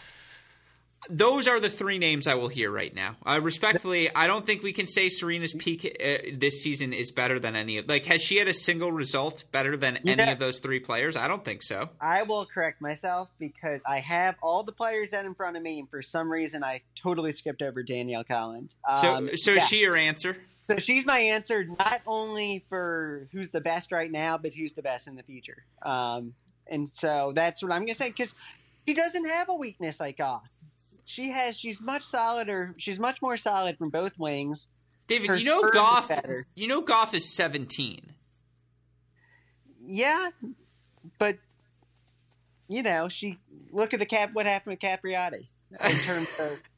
Those 1.09 1.47
are 1.47 1.59
the 1.59 1.69
three 1.69 1.99
names 1.99 2.27
I 2.27 2.35
will 2.35 2.47
hear 2.47 2.71
right 2.71 2.93
now. 2.93 3.15
Uh, 3.25 3.39
respectfully, 3.41 4.13
I 4.13 4.27
don't 4.27 4.45
think 4.45 4.63
we 4.63 4.73
can 4.73 4.87
say 4.87 5.09
Serena's 5.09 5.53
peak 5.53 5.85
uh, 5.85 6.29
this 6.33 6.61
season 6.61 6.93
is 6.93 7.11
better 7.11 7.39
than 7.39 7.55
any 7.55 7.77
of. 7.77 7.87
Like, 7.87 8.05
has 8.05 8.21
she 8.21 8.37
had 8.37 8.47
a 8.47 8.53
single 8.53 8.91
result 8.91 9.45
better 9.51 9.77
than 9.77 9.97
any 10.07 10.31
of 10.31 10.39
those 10.39 10.59
three 10.59 10.79
players? 10.79 11.15
I 11.15 11.27
don't 11.27 11.45
think 11.45 11.63
so. 11.63 11.89
I 12.01 12.23
will 12.23 12.45
correct 12.45 12.81
myself 12.81 13.29
because 13.39 13.81
I 13.85 13.99
have 13.99 14.35
all 14.41 14.63
the 14.63 14.71
players 14.71 15.11
that 15.11 15.25
in 15.25 15.35
front 15.35 15.55
of 15.55 15.63
me, 15.63 15.79
and 15.79 15.89
for 15.89 16.01
some 16.01 16.31
reason, 16.31 16.63
I 16.63 16.81
totally 16.95 17.31
skipped 17.31 17.61
over 17.61 17.83
Danielle 17.83 18.23
Collins. 18.23 18.75
Um, 18.87 19.29
so, 19.29 19.35
so 19.35 19.51
yeah. 19.51 19.57
is 19.57 19.67
she 19.67 19.81
your 19.81 19.95
answer? 19.95 20.37
So 20.69 20.77
she's 20.77 21.05
my 21.05 21.19
answer, 21.19 21.65
not 21.79 22.01
only 22.05 22.65
for 22.67 23.29
who's 23.31 23.49
the 23.49 23.61
best 23.61 23.91
right 23.93 24.11
now, 24.11 24.37
but 24.37 24.53
who's 24.53 24.73
the 24.73 24.81
best 24.81 25.07
in 25.07 25.15
the 25.15 25.23
future. 25.23 25.63
Um, 25.81 26.33
and 26.69 26.89
so 26.91 27.31
that's 27.33 27.63
what 27.63 27.71
I'm 27.71 27.85
going 27.85 27.95
to 27.95 27.95
say 27.95 28.09
because 28.09 28.33
she 28.85 28.93
doesn't 28.93 29.29
have 29.29 29.47
a 29.47 29.53
weakness 29.53 29.99
like 29.99 30.17
Gauff 30.17 30.41
she 31.07 31.31
has 31.31 31.57
she's 31.57 31.79
much 31.79 32.03
solider. 32.03 32.75
She's 32.77 32.99
much 32.99 33.21
more 33.21 33.37
solid 33.37 33.77
from 33.77 33.89
both 33.89 34.11
wings. 34.19 34.67
David, 35.07 35.29
Her 35.29 35.37
you 35.37 35.45
know 35.45 35.63
Gauff. 35.63 36.43
You 36.53 36.67
know 36.67 36.83
Gauff 36.83 37.13
is 37.13 37.27
seventeen. 37.27 38.11
Yeah, 39.81 40.27
but 41.17 41.37
you 42.67 42.83
know 42.83 43.07
she 43.07 43.39
look 43.71 43.93
at 43.93 44.01
the 44.01 44.05
cap. 44.05 44.31
What 44.33 44.45
happened 44.45 44.71
with 44.71 44.79
Capriati 44.81 45.47
in 45.71 45.91
terms 45.99 46.37
of 46.41 46.61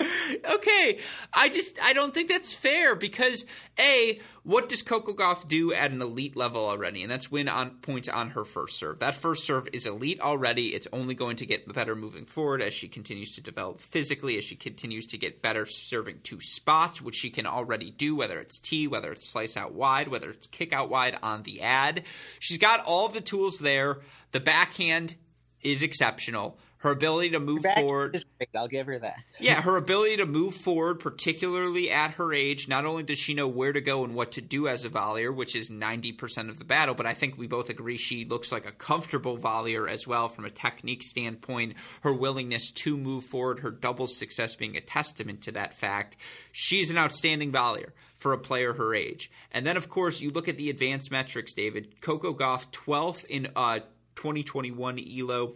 okay, 0.50 0.98
I 1.32 1.48
just 1.48 1.78
I 1.82 1.92
don't 1.92 2.14
think 2.14 2.28
that's 2.28 2.54
fair 2.54 2.94
because 2.94 3.46
a 3.80 4.20
what 4.44 4.68
does 4.68 4.82
Coco 4.82 5.12
Gauff 5.12 5.48
do 5.48 5.72
at 5.72 5.90
an 5.90 6.00
elite 6.00 6.36
level 6.36 6.64
already, 6.64 7.02
and 7.02 7.10
that's 7.10 7.30
win 7.30 7.48
on 7.48 7.70
points 7.82 8.08
on 8.08 8.30
her 8.30 8.44
first 8.44 8.78
serve. 8.78 9.00
That 9.00 9.16
first 9.16 9.44
serve 9.44 9.68
is 9.72 9.86
elite 9.86 10.20
already. 10.20 10.68
It's 10.68 10.86
only 10.92 11.14
going 11.14 11.36
to 11.36 11.46
get 11.46 11.72
better 11.72 11.96
moving 11.96 12.26
forward 12.26 12.62
as 12.62 12.74
she 12.74 12.86
continues 12.86 13.34
to 13.34 13.40
develop 13.40 13.80
physically, 13.80 14.38
as 14.38 14.44
she 14.44 14.54
continues 14.54 15.06
to 15.08 15.18
get 15.18 15.42
better 15.42 15.66
serving 15.66 16.20
two 16.22 16.40
spots, 16.40 17.02
which 17.02 17.16
she 17.16 17.30
can 17.30 17.46
already 17.46 17.90
do, 17.90 18.14
whether 18.14 18.38
it's 18.38 18.60
tee, 18.60 18.86
whether 18.86 19.10
it's 19.10 19.28
slice 19.28 19.56
out 19.56 19.74
wide, 19.74 20.08
whether 20.08 20.30
it's 20.30 20.46
kick 20.46 20.72
out 20.72 20.90
wide 20.90 21.18
on 21.22 21.42
the 21.42 21.60
ad. 21.60 22.04
She's 22.38 22.58
got 22.58 22.84
all 22.86 23.06
of 23.06 23.14
the 23.14 23.20
tools 23.20 23.58
there. 23.58 23.98
The 24.30 24.40
backhand 24.40 25.16
is 25.60 25.82
exceptional 25.82 26.58
her 26.78 26.90
ability 26.90 27.30
to 27.30 27.40
move 27.40 27.64
forward 27.76 28.14
is 28.14 28.24
great. 28.38 28.48
I'll 28.54 28.68
give 28.68 28.86
her 28.86 28.98
that. 28.98 29.18
yeah, 29.40 29.60
her 29.62 29.76
ability 29.76 30.18
to 30.18 30.26
move 30.26 30.54
forward, 30.54 31.00
particularly 31.00 31.90
at 31.90 32.12
her 32.12 32.32
age, 32.32 32.68
not 32.68 32.84
only 32.84 33.02
does 33.02 33.18
she 33.18 33.34
know 33.34 33.48
where 33.48 33.72
to 33.72 33.80
go 33.80 34.04
and 34.04 34.14
what 34.14 34.32
to 34.32 34.40
do 34.40 34.68
as 34.68 34.84
a 34.84 34.90
volleyer, 34.90 35.34
which 35.34 35.56
is 35.56 35.70
90% 35.70 36.48
of 36.48 36.58
the 36.58 36.64
battle, 36.64 36.94
but 36.94 37.06
I 37.06 37.14
think 37.14 37.36
we 37.36 37.46
both 37.46 37.68
agree 37.68 37.96
she 37.96 38.24
looks 38.24 38.52
like 38.52 38.66
a 38.66 38.72
comfortable 38.72 39.36
volleyer 39.36 39.88
as 39.88 40.06
well 40.06 40.28
from 40.28 40.44
a 40.44 40.50
technique 40.50 41.02
standpoint. 41.02 41.74
Her 42.02 42.12
willingness 42.12 42.70
to 42.72 42.96
move 42.96 43.24
forward, 43.24 43.60
her 43.60 43.70
double 43.70 44.06
success 44.06 44.54
being 44.54 44.76
a 44.76 44.80
testament 44.80 45.42
to 45.42 45.52
that 45.52 45.74
fact. 45.74 46.16
She's 46.52 46.90
an 46.90 46.98
outstanding 46.98 47.52
volleyer 47.52 47.90
for 48.18 48.32
a 48.32 48.38
player 48.38 48.74
her 48.74 48.94
age. 48.94 49.30
And 49.52 49.66
then, 49.66 49.76
of 49.76 49.88
course, 49.88 50.20
you 50.20 50.30
look 50.30 50.48
at 50.48 50.56
the 50.56 50.70
advanced 50.70 51.10
metrics, 51.10 51.54
David. 51.54 52.00
Coco 52.00 52.34
Gauff, 52.34 52.70
12th 52.70 53.24
in 53.24 53.48
uh, 53.54 53.80
2021 54.16 54.98
ELO 54.98 55.54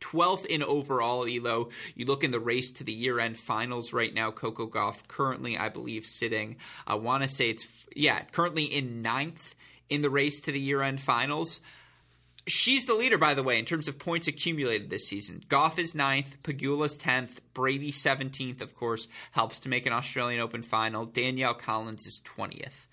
12th 0.00 0.46
in 0.46 0.62
overall 0.62 1.26
elo. 1.26 1.70
You 1.94 2.06
look 2.06 2.24
in 2.24 2.30
the 2.30 2.40
race 2.40 2.70
to 2.72 2.84
the 2.84 2.92
year 2.92 3.18
end 3.18 3.38
finals 3.38 3.92
right 3.92 4.12
now. 4.12 4.30
Coco 4.30 4.66
gauff 4.66 5.06
currently 5.08 5.56
i 5.56 5.68
believe 5.68 6.06
sitting 6.06 6.56
i 6.86 6.94
want 6.94 7.22
to 7.22 7.28
say 7.28 7.50
it's 7.50 7.86
yeah 7.94 8.22
currently 8.32 8.64
in 8.64 9.02
ninth 9.02 9.54
in 9.88 10.02
the 10.02 10.10
race 10.10 10.40
to 10.40 10.52
the 10.52 10.60
year 10.60 10.82
end 10.82 11.00
finals. 11.00 11.60
She's 12.48 12.84
the 12.84 12.94
leader 12.94 13.18
by 13.18 13.34
the 13.34 13.42
way 13.42 13.58
in 13.58 13.64
terms 13.64 13.88
of 13.88 13.98
points 13.98 14.28
accumulated 14.28 14.88
this 14.88 15.08
season. 15.08 15.42
Gauff 15.48 15.78
is 15.78 15.94
ninth 15.94 16.42
Pegula's 16.42 16.98
10th 16.98 17.38
brady 17.54 17.92
17th 17.92 18.60
of 18.60 18.74
course 18.74 19.08
helps 19.32 19.60
to 19.60 19.68
make 19.68 19.86
an 19.86 19.92
australian 19.92 20.40
open 20.40 20.62
final. 20.62 21.04
Danielle 21.04 21.54
collins 21.54 22.06
is 22.06 22.20
20th 22.24 22.86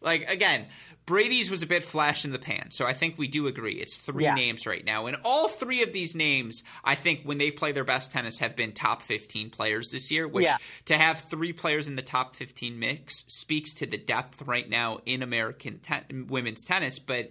like 0.00 0.30
again 0.30 0.66
Brady's 1.06 1.50
was 1.50 1.62
a 1.62 1.66
bit 1.66 1.82
flash 1.82 2.24
in 2.24 2.32
the 2.32 2.38
pan, 2.38 2.70
so 2.70 2.86
I 2.86 2.92
think 2.92 3.18
we 3.18 3.26
do 3.26 3.46
agree. 3.48 3.72
It's 3.72 3.96
three 3.96 4.24
yeah. 4.24 4.34
names 4.34 4.66
right 4.66 4.84
now, 4.84 5.06
and 5.06 5.16
all 5.24 5.48
three 5.48 5.82
of 5.82 5.92
these 5.92 6.14
names, 6.14 6.62
I 6.84 6.94
think, 6.94 7.22
when 7.24 7.38
they 7.38 7.50
play 7.50 7.72
their 7.72 7.84
best 7.84 8.12
tennis, 8.12 8.38
have 8.38 8.54
been 8.54 8.72
top 8.72 9.02
fifteen 9.02 9.50
players 9.50 9.90
this 9.90 10.10
year. 10.12 10.28
Which 10.28 10.46
yeah. 10.46 10.58
to 10.84 10.96
have 10.96 11.20
three 11.20 11.52
players 11.52 11.88
in 11.88 11.96
the 11.96 12.02
top 12.02 12.36
fifteen 12.36 12.78
mix 12.78 13.24
speaks 13.26 13.74
to 13.74 13.86
the 13.86 13.98
depth 13.98 14.42
right 14.42 14.68
now 14.68 15.00
in 15.04 15.22
American 15.22 15.80
women's 16.28 16.64
tennis. 16.64 16.98
But 16.98 17.30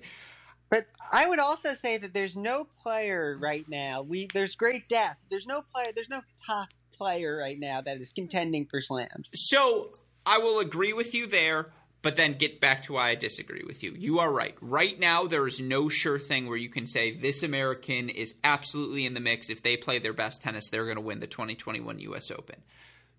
but 0.70 0.86
I 1.12 1.28
would 1.28 1.40
also 1.40 1.74
say 1.74 1.98
that 1.98 2.14
there's 2.14 2.36
no 2.36 2.68
player 2.84 3.38
right 3.40 3.66
now. 3.70 4.02
We 4.02 4.28
there's 4.34 4.56
great 4.56 4.90
depth. 4.90 5.20
There's 5.30 5.48
no 5.48 5.64
player. 5.74 5.88
There's 5.96 6.10
no 6.10 6.22
top 6.46 6.70
player 6.98 7.38
right 7.38 7.58
now 7.58 7.82
that 7.82 8.02
is 8.02 8.12
contending 8.12 8.66
for 8.66 8.82
slams. 8.82 9.30
So 9.34 9.92
I 10.26 10.40
will 10.40 10.60
agree 10.60 10.92
with 10.92 11.16
you 11.16 11.28
there 11.28 11.72
but 12.02 12.16
then 12.16 12.34
get 12.34 12.62
back 12.62 12.84
to 12.84 12.94
why 12.94 13.10
I 13.10 13.16
disagree 13.16 13.64
with 13.66 13.84
you. 13.84 13.94
You 13.98 14.20
are 14.20 14.32
right. 14.32 14.56
Right 14.62 15.00
now, 15.00 15.26
there 15.26 15.48
is 15.48 15.60
no 15.60 15.90
sure 15.90 16.20
thing 16.20 16.48
where 16.48 16.58
you 16.58 16.70
can 16.70 16.88
say 16.88 17.12
this 17.16 17.44
American 17.44 18.10
is 18.10 18.36
absolutely 18.44 19.06
in 19.06 19.14
the 19.14 19.20
mix. 19.20 19.50
If 19.50 19.64
they 19.64 19.76
play 19.76 20.00
their 20.00 20.14
best 20.14 20.42
tennis, 20.42 20.70
they're 20.70 20.86
going 20.86 20.96
to 20.96 21.02
win 21.02 21.20
the 21.20 21.28
2021 21.28 22.00
U.S. 22.00 22.32
Open. 22.32 22.58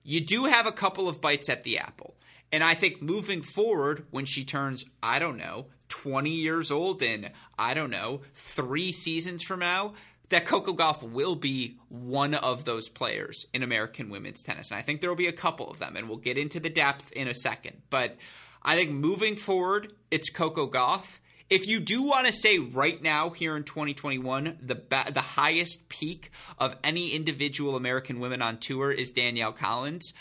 You 0.03 0.20
do 0.20 0.47
have 0.47 0.66
a 0.66 0.72
couple 0.72 1.09
of 1.09 1.20
bites 1.20 1.49
at 1.49 1.62
the 1.62 1.78
apple. 1.78 2.14
And 2.53 2.64
I 2.64 2.74
think 2.74 3.01
moving 3.01 3.43
forward, 3.43 4.07
when 4.11 4.24
she 4.24 4.45
turns, 4.45 4.85
I 5.03 5.18
don't 5.18 5.37
know, 5.37 5.66
20 5.89 6.31
years 6.31 6.70
old 6.70 7.03
in, 7.03 7.31
I 7.59 7.74
don't 7.74 7.91
know, 7.91 8.22
three 8.33 8.93
seasons 8.93 9.43
from 9.43 9.61
now, 9.61 9.95
that 10.31 10.47
Coco 10.47 10.72
Gauff 10.72 11.03
will 11.03 11.35
be 11.35 11.76
one 11.89 12.35
of 12.35 12.64
those 12.64 12.89
players 12.89 13.47
in 13.53 13.62
American 13.62 14.09
women's 14.09 14.43
tennis. 14.43 14.70
And 14.70 14.78
I 14.78 14.83
think 14.83 15.01
there 15.01 15.11
will 15.11 15.16
be 15.16 15.26
a 15.26 15.33
couple 15.33 15.70
of 15.70 15.78
them, 15.78 15.97
and 15.97 16.09
we'll 16.09 16.18
get 16.18 16.39
into 16.39 16.61
the 16.61 16.70
depth 16.70 17.12
in 17.12 17.28
a 17.28 17.35
second. 17.35 17.83
But 17.91 18.16
I 18.62 18.76
think 18.76 18.90
moving 18.90 19.36
forward, 19.36 19.92
it's 20.11 20.30
Coco 20.30 20.66
Gauff. 20.66 21.18
If 21.48 21.66
you 21.66 21.80
do 21.80 22.02
want 22.02 22.26
to 22.26 22.32
say 22.32 22.58
right 22.58 23.02
now 23.02 23.30
here 23.30 23.56
in 23.56 23.64
2021, 23.64 24.58
the 24.62 24.76
ba- 24.76 25.11
the 25.12 25.20
highest 25.20 25.88
peak 25.88 26.30
of 26.58 26.76
any 26.84 27.11
individual 27.11 27.74
American 27.74 28.20
women 28.20 28.40
on 28.42 28.58
tour 28.58 28.92
is 28.92 29.11
Danielle 29.11 29.52
Collins. 29.52 30.12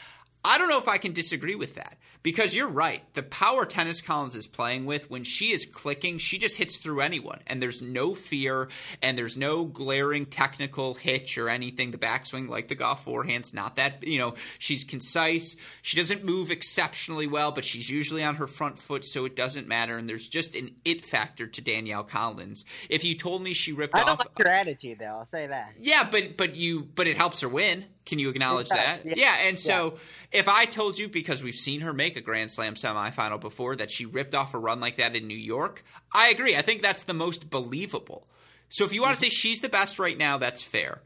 I 0.44 0.58
don't 0.58 0.70
know 0.70 0.80
if 0.80 0.88
I 0.88 0.98
can 0.98 1.14
disagree 1.14 1.56
with 1.56 1.76
that 1.76 1.98
because 2.30 2.54
you're 2.54 2.68
right. 2.68 3.02
The 3.16 3.24
power 3.24 3.66
tennis 3.66 4.02
Collins 4.02 4.36
is 4.36 4.46
playing 4.46 4.86
with, 4.86 5.10
when 5.10 5.24
she 5.24 5.52
is 5.52 5.66
clicking, 5.66 6.20
she 6.20 6.38
just 6.38 6.58
hits 6.58 6.78
through 6.78 7.02
anyone, 7.02 7.40
and 7.48 7.60
there's 7.60 7.82
no 7.82 8.14
fear, 8.14 8.70
and 9.02 9.18
there's 9.18 9.36
no 9.36 9.66
glaring 9.66 10.28
technical 10.28 10.94
hitch 10.94 11.40
or 11.40 11.50
anything. 11.50 11.90
The 11.90 11.98
backswing, 11.98 12.48
like 12.48 12.68
the 12.68 12.76
Gauff 12.76 13.00
forehand's 13.00 13.52
not 13.52 13.78
that, 13.78 14.06
you 14.06 14.20
know, 14.20 14.36
she's 14.60 14.84
concise. 14.84 15.56
She 15.82 15.98
doesn't 15.98 16.24
move 16.24 16.52
exceptionally 16.52 17.26
well, 17.26 17.52
but 17.52 17.66
she's 17.66 17.90
usually 17.90 18.24
on 18.24 18.36
her 18.36 18.46
front 18.46 18.78
foot, 18.78 19.06
so 19.06 19.26
it 19.26 19.36
doesn't 19.36 19.68
matter. 19.68 19.98
And 19.98 20.08
there's 20.08 20.28
just 20.28 20.54
an 20.54 20.76
it 20.86 21.04
factor 21.04 21.48
to 21.48 21.62
Danielle 21.62 22.04
Collins. 22.04 22.64
If 22.92 23.04
you 23.04 23.16
told 23.16 23.42
me 23.42 23.54
she 23.54 23.74
ripped 23.74 23.96
I 23.96 24.02
don't 24.02 24.10
off, 24.10 24.20
like 24.20 24.38
her 24.38 24.48
attitude, 24.48 25.00
though. 25.00 25.06
I'll 25.18 25.26
say 25.26 25.48
that. 25.48 25.74
Yeah, 25.80 26.08
but 26.08 26.38
but 26.38 26.56
you 26.56 26.84
but 26.84 27.08
it 27.08 27.18
helps 27.18 27.42
her 27.42 27.50
win. 27.50 27.86
Can 28.06 28.20
you 28.20 28.30
acknowledge 28.30 28.70
that? 28.70 29.06
Yeah. 29.06 29.14
yeah. 29.16 29.38
and 29.44 29.60
so 29.60 29.94
yeah. 30.34 30.40
if 30.40 30.48
I 30.48 30.66
told 30.66 30.98
you 30.98 31.08
because 31.08 31.44
we've 31.44 31.54
seen 31.54 31.82
her 31.82 31.94
make 31.94 32.18
a 32.18 32.22
Grand 32.22 32.50
Slam 32.52 32.76
semifinal 32.76 33.40
before 33.40 33.76
that 33.76 33.92
she 33.92 34.06
ripped 34.06 34.34
off 34.34 34.54
a 34.54 34.58
run 34.58 34.80
like 34.80 34.98
that 34.98 35.16
in 35.16 35.28
New 35.28 35.38
York, 35.38 35.84
I 36.14 36.30
agree. 36.30 36.56
I 36.56 36.62
think 36.62 36.82
that's 36.82 37.04
the 37.04 37.14
most 37.14 37.50
believable. 37.50 38.28
So 38.70 38.86
if 38.86 38.94
you 38.94 39.02
want 39.02 39.18
to 39.18 39.26
mm-hmm. 39.26 39.30
say 39.30 39.36
she's 39.36 39.62
the 39.62 39.70
best 39.70 40.00
right 40.00 40.18
now, 40.18 40.38
that's 40.38 40.64
fair. 40.64 41.02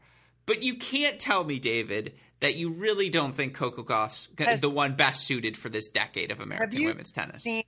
But 0.46 0.62
you 0.62 0.76
can't 0.76 1.18
tell 1.18 1.42
me, 1.42 1.58
David, 1.58 2.14
that 2.40 2.56
you 2.56 2.70
really 2.70 3.08
don't 3.08 3.34
think 3.34 3.54
Coco 3.54 3.82
Gauff's 3.82 4.28
Has, 4.38 4.60
the 4.60 4.68
one 4.68 4.94
best 4.94 5.24
suited 5.24 5.56
for 5.56 5.70
this 5.70 5.88
decade 5.88 6.30
of 6.30 6.40
American 6.40 6.84
women's 6.84 7.12
tennis. 7.12 7.42
Seen, 7.42 7.64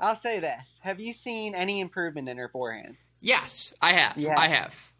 I'll 0.00 0.16
say 0.16 0.40
this: 0.40 0.78
Have 0.80 1.00
you 1.00 1.12
seen 1.12 1.54
any 1.54 1.80
improvement 1.80 2.28
in 2.28 2.38
her 2.38 2.48
forehand? 2.48 2.96
Yes, 3.20 3.74
I 3.82 3.92
have. 3.92 4.16
Yeah. 4.16 4.34
I 4.36 4.48
have. 4.48 4.92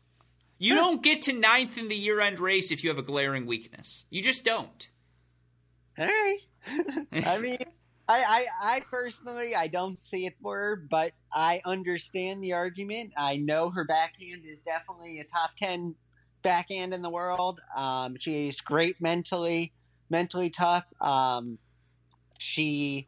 You 0.65 0.77
don't 0.77 1.03
get 1.03 1.21
to 1.23 1.35
ninth 1.35 1.77
in 1.77 1.89
the 1.89 1.95
year 1.95 2.21
end 2.23 2.41
race 2.41 2.71
if 2.71 2.83
you 2.83 2.89
have 2.89 2.99
a 2.99 3.03
glaring 3.03 3.45
weakness. 3.45 4.07
You 4.09 4.23
just 4.23 4.47
don't. 4.47 4.89
Hey. 5.95 6.39
I 7.13 7.39
mean, 7.39 7.59
I, 8.09 8.23
I, 8.23 8.47
I 8.63 8.81
personally, 8.91 9.55
I 9.55 9.67
don't 9.67 9.99
see 9.99 10.25
it 10.25 10.33
for 10.41 10.57
her, 10.57 10.77
but 10.77 11.13
I 11.31 11.61
understand 11.67 12.43
the 12.43 12.55
argument. 12.55 13.13
I 13.15 13.37
know 13.37 13.69
her 13.69 13.85
backhand 13.85 14.45
is 14.51 14.59
definitely 14.61 15.21
a 15.21 15.25
top 15.25 15.51
10 15.59 15.97
backhand 16.43 16.95
in 16.95 17.03
the 17.03 17.11
world. 17.11 17.61
Um, 17.77 18.17
she's 18.19 18.59
great 18.63 19.03
mentally, 19.03 19.75
mentally 20.09 20.49
tough. 20.49 20.87
Um, 20.99 21.59
she, 22.39 23.07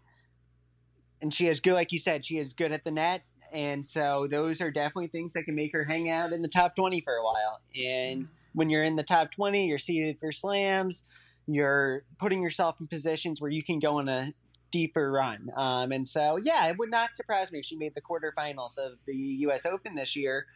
and 1.23 1.33
she 1.33 1.49
is 1.49 1.61
good, 1.61 1.73
like 1.73 1.91
you 1.91 1.99
said, 1.99 2.27
she 2.27 2.37
is 2.37 2.53
good 2.53 2.73
at 2.73 2.85
the 2.85 2.91
net 2.91 3.23
and 3.53 3.85
so 3.85 4.27
those 4.31 4.61
are 4.61 4.71
definitely 4.71 5.09
things 5.09 5.33
that 5.35 5.45
can 5.45 5.55
make 5.55 5.73
her 5.73 5.85
hang 5.85 6.11
out 6.11 6.33
in 6.33 6.43
the 6.43 6.49
top 6.49 6.77
20 6.77 7.01
for 7.01 7.15
a 7.15 7.25
while. 7.25 7.61
And 7.75 8.23
mm-hmm. 8.23 8.33
when 8.55 8.71
you're 8.71 8.85
in 8.85 8.97
the 8.97 9.03
top 9.03 9.33
20, 9.33 9.67
you're 9.67 9.79
seeded 9.79 10.19
for 10.21 10.33
slams. 10.33 11.05
You're 11.47 12.03
putting 12.19 12.43
yourself 12.43 12.77
in 12.81 12.87
positions 12.87 13.41
where 13.41 13.51
you 13.51 13.63
can 13.63 13.79
go 13.79 13.99
on 13.99 14.09
a 14.09 14.33
deeper 14.73 15.11
run. 15.11 15.51
Um, 15.57 15.93
and 15.93 16.07
so, 16.07 16.37
yeah, 16.37 16.67
it 16.67 16.79
would 16.79 16.91
not 16.91 17.17
surprise 17.17 17.51
me 17.53 17.61
if 17.61 17.67
she 17.67 17.77
made 17.77 17.95
the 17.95 18.03
quarterfinals 18.03 18.79
of 18.79 18.93
the 19.07 19.15
U.S. 19.15 19.65
Open 19.65 19.95
this 19.95 20.17
year. 20.17 20.47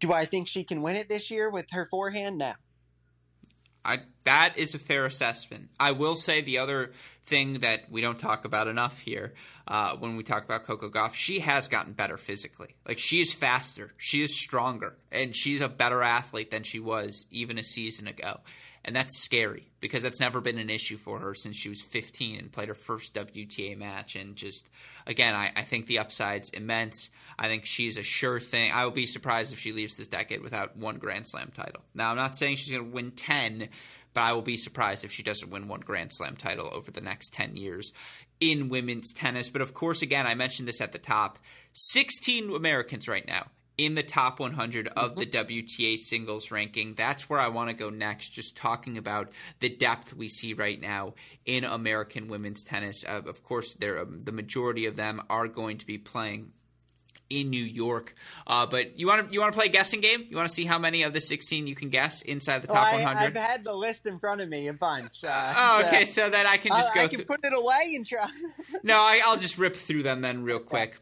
Do 0.00 0.12
I 0.12 0.26
think 0.26 0.48
she 0.48 0.64
can 0.64 0.82
win 0.82 0.96
it 0.96 1.08
this 1.08 1.30
year 1.30 1.48
with 1.48 1.66
her 1.70 1.86
forehand? 1.90 2.38
No. 2.38 2.54
I 3.84 4.00
that 4.24 4.54
is 4.56 4.74
a 4.74 4.78
fair 4.78 5.04
assessment. 5.04 5.70
I 5.80 5.92
will 5.92 6.14
say 6.14 6.40
the 6.40 6.58
other 6.58 6.92
thing 7.26 7.54
that 7.60 7.90
we 7.90 8.00
don't 8.00 8.18
talk 8.18 8.44
about 8.44 8.68
enough 8.68 9.00
here 9.00 9.32
uh, 9.66 9.96
when 9.96 10.16
we 10.16 10.22
talk 10.22 10.44
about 10.44 10.64
Coco 10.64 10.88
Gauff, 10.88 11.14
she 11.14 11.40
has 11.40 11.68
gotten 11.68 11.92
better 11.92 12.16
physically. 12.16 12.74
Like 12.86 12.98
she 12.98 13.20
is 13.20 13.32
faster, 13.32 13.92
she 13.96 14.22
is 14.22 14.38
stronger, 14.38 14.96
and 15.10 15.34
she's 15.34 15.60
a 15.60 15.68
better 15.68 16.02
athlete 16.02 16.50
than 16.50 16.62
she 16.62 16.78
was 16.78 17.26
even 17.30 17.58
a 17.58 17.64
season 17.64 18.06
ago. 18.06 18.40
And 18.84 18.96
that's 18.96 19.22
scary 19.22 19.70
because 19.80 20.02
that's 20.02 20.18
never 20.18 20.40
been 20.40 20.58
an 20.58 20.70
issue 20.70 20.96
for 20.96 21.20
her 21.20 21.34
since 21.34 21.56
she 21.56 21.68
was 21.68 21.80
15 21.80 22.38
and 22.38 22.52
played 22.52 22.68
her 22.68 22.74
first 22.74 23.14
WTA 23.14 23.78
match. 23.78 24.16
And 24.16 24.34
just, 24.34 24.68
again, 25.06 25.36
I, 25.36 25.52
I 25.54 25.62
think 25.62 25.86
the 25.86 26.00
upside's 26.00 26.50
immense. 26.50 27.10
I 27.38 27.48
think 27.48 27.66
she's 27.66 27.98
a 27.98 28.02
sure 28.02 28.40
thing. 28.40 28.72
I 28.72 28.84
will 28.84 28.92
be 28.92 29.06
surprised 29.06 29.52
if 29.52 29.58
she 29.58 29.72
leaves 29.72 29.96
this 29.96 30.08
decade 30.08 30.42
without 30.42 30.76
one 30.76 30.98
Grand 30.98 31.26
Slam 31.26 31.50
title. 31.54 31.82
Now, 31.94 32.10
I'm 32.10 32.16
not 32.16 32.36
saying 32.36 32.56
she's 32.56 32.70
going 32.70 32.84
to 32.84 32.94
win 32.94 33.12
10, 33.12 33.68
but 34.14 34.20
I 34.20 34.32
will 34.32 34.42
be 34.42 34.56
surprised 34.56 35.04
if 35.04 35.12
she 35.12 35.22
doesn't 35.22 35.50
win 35.50 35.68
one 35.68 35.80
Grand 35.80 36.12
Slam 36.12 36.36
title 36.36 36.68
over 36.72 36.90
the 36.90 37.00
next 37.00 37.32
10 37.34 37.56
years 37.56 37.92
in 38.40 38.68
women's 38.68 39.12
tennis. 39.12 39.50
But 39.50 39.62
of 39.62 39.74
course, 39.74 40.02
again, 40.02 40.26
I 40.26 40.34
mentioned 40.34 40.68
this 40.68 40.80
at 40.80 40.92
the 40.92 40.98
top 40.98 41.38
16 41.72 42.54
Americans 42.54 43.08
right 43.08 43.26
now 43.26 43.46
in 43.78 43.94
the 43.94 44.02
top 44.02 44.38
100 44.38 44.88
of 44.88 45.16
the 45.16 45.26
WTA 45.26 45.96
singles 45.96 46.50
ranking. 46.50 46.94
That's 46.94 47.28
where 47.30 47.40
I 47.40 47.48
want 47.48 47.70
to 47.70 47.74
go 47.74 47.90
next, 47.90 48.30
just 48.30 48.56
talking 48.56 48.98
about 48.98 49.30
the 49.60 49.70
depth 49.70 50.14
we 50.14 50.28
see 50.28 50.52
right 50.52 50.80
now 50.80 51.14
in 51.46 51.64
American 51.64 52.28
women's 52.28 52.62
tennis. 52.62 53.04
Uh, 53.04 53.22
of 53.26 53.42
course, 53.42 53.74
there 53.74 54.00
um, 54.00 54.22
the 54.22 54.32
majority 54.32 54.86
of 54.86 54.96
them 54.96 55.22
are 55.30 55.48
going 55.48 55.78
to 55.78 55.86
be 55.86 55.98
playing 55.98 56.52
in 57.40 57.50
New 57.50 57.64
York. 57.64 58.14
Uh, 58.46 58.66
but 58.66 58.98
you 58.98 59.06
want 59.06 59.28
to 59.28 59.32
you 59.32 59.40
want 59.40 59.52
to 59.52 59.58
play 59.58 59.66
a 59.66 59.72
guessing 59.72 60.00
game? 60.00 60.26
You 60.28 60.36
want 60.36 60.48
to 60.48 60.54
see 60.54 60.64
how 60.64 60.78
many 60.78 61.02
of 61.02 61.12
the 61.12 61.20
16 61.20 61.66
you 61.66 61.74
can 61.74 61.88
guess 61.88 62.22
inside 62.22 62.62
the 62.62 62.68
top 62.68 62.92
well, 62.92 63.00
I, 63.00 63.04
100? 63.04 63.36
I've 63.36 63.50
had 63.50 63.64
the 63.64 63.74
list 63.74 64.06
in 64.06 64.18
front 64.18 64.40
of 64.40 64.48
me 64.48 64.68
a 64.68 64.72
bunch. 64.72 65.24
Uh, 65.24 65.54
oh, 65.56 65.84
okay, 65.86 66.04
so, 66.04 66.22
so 66.22 66.30
that 66.30 66.46
I 66.46 66.56
can 66.56 66.72
just 66.72 66.92
I, 66.92 66.94
go. 66.94 67.00
I 67.02 67.08
can 67.08 67.24
put 67.24 67.44
it 67.44 67.52
away 67.52 67.94
and 67.94 68.06
try. 68.06 68.28
no, 68.82 68.96
I, 68.96 69.20
will 69.26 69.38
just 69.38 69.58
rip 69.58 69.76
through 69.76 70.02
them 70.02 70.20
then 70.20 70.42
real 70.42 70.60
quick. 70.60 70.98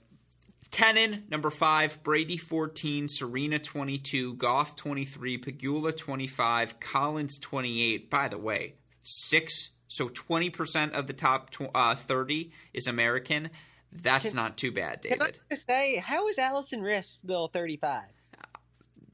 Kenin, 0.71 1.25
number 1.29 1.51
five, 1.51 2.03
Brady 2.03 2.37
14, 2.37 3.09
Serena 3.09 3.59
22, 3.59 4.37
Gauff 4.37 4.77
23, 4.77 5.39
Pegula 5.39 5.97
25, 5.97 6.79
Collins 6.79 7.39
28. 7.41 8.09
By 8.09 8.29
the 8.29 8.39
way, 8.39 8.75
six, 9.03 9.71
so 9.89 10.09
20% 10.09 10.93
of 10.93 11.07
the 11.07 11.13
top 11.13 11.51
tw- 11.51 11.71
uh, 11.75 11.97
30 11.97 12.53
is 12.73 12.87
American. 12.87 13.51
That's 13.93 14.31
can, 14.31 14.37
not 14.37 14.57
too 14.57 14.73
bad, 14.73 15.01
David. 15.01 15.39
I 15.51 15.55
say, 15.57 15.97
how 15.97 16.29
is 16.29 16.39
Alison 16.39 16.81
Riske 16.81 17.19
still 17.25 17.49
35? 17.49 18.05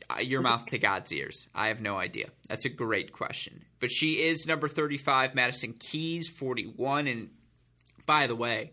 Uh, 0.09 0.21
your 0.21 0.41
mouth 0.41 0.67
to 0.67 0.79
God's 0.79 1.13
ears. 1.13 1.49
I 1.55 1.69
have 1.69 1.81
no 1.81 1.97
idea. 1.97 2.27
That's 2.49 2.65
a 2.65 2.69
great 2.69 3.13
question. 3.13 3.65
But 3.81 3.91
she 3.91 4.23
is 4.23 4.47
number 4.47 4.69
35, 4.69 5.35
Madison 5.35 5.75
Keys 5.79 6.29
41. 6.29 7.07
And 7.07 7.31
by 8.05 8.27
the 8.27 8.37
way, 8.37 8.73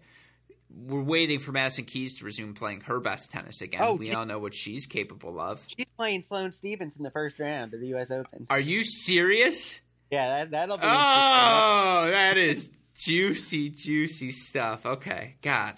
we're 0.69 1.01
waiting 1.01 1.39
for 1.39 1.51
Madison 1.51 1.85
Keys 1.85 2.17
to 2.19 2.25
resume 2.25 2.53
playing 2.53 2.81
her 2.81 2.99
best 2.99 3.31
tennis 3.31 3.61
again. 3.61 3.81
Oh, 3.81 3.93
we 3.93 4.11
all 4.11 4.25
know 4.25 4.39
what 4.39 4.53
she's 4.53 4.85
capable 4.85 5.39
of. 5.39 5.65
She's 5.67 5.89
playing 5.97 6.23
Sloane 6.23 6.51
Stevens 6.51 6.95
in 6.97 7.03
the 7.03 7.11
first 7.11 7.39
round 7.39 7.73
of 7.73 7.79
the 7.79 7.87
U.S. 7.87 8.11
Open. 8.11 8.45
Are 8.49 8.59
you 8.59 8.83
serious? 8.83 9.81
Yeah, 10.11 10.45
that, 10.45 10.69
will 10.69 10.77
be. 10.77 10.83
Oh, 10.85 12.07
that 12.09 12.37
is 12.37 12.69
juicy, 13.05 13.69
juicy 13.69 14.31
stuff. 14.31 14.85
Okay, 14.85 15.35
God. 15.41 15.75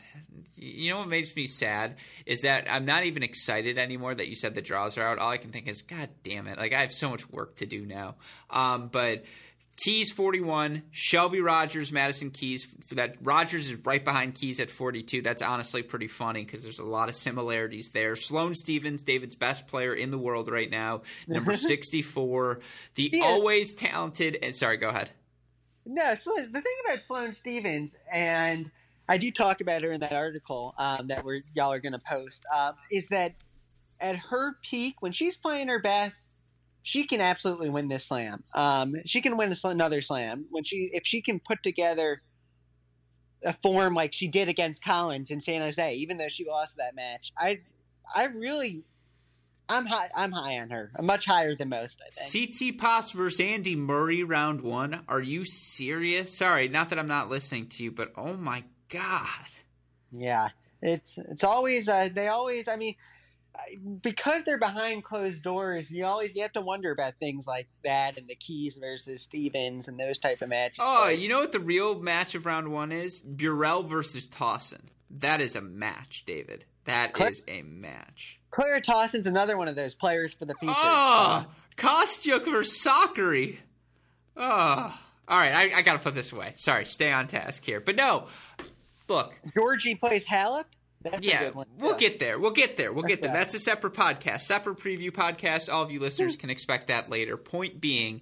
You 0.58 0.92
know 0.92 1.00
what 1.00 1.10
makes 1.10 1.36
me 1.36 1.48
sad 1.48 1.96
is 2.26 2.42
that 2.42 2.68
I'm 2.70 2.86
not 2.86 3.04
even 3.04 3.24
excited 3.24 3.78
anymore 3.78 4.16
that 4.16 4.30
you 4.30 4.36
said 4.36 4.56
the 4.56 4.62
draws 4.62 4.98
are 4.98 5.04
out. 5.04 5.20
All 5.20 5.30
I 5.30 5.38
can 5.38 5.52
think 5.52 5.68
is, 5.68 5.82
God 5.82 6.10
damn 6.24 6.48
it! 6.48 6.58
Like 6.58 6.74
I 6.74 6.82
have 6.82 6.94
so 6.94 7.10
much 7.10 7.30
work 7.30 7.58
to 7.58 7.66
do 7.66 7.86
now. 7.86 8.16
Um, 8.50 8.88
but 8.88 9.26
Keys 9.78 10.12
41, 10.14 10.84
Shelby 10.92 11.42
Rogers, 11.42 11.92
Madison 11.92 12.32
Keys. 12.32 12.66
For 12.88 12.96
that 12.96 13.18
Rogers 13.22 13.70
is 13.70 13.76
right 13.86 14.04
behind 14.04 14.36
Keys 14.36 14.60
at 14.60 14.70
42. 14.70 15.22
That's 15.22 15.42
honestly 15.42 15.84
pretty 15.84 16.08
funny 16.08 16.46
because 16.46 16.64
there's 16.64 16.80
a 16.80 16.86
lot 16.86 17.10
of 17.10 17.16
similarities 17.16 17.90
there. 17.90 18.16
Sloane 18.16 18.56
Stevens, 18.56 19.02
David's 19.04 19.36
best 19.36 19.68
player 19.68 19.94
in 19.94 20.12
the 20.12 20.18
world 20.18 20.50
right 20.50 20.70
now, 20.70 21.02
number 21.28 21.54
64. 21.58 22.62
The 22.96 23.22
always 23.24 23.76
talented. 23.76 24.38
And 24.42 24.56
sorry, 24.56 24.78
go 24.78 24.90
ahead. 24.90 25.12
No, 25.86 26.16
so 26.16 26.32
the 26.36 26.62
thing 26.62 26.76
about 26.86 27.04
Sloane 27.06 27.34
Stevens, 27.34 27.92
and 28.12 28.72
I 29.08 29.18
do 29.18 29.32
talk 29.32 29.62
about 29.62 29.84
her 29.84 29.92
in 29.92 30.00
that 30.02 30.14
article 30.14 30.74
um, 30.78 31.08
that 31.08 31.24
we're 31.24 31.42
y'all 31.54 31.72
are 31.72 31.80
going 31.80 31.94
to 31.94 32.00
post, 32.00 32.44
um, 32.56 32.74
is 32.92 33.06
that 33.10 33.34
at 34.00 34.16
her 34.16 34.58
peak 34.64 34.96
when 35.02 35.12
she's 35.12 35.38
playing 35.38 35.68
her 35.68 35.80
best 35.80 36.22
she 36.86 37.08
can 37.08 37.20
absolutely 37.20 37.68
win 37.68 37.88
this 37.88 38.06
slam. 38.06 38.44
Um, 38.54 38.94
she 39.08 39.20
can 39.20 39.38
win 39.38 39.56
another 39.64 40.04
slam 40.04 40.46
when 40.52 40.64
she 40.64 40.92
if 40.94 41.02
she 41.04 41.20
can 41.20 41.40
put 41.40 41.64
together 41.64 42.22
a 43.44 43.56
form 43.64 43.96
like 43.96 44.14
she 44.14 44.28
did 44.28 44.50
against 44.50 44.84
Collins 44.84 45.32
in 45.32 45.42
San 45.42 45.62
Jose, 45.62 45.96
even 45.96 46.18
though 46.18 46.30
she 46.30 46.46
lost 46.48 46.78
that 46.78 46.96
match. 46.96 47.32
I 47.40 47.62
I 48.14 48.26
really 48.26 48.84
I'm 49.68 49.86
high 49.86 50.10
I'm 50.16 50.32
high 50.32 50.60
on 50.60 50.70
her. 50.70 50.92
I'm 50.96 51.06
much 51.06 51.26
higher 51.26 51.56
than 51.56 51.70
most, 51.70 52.02
I 52.02 52.10
think. 52.12 52.52
Tsitsipas 52.52 53.14
versus 53.14 53.40
Andy 53.40 53.76
Murray 53.76 54.24
round 54.24 54.62
one. 54.62 55.02
Are 55.08 55.22
you 55.22 55.46
serious? 55.46 56.38
Sorry, 56.38 56.68
not 56.68 56.90
that 56.90 57.00
I'm 57.00 57.08
not 57.08 57.30
listening 57.30 57.68
to 57.70 57.84
you, 57.84 57.92
but 57.92 58.14
oh 58.18 58.36
my 58.36 58.64
god. 58.90 59.46
Yeah. 60.12 60.50
It's 60.82 61.18
it's 61.18 61.44
always 61.44 61.88
uh, 61.88 62.10
they 62.14 62.28
always 62.28 62.68
I 62.68 62.76
mean 62.76 62.96
because 64.02 64.44
they're 64.44 64.58
behind 64.58 65.04
closed 65.04 65.44
doors, 65.44 65.90
you 65.90 66.06
always 66.06 66.36
you 66.36 66.42
have 66.42 66.54
to 66.54 66.62
wonder 66.62 66.92
about 66.92 67.14
things 67.20 67.48
like 67.48 67.68
that 67.84 68.18
and 68.18 68.28
the 68.28 68.36
Keys 68.36 68.78
versus 68.80 69.22
Stevens 69.22 69.88
and 69.88 70.00
those 70.00 70.18
type 70.18 70.42
of 70.42 70.50
matches. 70.50 70.80
Oh, 70.80 71.08
you 71.10 71.30
know 71.30 71.40
what 71.40 71.52
the 71.52 71.60
real 71.60 72.00
match 72.00 72.36
of 72.36 72.46
round 72.46 72.72
one 72.72 72.92
is? 72.92 73.20
Burrell 73.20 73.84
versus 73.84 74.28
Tauson. 74.28 74.82
That 75.10 75.42
is 75.42 75.56
a 75.56 75.62
match, 75.62 76.24
David. 76.26 76.66
That 76.86 77.14
Claire, 77.14 77.30
is 77.30 77.42
a 77.48 77.62
match. 77.64 78.40
Claire 78.52 78.80
Tauson's 78.80 79.28
another 79.28 79.58
one 79.58 79.68
of 79.68 79.76
those 79.76 79.96
players 79.96 80.34
for 80.34 80.46
the 80.46 80.54
future. 80.56 80.74
Ah, 80.78 81.48
oh, 81.48 81.52
Kostyuk 81.76 82.46
versus 82.46 82.84
Sakkari. 82.84 83.58
Oh. 84.38 84.42
Ah. 84.42 85.02
All 85.28 85.40
right, 85.40 85.54
I, 85.54 85.80
I 85.80 85.82
got 85.82 85.94
to 85.94 86.00
put 86.00 86.14
this 86.14 86.32
away. 86.32 86.54
Sorry, 86.56 86.86
stay 86.86 87.12
on 87.12 87.26
task 87.26 87.66
here. 87.66 87.80
But 87.80 87.96
no, 87.96 88.28
look. 89.08 89.34
Giorgi 89.56 90.00
plays 90.00 90.24
Halep? 90.24 90.66
That's 91.02 91.26
yeah, 91.26 91.52
we'll 91.54 91.92
yeah. 91.92 91.98
get 91.98 92.20
there. 92.20 92.40
We'll 92.40 92.52
get 92.52 92.78
there. 92.78 92.92
We'll 92.92 93.04
get 93.04 93.22
there. 93.22 93.32
That's 93.32 93.54
a 93.54 93.60
separate 93.60 93.94
podcast, 93.94 94.42
separate 94.42 94.78
preview 94.78 95.12
podcast. 95.12 95.72
All 95.72 95.84
of 95.84 95.92
you 95.92 96.00
listeners 96.00 96.36
can 96.36 96.50
expect 96.50 96.88
that 96.88 97.12
later. 97.12 97.38
Point 97.38 97.80
being, 97.80 98.22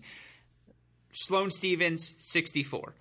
Sloane 1.11 1.49
Stevens, 1.49 2.13
64. 2.19 2.93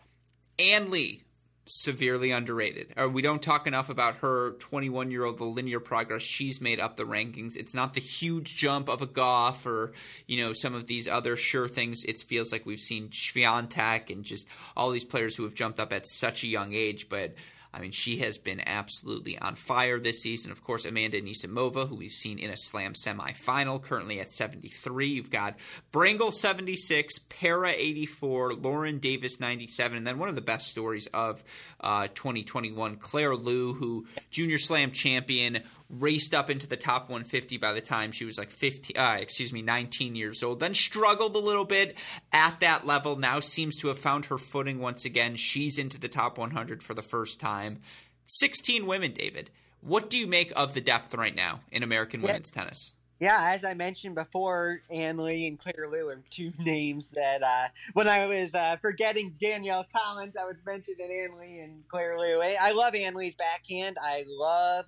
Ann 0.60 0.90
Li, 0.90 1.22
severely 1.64 2.30
underrated. 2.30 2.92
Or 2.96 3.08
we 3.08 3.22
don't 3.22 3.42
talk 3.42 3.66
enough 3.66 3.88
about 3.88 4.16
her 4.16 4.52
21 4.52 5.10
year 5.10 5.24
old, 5.24 5.38
the 5.38 5.44
linear 5.44 5.80
progress 5.80 6.22
she's 6.22 6.60
made 6.60 6.80
up 6.80 6.96
the 6.96 7.04
rankings. 7.04 7.56
It's 7.56 7.74
not 7.74 7.94
the 7.94 8.00
huge 8.00 8.56
jump 8.56 8.88
of 8.88 9.02
a 9.02 9.06
Gauff 9.06 9.64
or, 9.64 9.92
you 10.26 10.38
know, 10.38 10.52
some 10.52 10.74
of 10.74 10.86
these 10.86 11.06
other 11.06 11.36
sure 11.36 11.68
things. 11.68 12.04
It 12.04 12.18
feels 12.18 12.52
like 12.52 12.66
we've 12.66 12.80
seen 12.80 13.08
Swiatek 13.08 14.10
and 14.10 14.24
just 14.24 14.46
all 14.76 14.90
these 14.90 15.04
players 15.04 15.36
who 15.36 15.44
have 15.44 15.54
jumped 15.54 15.78
up 15.78 15.92
at 15.92 16.06
such 16.06 16.42
a 16.42 16.48
young 16.48 16.72
age. 16.72 17.08
But 17.08 17.34
I 17.74 17.80
mean, 17.80 17.92
she 17.92 18.18
has 18.18 18.36
been 18.36 18.60
absolutely 18.66 19.38
on 19.38 19.54
fire 19.54 19.98
this 19.98 20.20
season. 20.20 20.52
Of 20.52 20.62
course, 20.62 20.84
Amanda 20.84 21.20
Anisimova, 21.20 21.88
who 21.88 21.96
we've 21.96 22.10
seen 22.10 22.38
in 22.38 22.50
a 22.50 22.56
slam 22.56 22.92
semifinal, 22.92 23.82
currently 23.82 24.20
at 24.20 24.30
73. 24.30 25.08
You've 25.08 25.30
got 25.30 25.56
Brengle 25.92 26.32
76, 26.32 27.18
Pera 27.30 27.72
84, 27.74 28.54
Lauren 28.54 28.98
Davis 28.98 29.40
97, 29.40 29.96
and 29.96 30.06
then 30.06 30.18
one 30.18 30.28
of 30.28 30.34
the 30.34 30.42
best 30.42 30.68
stories 30.68 31.06
of 31.08 31.42
uh, 31.80 32.08
2021, 32.08 32.96
Claire 32.96 33.34
Liu, 33.34 33.72
who 33.72 34.06
junior 34.30 34.58
slam 34.58 34.90
champion, 34.90 35.60
raced 35.92 36.34
up 36.34 36.48
into 36.48 36.66
the 36.66 36.76
top 36.76 37.02
150 37.10 37.58
by 37.58 37.72
the 37.72 37.80
time 37.80 38.12
she 38.12 38.24
was 38.24 38.38
like 38.38 38.50
15 38.50 38.96
uh, 38.96 39.18
excuse 39.20 39.52
me 39.52 39.60
19 39.60 40.14
years 40.14 40.42
old 40.42 40.58
then 40.58 40.72
struggled 40.72 41.36
a 41.36 41.38
little 41.38 41.66
bit 41.66 41.96
at 42.32 42.58
that 42.60 42.86
level 42.86 43.16
now 43.16 43.40
seems 43.40 43.76
to 43.76 43.88
have 43.88 43.98
found 43.98 44.24
her 44.26 44.38
footing 44.38 44.78
once 44.78 45.04
again 45.04 45.36
she's 45.36 45.78
into 45.78 46.00
the 46.00 46.08
top 46.08 46.38
100 46.38 46.82
for 46.82 46.94
the 46.94 47.02
first 47.02 47.38
time 47.38 47.78
16 48.24 48.86
women 48.86 49.12
david 49.12 49.50
what 49.82 50.08
do 50.08 50.18
you 50.18 50.26
make 50.26 50.50
of 50.56 50.72
the 50.72 50.80
depth 50.80 51.14
right 51.14 51.36
now 51.36 51.60
in 51.70 51.82
american 51.82 52.20
yeah. 52.20 52.28
women's 52.28 52.50
tennis 52.50 52.94
yeah, 53.20 53.52
as 53.54 53.64
I 53.64 53.74
mentioned 53.74 54.16
before, 54.16 54.80
Ann 54.90 55.18
Li 55.18 55.46
and 55.46 55.56
Claire 55.56 55.88
Liu 55.88 56.08
are 56.08 56.20
two 56.30 56.52
names 56.58 57.08
that 57.10 57.40
uh, 57.40 57.68
when 57.92 58.08
I 58.08 58.26
was 58.26 58.52
uh, 58.52 58.78
forgetting 58.82 59.36
Danielle 59.40 59.86
Collins, 59.92 60.34
I 60.36 60.44
was 60.44 60.56
mentioning 60.66 61.08
Ann 61.08 61.38
Li 61.38 61.60
and 61.60 61.86
Claire 61.88 62.18
Liu. 62.18 62.42
I 62.42 62.72
love 62.72 62.96
Ann 62.96 63.14
Li's 63.14 63.36
backhand. 63.36 63.96
I 64.02 64.24
love 64.26 64.86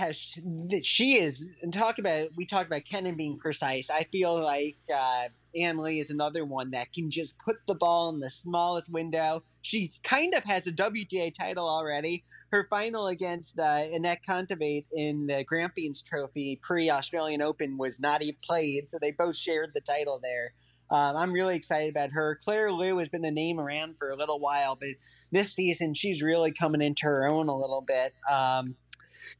has 0.00 0.16
she 0.82 1.18
is 1.18 1.44
and 1.62 1.72
talk 1.72 1.98
about 1.98 2.28
we 2.36 2.46
talked 2.46 2.66
about 2.66 2.84
Kenin 2.84 3.16
being 3.16 3.38
precise. 3.38 3.90
I 3.90 4.04
feel 4.10 4.42
like 4.42 4.76
uh, 4.92 5.28
Ann 5.54 5.78
Li 5.78 6.00
is 6.00 6.10
another 6.10 6.44
one 6.44 6.70
that 6.70 6.92
can 6.92 7.10
just 7.10 7.34
put 7.44 7.56
the 7.66 7.74
ball 7.74 8.08
in 8.08 8.18
the 8.18 8.30
smallest 8.30 8.90
window. 8.90 9.42
She 9.62 9.92
kind 10.02 10.34
of 10.34 10.42
has 10.44 10.66
a 10.66 10.72
WTA 10.72 11.34
title 11.38 11.68
already. 11.68 12.24
Her 12.50 12.66
final 12.68 13.06
against 13.08 13.58
uh, 13.58 13.62
Anett 13.62 14.18
Kontaveit 14.28 14.86
in 14.92 15.26
the 15.26 15.44
Grampians 15.46 16.02
Trophy 16.02 16.58
pre 16.62 16.90
Australian 16.90 17.42
Open 17.42 17.76
was 17.76 18.00
not 18.00 18.22
even 18.22 18.36
played, 18.42 18.88
so 18.90 18.98
they 19.00 19.12
both 19.12 19.36
shared 19.36 19.70
the 19.74 19.82
title 19.82 20.18
there. 20.20 20.52
Um, 20.90 21.16
I'm 21.16 21.32
really 21.32 21.54
excited 21.54 21.90
about 21.90 22.10
her. 22.10 22.40
Claire 22.42 22.72
Liu 22.72 22.98
has 22.98 23.08
been 23.08 23.22
the 23.22 23.30
name 23.30 23.60
around 23.60 23.96
for 23.98 24.10
a 24.10 24.16
little 24.16 24.40
while, 24.40 24.74
but 24.74 24.88
this 25.30 25.54
season 25.54 25.94
she's 25.94 26.22
really 26.22 26.52
coming 26.52 26.82
into 26.82 27.04
her 27.04 27.28
own 27.28 27.48
a 27.48 27.56
little 27.56 27.84
bit. 27.86 28.12
Um, 28.28 28.74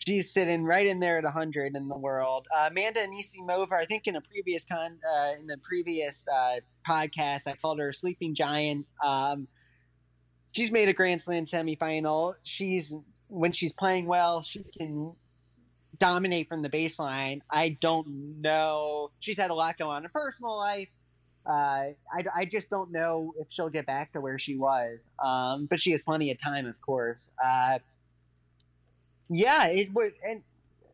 she's 0.00 0.32
sitting 0.32 0.64
right 0.64 0.86
in 0.86 1.00
there 1.00 1.18
at 1.18 1.24
100 1.24 1.76
in 1.76 1.88
the 1.88 1.96
world. 1.96 2.46
Uh, 2.54 2.68
Amanda 2.70 3.00
Anisimova, 3.06 3.72
I 3.72 3.86
think 3.86 4.06
in 4.06 4.16
a 4.16 4.20
previous 4.20 4.64
con 4.64 4.98
uh, 5.08 5.32
in 5.38 5.46
the 5.46 5.58
previous 5.58 6.24
uh, 6.32 6.56
podcast, 6.88 7.46
I 7.46 7.54
called 7.60 7.78
her 7.78 7.90
a 7.90 7.94
sleeping 7.94 8.34
giant. 8.34 8.86
Um, 9.04 9.46
she's 10.52 10.70
made 10.70 10.88
a 10.88 10.92
Grand 10.92 11.22
Slam 11.22 11.44
semifinal. 11.46 12.34
She's 12.42 12.92
when 13.28 13.52
she's 13.52 13.72
playing 13.72 14.06
well, 14.06 14.42
she 14.42 14.64
can 14.76 15.12
dominate 15.98 16.48
from 16.48 16.62
the 16.62 16.70
baseline. 16.70 17.40
I 17.50 17.76
don't 17.80 18.40
know. 18.40 19.10
She's 19.20 19.36
had 19.36 19.50
a 19.50 19.54
lot 19.54 19.78
going 19.78 19.90
on 19.90 20.04
in 20.04 20.10
personal 20.10 20.56
life. 20.56 20.88
Uh, 21.46 21.92
I, 22.12 22.24
I 22.34 22.44
just 22.44 22.68
don't 22.70 22.90
know 22.90 23.34
if 23.38 23.46
she'll 23.50 23.70
get 23.70 23.86
back 23.86 24.12
to 24.12 24.20
where 24.20 24.38
she 24.38 24.56
was. 24.56 25.06
Um, 25.22 25.66
but 25.66 25.80
she 25.80 25.92
has 25.92 26.02
plenty 26.02 26.30
of 26.30 26.38
time, 26.42 26.66
of 26.66 26.80
course. 26.80 27.30
Yeah, 29.30 29.68
it 29.68 29.94
would. 29.94 30.12
And 30.24 30.42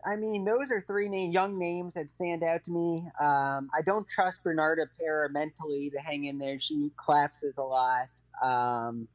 I 0.07 0.17
mean, 0.17 0.45
those 0.45 0.71
are 0.71 0.81
three 0.81 1.09
name, 1.09 1.33
young 1.33 1.59
names 1.59 1.95
that 1.95 2.11
stand 2.11 2.45
out 2.45 2.65
to 2.65 2.71
me. 2.71 3.03
Um, 3.19 3.71
I 3.75 3.83
don't 3.85 4.07
trust 4.09 4.45
Bernarda 4.45 4.87
Pera 5.01 5.29
mentally 5.31 5.91
to 5.91 5.99
hang 5.99 6.27
in 6.27 6.39
there. 6.39 6.61
She 6.61 6.93
collapses 7.03 7.55
a 7.57 7.63
lot. 7.63 8.09
Um, 8.43 9.09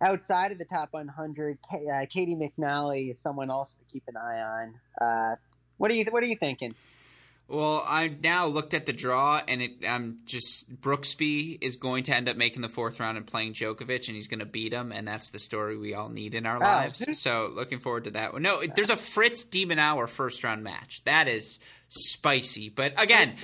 outside 0.00 0.52
of 0.52 0.58
the 0.58 0.64
top 0.64 0.92
100, 0.92 1.58
uh, 1.70 1.76
Caty 1.76 2.36
McNally 2.36 3.10
is 3.10 3.18
someone 3.18 3.50
else 3.50 3.74
to 3.74 3.92
keep 3.92 4.04
an 4.06 4.16
eye 4.16 4.40
on. 4.40 4.74
Uh, 5.00 5.36
what 5.76 5.90
are 5.90 5.94
you 5.94 6.06
What 6.10 6.22
are 6.22 6.26
you 6.26 6.36
thinking? 6.36 6.74
Well, 7.50 7.82
I 7.84 8.06
now 8.22 8.46
looked 8.46 8.74
at 8.74 8.86
the 8.86 8.92
draw, 8.92 9.42
and 9.48 9.60
it, 9.60 9.72
I'm 9.86 10.20
just 10.24 10.72
Brooksby 10.80 11.58
is 11.60 11.76
going 11.76 12.04
to 12.04 12.14
end 12.14 12.28
up 12.28 12.36
making 12.36 12.62
the 12.62 12.68
fourth 12.68 13.00
round 13.00 13.16
and 13.16 13.26
playing 13.26 13.54
Djokovic, 13.54 14.06
and 14.06 14.14
he's 14.14 14.28
going 14.28 14.38
to 14.38 14.46
beat 14.46 14.72
him, 14.72 14.92
and 14.92 15.08
that's 15.08 15.30
the 15.30 15.40
story 15.40 15.76
we 15.76 15.92
all 15.92 16.08
need 16.08 16.36
in 16.36 16.46
our 16.46 16.58
oh. 16.58 16.60
lives. 16.60 17.18
So, 17.18 17.50
looking 17.52 17.80
forward 17.80 18.04
to 18.04 18.12
that 18.12 18.32
one. 18.32 18.42
No, 18.42 18.62
there's 18.76 18.90
a 18.90 18.96
Fritz 18.96 19.44
de 19.44 19.66
Minaur 19.66 20.08
first 20.08 20.44
round 20.44 20.62
match. 20.62 21.02
That 21.04 21.26
is 21.26 21.58
spicy, 21.88 22.68
but 22.68 23.00
again, 23.02 23.34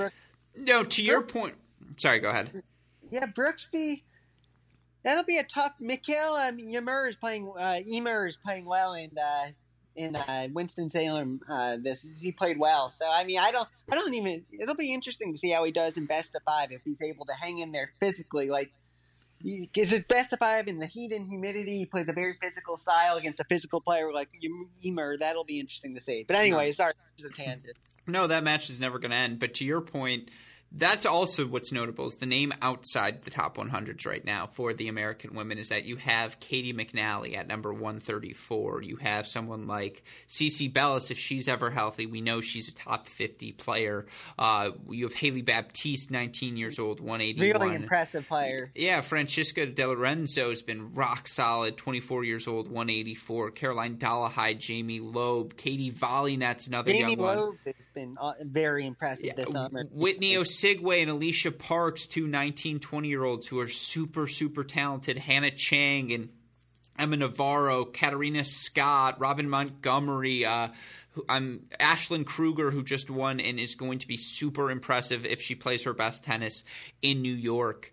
no. 0.56 0.84
To 0.84 1.02
your 1.02 1.22
point, 1.22 1.56
sorry. 1.96 2.20
Go 2.20 2.28
ahead. 2.28 2.62
Yeah, 3.10 3.26
Brooksby. 3.26 4.02
That'll 5.02 5.24
be 5.24 5.38
a 5.38 5.44
tough. 5.44 5.72
Mikael 5.80 6.34
um, 6.34 6.60
Ymer 6.60 7.08
is 7.08 7.16
playing. 7.16 7.52
Uh, 7.58 7.80
Ymer 7.84 8.28
is 8.28 8.36
playing 8.36 8.66
well, 8.66 8.92
and 8.92 9.18
uh, 9.18 9.46
in 9.96 10.14
uh, 10.14 10.48
Winston 10.52 10.90
Salem. 10.90 11.40
Uh, 11.48 11.76
this 11.82 12.06
he 12.18 12.32
played 12.32 12.58
well. 12.58 12.90
So 12.90 13.06
I 13.06 13.24
mean, 13.24 13.38
I 13.38 13.50
don't, 13.50 13.68
I 13.90 13.94
don't 13.94 14.14
even. 14.14 14.44
It'll 14.52 14.76
be 14.76 14.94
interesting 14.94 15.32
to 15.32 15.38
see 15.38 15.50
how 15.50 15.64
he 15.64 15.72
does 15.72 15.96
in 15.96 16.06
best 16.06 16.34
of 16.34 16.42
five 16.44 16.72
if 16.72 16.82
he's 16.84 17.00
able 17.02 17.26
to 17.26 17.32
hang 17.32 17.58
in 17.58 17.72
there 17.72 17.92
physically. 18.00 18.48
Like, 18.48 18.70
is 19.42 19.92
it 19.92 20.08
best 20.08 20.32
of 20.32 20.38
five 20.38 20.68
in 20.68 20.78
the 20.78 20.86
heat 20.86 21.12
and 21.12 21.28
humidity? 21.28 21.78
He 21.78 21.86
plays 21.86 22.08
a 22.08 22.12
very 22.12 22.36
physical 22.40 22.76
style 22.76 23.16
against 23.16 23.40
a 23.40 23.44
physical 23.44 23.80
player 23.80 24.12
like 24.12 24.28
Ymer. 24.84 25.16
That'll 25.18 25.44
be 25.44 25.60
interesting 25.60 25.94
to 25.94 26.00
see. 26.00 26.24
But 26.26 26.36
anyway, 26.36 26.66
no. 26.66 26.72
sorry, 26.72 26.94
a 27.24 27.28
tangent. 27.30 27.76
No, 28.06 28.26
that 28.26 28.44
match 28.44 28.70
is 28.70 28.78
never 28.78 28.98
going 28.98 29.10
to 29.10 29.16
end. 29.16 29.38
But 29.38 29.54
to 29.54 29.64
your 29.64 29.80
point 29.80 30.30
that's 30.72 31.06
also 31.06 31.46
what's 31.46 31.72
notable 31.72 32.06
is 32.06 32.16
the 32.16 32.26
name 32.26 32.52
outside 32.60 33.22
the 33.22 33.30
top 33.30 33.56
100s 33.56 34.06
right 34.06 34.24
now 34.24 34.46
for 34.46 34.74
the 34.74 34.88
American 34.88 35.34
women 35.34 35.58
is 35.58 35.70
that 35.70 35.84
you 35.84 35.96
have 35.96 36.38
Caty 36.40 36.74
McNally 36.74 37.36
at 37.36 37.46
number 37.46 37.72
134. 37.72 38.82
You 38.82 38.96
have 38.96 39.26
someone 39.26 39.66
like 39.66 40.02
CiCi 40.28 40.72
Bellis 40.72 41.10
if 41.10 41.18
she's 41.18 41.48
ever 41.48 41.70
healthy. 41.70 42.06
We 42.06 42.20
know 42.20 42.40
she's 42.40 42.68
a 42.68 42.74
top 42.74 43.06
50 43.06 43.52
player. 43.52 44.06
Uh, 44.38 44.72
you 44.90 45.06
have 45.06 45.14
Hailey 45.14 45.42
Baptiste, 45.42 46.10
19 46.10 46.56
years 46.56 46.78
old, 46.78 47.00
181. 47.00 47.60
Really 47.60 47.74
impressive 47.76 48.26
player. 48.28 48.70
Yeah, 48.74 49.00
Francesca 49.00 49.66
Di 49.66 49.84
Lorenzo 49.84 50.50
has 50.50 50.62
been 50.62 50.92
rock 50.92 51.28
solid, 51.28 51.76
24 51.76 52.24
years 52.24 52.46
old, 52.46 52.66
184. 52.66 53.52
Caroline 53.52 53.96
Dolehide, 53.96 54.58
Jamie 54.58 55.00
Loeb, 55.00 55.56
Katie 55.56 55.90
Volynets 55.90 56.66
another 56.66 56.92
Jamie 56.92 57.12
young 57.12 57.18
Loeb 57.18 57.48
one. 57.48 57.58
has 57.64 57.88
been 57.94 58.16
uh, 58.20 58.32
very 58.42 58.86
impressive 58.86 59.26
yeah, 59.26 59.34
this 59.34 59.50
summer. 59.50 59.84
Whitney 59.90 60.34
Osuigwe 60.66 61.02
and 61.02 61.10
Alicia 61.10 61.52
Parks, 61.52 62.06
two 62.06 62.26
19, 62.26 62.80
20 62.80 63.08
year 63.08 63.24
olds 63.24 63.46
who 63.46 63.60
are 63.60 63.68
super, 63.68 64.26
super 64.26 64.64
talented. 64.64 65.18
Hannah 65.18 65.50
Chang 65.50 66.12
and 66.12 66.30
Emma 66.98 67.16
Navarro, 67.16 67.84
Katarina 67.84 68.42
Scott, 68.44 69.20
Robin 69.20 69.48
Montgomery, 69.48 70.44
uh, 70.44 70.68
I'm 71.28 71.66
Ashlyn 71.78 72.24
Krueger, 72.26 72.70
who 72.70 72.82
just 72.82 73.10
won 73.10 73.38
and 73.38 73.60
is 73.60 73.74
going 73.74 73.98
to 74.00 74.08
be 74.08 74.16
super 74.16 74.70
impressive 74.70 75.24
if 75.24 75.40
she 75.40 75.54
plays 75.54 75.84
her 75.84 75.94
best 75.94 76.24
tennis 76.24 76.64
in 77.00 77.22
New 77.22 77.34
York 77.34 77.92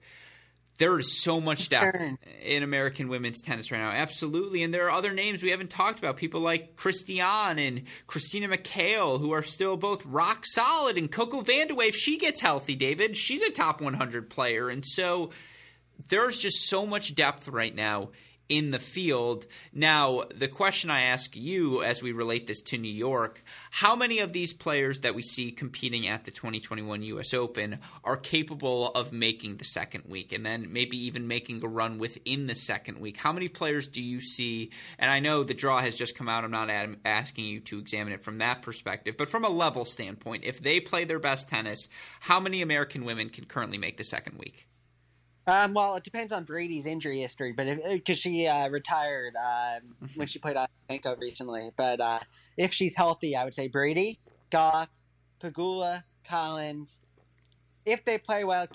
there 0.78 0.98
is 0.98 1.22
so 1.22 1.40
much 1.40 1.70
depth 1.70 1.98
sure. 1.98 2.18
in 2.42 2.64
American 2.64 3.08
women's 3.08 3.42
tennis 3.42 3.72
right 3.72 3.78
now. 3.78 3.92
Absolutely. 3.92 4.64
And 4.64 4.74
there 4.74 4.88
are 4.88 4.92
other 4.92 5.14
names 5.14 5.44
we 5.44 5.52
haven't 5.52 5.70
talked 5.70 6.00
about. 6.00 6.18
People 6.18 6.42
like 6.42 6.76
Kristie 6.76 7.24
Ahn 7.24 7.60
and 7.60 7.84
Christina 8.08 8.48
McHale, 8.48 9.20
who 9.20 9.32
are 9.32 9.44
still 9.44 9.78
both 9.78 10.06
rock 10.06 10.46
solid. 10.46 10.98
And 10.98 11.12
Coco 11.12 11.42
Vandeweghe, 11.42 11.90
if 11.90 11.96
she 11.96 12.18
gets 12.18 12.42
healthy, 12.42 12.76
David, 12.76 13.16
she's 13.16 13.44
a 13.44 13.52
top 13.52 13.82
100 13.82 14.30
player. 14.30 14.70
And 14.70 14.84
so 14.84 15.30
there's 16.10 16.38
just 16.38 16.68
so 16.68 16.86
much 16.86 17.14
depth 17.14 17.48
right 17.48 17.74
now 17.74 18.10
in 18.50 18.72
the 18.72 18.80
field. 18.80 19.46
Now, 19.72 20.24
the 20.36 20.48
question 20.48 20.90
I 20.90 21.02
ask 21.02 21.36
you 21.36 21.82
as 21.84 22.04
we 22.04 22.12
relate 22.12 22.48
this 22.48 22.62
to 22.64 22.78
New 22.78 22.92
York 22.92 23.42
how 23.72 23.96
many 23.96 24.20
of 24.20 24.34
these 24.34 24.54
players 24.54 25.00
that 25.00 25.16
we 25.16 25.22
see 25.22 25.52
competing 25.52 26.08
at 26.08 26.26
the 26.26 26.32
2021 26.32 27.02
US 27.04 27.34
Open 27.34 27.80
are 28.04 28.18
capable 28.18 28.90
of 28.90 29.12
making 29.12 29.58
the 29.58 29.66
second 29.66 30.04
week 30.08 30.32
and 30.32 30.46
then 30.46 30.72
maybe 30.72 30.98
even 30.98 31.28
making 31.28 31.64
a 31.64 31.68
run 31.68 31.98
within 31.98 32.48
the 32.48 32.56
second 32.56 33.00
week? 33.00 33.18
How 33.18 33.34
many 33.34 33.48
players 33.48 33.88
do 33.88 34.02
you 34.02 34.22
see? 34.22 34.72
And 35.00 35.10
I 35.10 35.20
know 35.20 35.44
the 35.44 35.54
draw 35.54 35.80
has 35.80 35.98
just 35.98 36.16
come 36.16 36.30
out. 36.30 36.44
I'm 36.44 36.52
not 36.52 36.70
asking 37.06 37.46
you 37.46 37.60
to 37.62 37.80
examine 37.80 38.14
it 38.14 38.24
from 38.24 38.40
that 38.40 38.62
perspective, 38.62 39.16
but 39.18 39.30
from 39.30 39.46
a 39.46 39.50
level 39.50 39.86
standpoint, 39.86 40.44
if 40.44 40.62
they 40.62 40.80
play 40.80 41.06
their 41.06 41.20
best 41.20 41.50
tennis, 41.50 41.88
how 42.20 42.40
many 42.40 42.62
American 42.62 43.06
women 43.06 43.30
can 43.30 43.46
currently 43.46 43.78
make 43.78 43.98
the 43.98 44.04
second 44.04 44.38
week? 44.38 44.68
Um, 45.46 45.74
well, 45.74 45.96
it 45.96 46.04
depends 46.04 46.32
on 46.32 46.46
Brady's 46.46 46.86
injury 46.86 47.20
history, 47.20 47.52
but 47.52 47.68
because 47.92 48.18
she 48.18 48.48
uh, 48.48 48.70
retired 48.70 49.34
uh, 49.36 49.80
when 50.16 50.28
she 50.28 50.40
played 50.40 50.56
Ostapenko 50.56 51.20
recently, 51.20 51.72
but 51.76 52.00
uh, 52.00 52.20
if 52.58 52.74
she's 52.74 52.96
healthy, 52.96 53.36
I 53.36 53.44
would 53.44 53.54
say 53.54 53.68
Brady, 53.68 54.20
Gauff, 54.52 54.88
Pegula, 55.42 56.04
Collins. 56.28 56.90
If 57.86 58.06
they 58.06 58.18
play 58.18 58.46
well, 58.46 58.68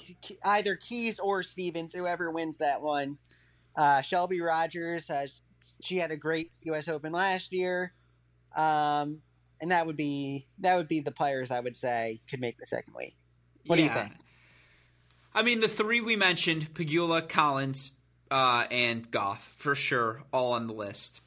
either 0.44 0.76
Keys 0.76 1.18
or 1.18 1.42
Stevens, 1.42 1.94
whoever 1.94 2.30
wins 2.30 2.58
that 2.58 2.82
one. 2.82 3.16
Uh, 3.74 4.02
Shelby 4.02 4.40
Rogers, 4.40 5.08
uh, 5.08 5.28
she 5.80 5.96
had 5.96 6.10
a 6.10 6.16
great 6.16 6.50
U.S. 6.62 6.88
Open 6.88 7.12
last 7.12 7.52
year, 7.52 7.92
um, 8.56 9.22
and 9.60 9.70
that 9.70 9.86
would 9.86 9.96
be 9.96 10.46
that 10.58 10.76
would 10.76 10.88
be 10.88 11.00
the 11.00 11.12
players 11.12 11.50
I 11.50 11.60
would 11.60 11.76
say 11.76 12.20
could 12.28 12.40
make 12.40 12.58
the 12.58 12.66
second 12.66 12.94
week. 12.94 13.16
What 13.66 13.78
yeah. 13.78 13.88
do 13.88 13.88
you 13.88 14.00
think? 14.00 14.12
I 15.39 15.43
mean, 15.43 15.61
the 15.61 15.68
three 15.68 16.01
we 16.01 16.16
mentioned 16.16 16.74
Pegula, 16.74 17.28
Collins, 17.28 17.93
uh, 18.28 18.64
and 18.72 19.09
Gauff, 19.09 19.39
for 19.39 19.76
sure, 19.76 20.24
all 20.32 20.55
on 20.55 20.66
the 20.66 20.72
list. 20.72 21.20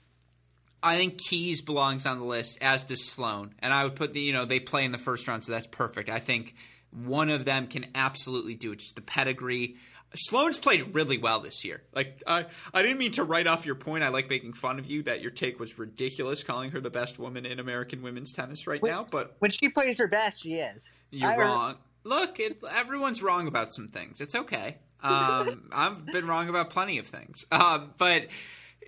I 0.84 0.98
think 0.98 1.18
Keys 1.18 1.62
belongs 1.62 2.06
on 2.06 2.20
the 2.20 2.26
list, 2.26 2.58
as 2.62 2.84
does 2.84 3.06
Sloane. 3.06 3.56
And 3.60 3.72
I 3.72 3.86
would 3.86 3.96
put 3.96 4.12
the, 4.12 4.20
you 4.20 4.34
know, 4.34 4.44
they 4.44 4.60
play 4.60 4.84
in 4.84 4.92
the 4.92 4.98
first 4.98 5.30
round, 5.30 5.46
so 5.46 5.54
that's 5.54 5.66
perfect. 5.66 6.10
I 6.10 6.20
think 6.20 6.56
one 6.92 7.30
of 7.30 7.46
them 7.46 7.68
can 7.68 7.86
absolutely 7.96 8.54
do 8.54 8.74
it. 8.74 8.80
Just 8.80 8.98
the 8.98 9.02
pedigree. 9.02 9.78
Sloane's 10.14 10.60
played 10.60 10.94
really 10.94 11.18
well 11.18 11.40
this 11.40 11.64
year. 11.64 11.82
Like 11.96 12.22
I, 12.28 12.48
I 12.74 12.82
didn't 12.82 12.98
mean 12.98 13.12
to 13.12 13.24
write 13.24 13.48
off 13.48 13.66
your 13.66 13.76
point. 13.76 14.04
I 14.04 14.10
like 14.10 14.30
making 14.30 14.52
fun 14.52 14.78
of 14.78 14.88
you 14.88 15.04
that 15.04 15.22
your 15.22 15.32
take 15.32 15.58
was 15.58 15.80
ridiculous, 15.80 16.44
calling 16.44 16.72
her 16.72 16.82
the 16.82 16.90
best 16.90 17.18
woman 17.18 17.46
in 17.46 17.62
American 17.62 18.02
women's 18.02 18.34
tennis 18.34 18.68
right 18.68 18.82
when, 18.82 18.92
now. 18.92 19.08
But 19.10 19.38
when 19.40 19.52
she 19.52 19.70
plays 19.70 19.98
her 20.00 20.10
best, 20.10 20.44
she 20.44 20.56
is. 20.56 20.90
You're 21.12 21.30
I, 21.30 21.38
wrong 21.38 21.78
look, 22.04 22.40
it, 22.40 22.62
everyone's 22.70 23.22
wrong 23.22 23.48
about 23.48 23.74
some 23.74 23.88
things. 23.88 24.22
It's 24.22 24.36
okay. 24.36 24.78
Um, 25.04 25.70
I've 25.72 26.06
been 26.06 26.28
wrong 26.28 26.50
about 26.50 26.70
plenty 26.70 26.98
of 26.98 27.08
things. 27.08 27.46
Uh, 27.52 27.88
but 27.98 28.28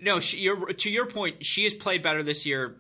no, 0.02 0.20
she, 0.20 0.50
to 0.78 0.90
your 0.90 1.08
point, 1.08 1.46
she 1.46 1.64
has 1.64 1.74
played 1.74 2.04
better 2.04 2.24
this 2.24 2.46
year 2.46 2.78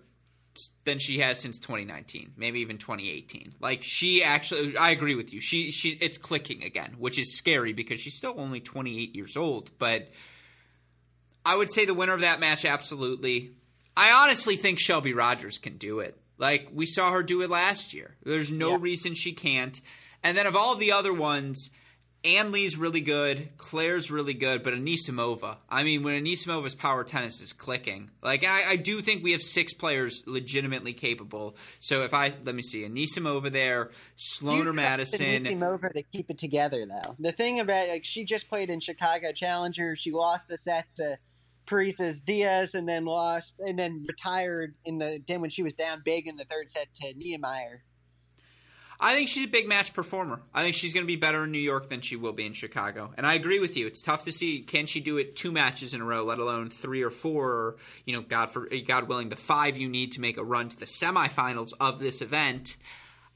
than 0.85 0.99
she 0.99 1.19
has 1.19 1.39
since 1.39 1.59
2019, 1.59 2.33
maybe 2.35 2.59
even 2.59 2.77
2018. 2.77 3.55
Like 3.59 3.83
she 3.83 4.23
actually, 4.23 4.77
I 4.77 4.91
agree 4.91 5.15
with 5.15 5.33
you. 5.33 5.39
She 5.39 5.71
she 5.71 5.89
it's 6.01 6.17
clicking 6.17 6.63
again, 6.63 6.95
which 6.97 7.17
is 7.17 7.37
scary 7.37 7.73
because 7.73 7.99
she's 7.99 8.17
still 8.17 8.35
only 8.37 8.59
28 8.59 9.15
years 9.15 9.37
old. 9.37 9.71
But 9.79 10.09
I 11.45 11.55
would 11.55 11.71
say 11.71 11.85
the 11.85 11.93
winner 11.93 12.13
of 12.13 12.21
that 12.21 12.39
match, 12.39 12.65
absolutely. 12.65 13.51
I 13.95 14.11
honestly 14.11 14.57
think 14.57 14.79
Shelby 14.79 15.13
Rogers 15.13 15.57
can 15.57 15.77
do 15.77 15.99
it. 15.99 16.17
Like 16.37 16.69
we 16.73 16.85
saw 16.85 17.11
her 17.11 17.23
do 17.23 17.41
it 17.41 17.49
last 17.49 17.93
year. 17.93 18.15
There's 18.23 18.51
no 18.51 18.71
yeah. 18.71 18.77
reason 18.81 19.13
she 19.13 19.33
can't. 19.33 19.79
And 20.23 20.37
then 20.37 20.47
of 20.47 20.55
all 20.55 20.75
the 20.75 20.91
other 20.91 21.13
ones, 21.13 21.69
Ann 22.25 22.53
Li's 22.53 22.77
really 22.77 23.01
good. 23.01 23.49
Claire's 23.57 24.09
really 24.09 24.33
good, 24.33 24.63
but 24.63 24.73
Anisimova. 24.73 25.57
I 25.69 25.83
mean, 25.83 26.03
when 26.03 26.23
Anisimova's 26.23 26.73
power 26.73 27.03
tennis 27.03 27.41
is 27.41 27.51
clicking, 27.51 28.11
like 28.21 28.45
I, 28.45 28.71
I, 28.71 28.75
do 28.77 29.01
think 29.01 29.23
we 29.23 29.33
have 29.33 29.41
six 29.41 29.73
players 29.73 30.23
legitimately 30.25 30.93
capable. 30.93 31.57
So 31.81 32.03
if 32.03 32.13
I 32.13 32.31
let 32.45 32.55
me 32.55 32.61
see, 32.61 32.87
Anisimova 32.87 33.51
there, 33.51 33.91
Sloane 34.15 34.67
or 34.67 34.73
Madison. 34.73 35.43
Anisimova 35.43 35.91
to 35.91 36.03
keep 36.03 36.29
it 36.29 36.37
together 36.37 36.85
though. 36.85 37.15
The 37.19 37.33
thing 37.33 37.59
about 37.59 37.89
like 37.89 38.05
she 38.05 38.23
just 38.23 38.47
played 38.47 38.69
in 38.69 38.79
Chicago 38.79 39.33
Challenger. 39.33 39.97
She 39.97 40.11
lost 40.11 40.47
the 40.47 40.57
set 40.57 40.85
to 40.95 41.17
Parrizas 41.67 42.23
Diaz, 42.23 42.73
and 42.73 42.87
then 42.87 43.05
lost, 43.05 43.53
and 43.59 43.77
then 43.77 44.05
retired 44.07 44.75
in 44.85 44.97
the 44.97 45.21
then 45.27 45.41
when 45.41 45.49
she 45.49 45.63
was 45.63 45.73
down 45.73 46.01
big 46.05 46.27
in 46.27 46.37
the 46.37 46.45
third 46.45 46.69
set 46.71 46.87
to 46.95 47.13
Niemeier. 47.13 47.79
I 49.03 49.15
think 49.15 49.27
she's 49.27 49.43
a 49.43 49.49
big 49.49 49.67
match 49.67 49.93
performer. 49.93 50.41
I 50.53 50.63
think 50.63 50.75
she's 50.75 50.93
going 50.93 51.03
to 51.03 51.07
be 51.07 51.17
better 51.17 51.43
in 51.43 51.51
New 51.51 51.57
York 51.59 51.89
than 51.89 51.99
she 51.99 52.15
will 52.15 52.31
be 52.31 52.45
in 52.45 52.53
Chicago. 52.53 53.11
And 53.17 53.27
I 53.27 53.33
agree 53.33 53.59
with 53.59 53.75
you. 53.75 53.85
It's 53.85 54.01
tough 54.01 54.23
to 54.23 54.31
see 54.31 54.61
can 54.61 54.85
she 54.85 55.01
do 55.01 55.17
it 55.17 55.35
two 55.35 55.51
matches 55.51 55.93
in 55.93 55.99
a 55.99 56.05
row, 56.05 56.23
let 56.23 56.39
alone 56.39 56.69
three 56.69 57.01
or 57.01 57.09
four, 57.09 57.51
or 57.51 57.75
you 58.05 58.13
know, 58.13 58.21
God 58.21 58.49
for 58.51 58.69
God 58.87 59.09
willing, 59.09 59.27
the 59.27 59.35
five 59.35 59.75
you 59.75 59.89
need 59.89 60.13
to 60.13 60.21
make 60.21 60.37
a 60.37 60.43
run 60.43 60.69
to 60.69 60.79
the 60.79 60.85
semifinals 60.85 61.71
of 61.81 61.99
this 61.99 62.21
event. 62.21 62.77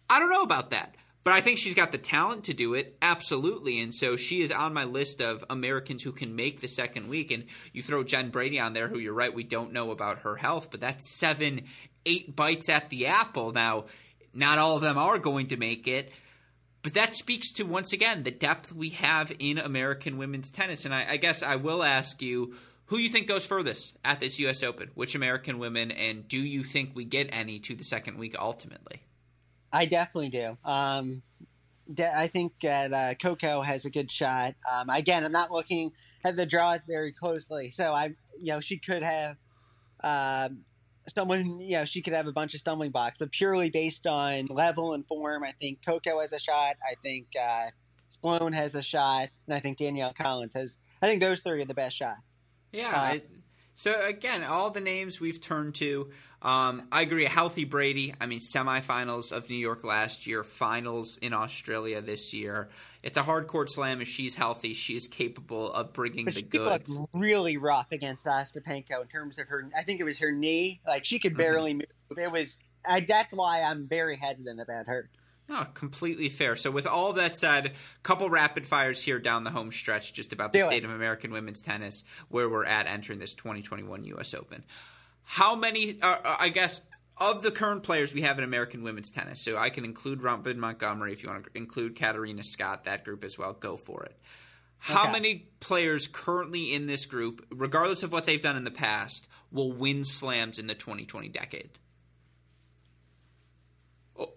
I 0.09 0.19
don't 0.19 0.31
know 0.31 0.43
about 0.43 0.69
that. 0.69 0.95
But 1.25 1.33
I 1.33 1.41
think 1.41 1.57
she's 1.57 1.75
got 1.75 1.91
the 1.91 1.97
talent 1.97 2.45
to 2.45 2.53
do 2.53 2.73
it, 2.73 2.95
absolutely. 3.01 3.81
And 3.81 3.93
so 3.93 4.15
she 4.15 4.41
is 4.41 4.49
on 4.49 4.73
my 4.73 4.85
list 4.85 5.21
of 5.21 5.43
Americans 5.49 6.01
who 6.01 6.13
can 6.13 6.37
make 6.37 6.61
the 6.61 6.69
second 6.69 7.09
week. 7.09 7.31
And 7.31 7.43
you 7.73 7.83
throw 7.83 8.05
Jen 8.05 8.29
Brady 8.29 8.61
on 8.61 8.71
there, 8.71 8.87
who 8.87 8.97
you're 8.97 9.13
right, 9.13 9.33
we 9.33 9.43
don't 9.43 9.73
know 9.73 9.91
about 9.91 10.19
her 10.19 10.37
health, 10.37 10.71
but 10.71 10.79
that's 10.79 11.19
seven, 11.19 11.63
eight 12.05 12.33
bites 12.33 12.69
at 12.69 12.89
the 12.89 13.07
apple. 13.07 13.51
Now, 13.51 13.87
not 14.37 14.57
all 14.57 14.75
of 14.77 14.83
them 14.83 14.97
are 14.97 15.19
going 15.19 15.47
to 15.47 15.57
make 15.57 15.87
it. 15.87 16.11
But 16.83 16.93
that 16.93 17.15
speaks 17.15 17.51
to, 17.53 17.63
once 17.63 17.91
again, 17.91 18.23
the 18.23 18.31
depth 18.31 18.71
we 18.71 18.89
have 18.91 19.31
in 19.39 19.57
American 19.57 20.17
women's 20.17 20.49
tennis. 20.49 20.85
And 20.85 20.93
I, 20.93 21.05
I 21.11 21.17
guess 21.17 21.43
I 21.43 21.55
will 21.55 21.83
ask 21.83 22.21
you 22.21 22.53
who 22.85 22.97
you 22.97 23.09
think 23.09 23.27
goes 23.27 23.45
furthest 23.45 23.97
at 24.05 24.19
this 24.19 24.39
U.S. 24.39 24.63
Open? 24.63 24.91
Which 24.93 25.15
American 25.15 25.59
women? 25.59 25.91
And 25.91 26.27
do 26.27 26.37
you 26.37 26.63
think 26.63 26.91
we 26.93 27.03
get 27.03 27.29
any 27.33 27.59
to 27.59 27.75
the 27.75 27.83
second 27.83 28.17
week 28.17 28.35
ultimately? 28.39 29.01
I 29.73 29.85
definitely 29.85 30.29
do. 30.29 30.57
Um, 30.63 31.23
I 31.99 32.27
think 32.27 32.53
that 32.61 32.93
uh, 32.93 33.13
Coco 33.15 33.61
has 33.61 33.85
a 33.85 33.89
good 33.89 34.09
shot. 34.11 34.55
Um, 34.71 34.89
again, 34.89 35.25
I'm 35.25 35.31
not 35.31 35.51
looking 35.51 35.91
at 36.23 36.35
the 36.35 36.45
draws 36.45 36.81
very 36.87 37.11
closely, 37.11 37.71
so 37.71 37.91
I, 37.91 38.13
you 38.39 38.53
know, 38.53 38.59
she 38.59 38.77
could 38.77 39.03
have 39.03 39.35
um, 40.01 40.59
someone, 41.13 41.59
you 41.59 41.77
know, 41.77 41.85
she 41.85 42.01
could 42.01 42.13
have 42.13 42.27
a 42.27 42.31
bunch 42.31 42.53
of 42.53 42.59
stumbling 42.59 42.91
blocks, 42.91 43.17
but 43.19 43.31
purely 43.31 43.69
based 43.69 44.05
on 44.07 44.47
level 44.47 44.93
and 44.93 45.05
form, 45.07 45.43
I 45.43 45.53
think 45.59 45.79
Coco 45.85 46.19
has 46.21 46.33
a 46.33 46.39
shot. 46.39 46.75
I 46.83 46.95
think 47.01 47.27
uh, 47.39 47.67
Sloane 48.09 48.53
has 48.53 48.75
a 48.75 48.81
shot, 48.81 49.29
and 49.47 49.55
I 49.55 49.59
think 49.59 49.77
Danielle 49.77 50.13
Collins 50.13 50.53
has. 50.53 50.75
I 51.01 51.07
think 51.07 51.21
those 51.21 51.39
three 51.41 51.61
are 51.61 51.65
the 51.65 51.73
best 51.73 51.97
shots. 51.97 52.21
Yeah. 52.71 52.89
Uh, 52.89 52.99
I, 52.99 53.21
so 53.75 54.07
again, 54.07 54.43
all 54.43 54.71
the 54.71 54.81
names 54.81 55.19
we've 55.19 55.39
turned 55.39 55.75
to. 55.75 56.09
Um, 56.41 56.87
I 56.91 57.01
agree. 57.01 57.25
A 57.25 57.29
healthy 57.29 57.63
Brady. 57.63 58.13
I 58.19 58.25
mean, 58.25 58.39
semifinals 58.39 59.31
of 59.31 59.49
New 59.49 59.55
York 59.55 59.83
last 59.83 60.25
year, 60.27 60.43
finals 60.43 61.17
in 61.17 61.33
Australia 61.33 62.01
this 62.01 62.33
year. 62.33 62.69
It's 63.07 63.15
a 63.15 63.23
hard 63.23 63.47
court 63.47 63.71
slam. 63.71 64.01
If 64.01 64.09
she's 64.09 64.35
healthy, 64.35 64.73
she 64.73 64.97
is 64.97 65.07
capable 65.07 65.71
of 65.71 65.93
bringing 65.93 66.25
but 66.25 66.33
the 66.33 66.41
she 66.41 66.45
goods. 66.45 66.89
Looked 66.89 67.09
really 67.13 67.55
rough 67.55 67.93
against 67.93 68.25
Ostapenko 68.25 69.01
in 69.01 69.07
terms 69.07 69.39
of 69.39 69.47
her. 69.47 69.69
I 69.75 69.83
think 69.83 70.01
it 70.01 70.03
was 70.03 70.19
her 70.19 70.33
knee. 70.33 70.81
Like 70.85 71.05
she 71.05 71.17
could 71.17 71.31
mm-hmm. 71.31 71.41
barely 71.41 71.71
mm-hmm. 71.71 71.87
move. 72.09 72.19
It 72.19 72.31
was. 72.31 72.57
I, 72.85 72.99
that's 72.99 73.33
why 73.33 73.61
I'm 73.61 73.87
very 73.87 74.17
hesitant 74.17 74.59
about 74.59 74.87
her. 74.87 75.09
No, 75.47 75.65
completely 75.73 76.27
fair. 76.27 76.57
So, 76.57 76.69
with 76.69 76.85
all 76.85 77.13
that 77.13 77.39
said, 77.39 77.75
couple 78.03 78.29
rapid 78.29 78.67
fires 78.67 79.01
here 79.01 79.19
down 79.19 79.45
the 79.45 79.51
home 79.51 79.71
stretch, 79.71 80.11
just 80.11 80.33
about 80.33 80.51
the 80.51 80.59
Do 80.59 80.65
state 80.65 80.83
it. 80.83 80.85
of 80.85 80.91
American 80.91 81.31
women's 81.31 81.61
tennis, 81.61 82.03
where 82.27 82.49
we're 82.49 82.65
at 82.65 82.87
entering 82.87 83.19
this 83.19 83.33
2021 83.35 84.03
U.S. 84.03 84.33
Open 84.33 84.65
how 85.29 85.55
many? 85.55 86.01
Uh, 86.01 86.17
uh, 86.23 86.37
I 86.39 86.49
guess 86.49 86.81
of 87.19 87.41
the 87.41 87.51
current 87.51 87.83
players 87.83 88.13
we 88.13 88.21
have 88.21 88.37
in 88.37 88.43
American 88.43 88.83
women's 88.83 89.09
tennis. 89.09 89.41
So 89.41 89.57
I 89.57 89.69
can 89.69 89.85
include 89.85 90.21
Robin 90.21 90.59
Montgomery 90.59 91.13
if 91.13 91.23
you 91.23 91.29
want 91.29 91.45
to 91.45 91.49
include 91.55 91.95
Katarina 91.95 92.43
Scott, 92.43 92.85
that 92.85 93.03
group 93.03 93.23
as 93.23 93.37
well. 93.37 93.53
Go 93.53 93.77
for 93.77 94.03
it. 94.03 94.17
How 94.79 95.03
okay. 95.03 95.11
many 95.11 95.49
players 95.59 96.07
currently 96.07 96.73
in 96.73 96.85
this 96.85 97.05
group, 97.05 97.45
regardless 97.49 98.03
of 98.03 98.11
what 98.11 98.25
they've 98.25 98.41
done 98.41 98.55
in 98.55 98.63
the 98.63 98.71
past, 98.71 99.27
will 99.51 99.71
win 99.71 100.03
slams 100.03 100.59
in 100.59 100.67
the 100.67 100.75
2020 100.75 101.29
decade? 101.29 101.69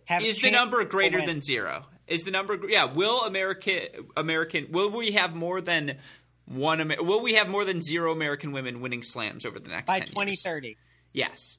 Have 0.06 0.22
is 0.22 0.38
the 0.38 0.50
number 0.50 0.84
greater 0.84 1.24
than 1.24 1.40
zero? 1.40 1.84
Is 2.06 2.24
the 2.24 2.30
number 2.30 2.58
yeah? 2.68 2.84
Will 2.84 3.24
American 3.24 3.78
American 4.16 4.72
will 4.72 4.90
we 4.90 5.12
have 5.12 5.34
more 5.34 5.60
than 5.60 5.98
one 6.46 6.92
will 7.00 7.22
we 7.22 7.34
have 7.34 7.48
more 7.48 7.64
than 7.64 7.80
zero 7.80 8.12
American 8.12 8.52
women 8.52 8.80
winning 8.80 9.02
slams 9.02 9.46
over 9.46 9.58
the 9.58 9.70
next 9.70 9.86
by 9.86 10.00
2030? 10.00 10.68
Years? 10.68 10.76
Yes. 11.12 11.58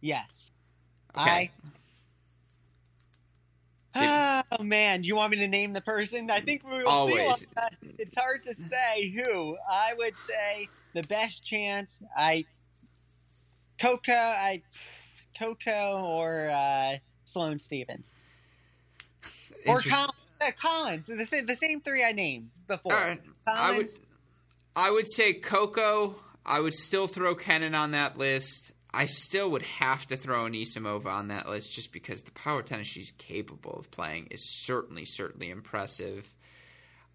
Yes. 0.00 0.50
Okay. 1.16 1.50
I 1.54 1.60
Oh 4.52 4.62
man, 4.62 5.02
do 5.02 5.08
you 5.08 5.16
want 5.16 5.30
me 5.30 5.38
to 5.38 5.48
name 5.48 5.72
the 5.72 5.80
person? 5.80 6.30
I 6.30 6.40
think 6.40 6.64
we 6.64 6.82
will 6.82 6.88
always. 6.88 7.46
It's 7.98 8.16
hard 8.16 8.42
to 8.44 8.54
say 8.54 9.10
who. 9.10 9.56
I 9.68 9.94
would 9.94 10.14
say 10.18 10.70
the 10.94 11.02
best 11.04 11.44
chance. 11.44 11.98
I 12.16 12.46
Coco, 13.80 14.12
I 14.12 14.62
Coco 15.38 16.04
or 16.04 16.50
uh, 16.50 16.96
Sloane 17.24 17.58
Stevens 17.58 18.12
or 19.66 19.80
Collins. 19.80 20.12
Uh, 20.40 20.50
Collins. 20.60 21.06
The 21.06 21.26
same, 21.26 21.46
the 21.46 21.56
same 21.56 21.80
three 21.80 22.04
I 22.04 22.12
named 22.12 22.50
before. 22.66 22.92
Collins, 22.92 23.20
I 23.46 23.70
would 23.76 23.88
I 24.76 24.90
would 24.90 25.10
say 25.10 25.34
Coco. 25.34 26.16
I 26.44 26.60
would 26.60 26.74
still 26.74 27.06
throw 27.06 27.34
Kenin 27.34 27.74
on 27.74 27.90
that 27.92 28.18
list. 28.18 28.72
I 28.92 29.06
still 29.06 29.50
would 29.50 29.62
have 29.62 30.06
to 30.08 30.16
throw 30.16 30.44
Anisimova 30.44 31.06
on 31.06 31.28
that 31.28 31.48
list 31.48 31.72
just 31.72 31.92
because 31.92 32.22
the 32.22 32.32
power 32.32 32.62
tennis 32.62 32.88
she's 32.88 33.12
capable 33.12 33.72
of 33.72 33.90
playing 33.90 34.28
is 34.30 34.44
certainly, 34.64 35.04
certainly 35.04 35.50
impressive. 35.50 36.34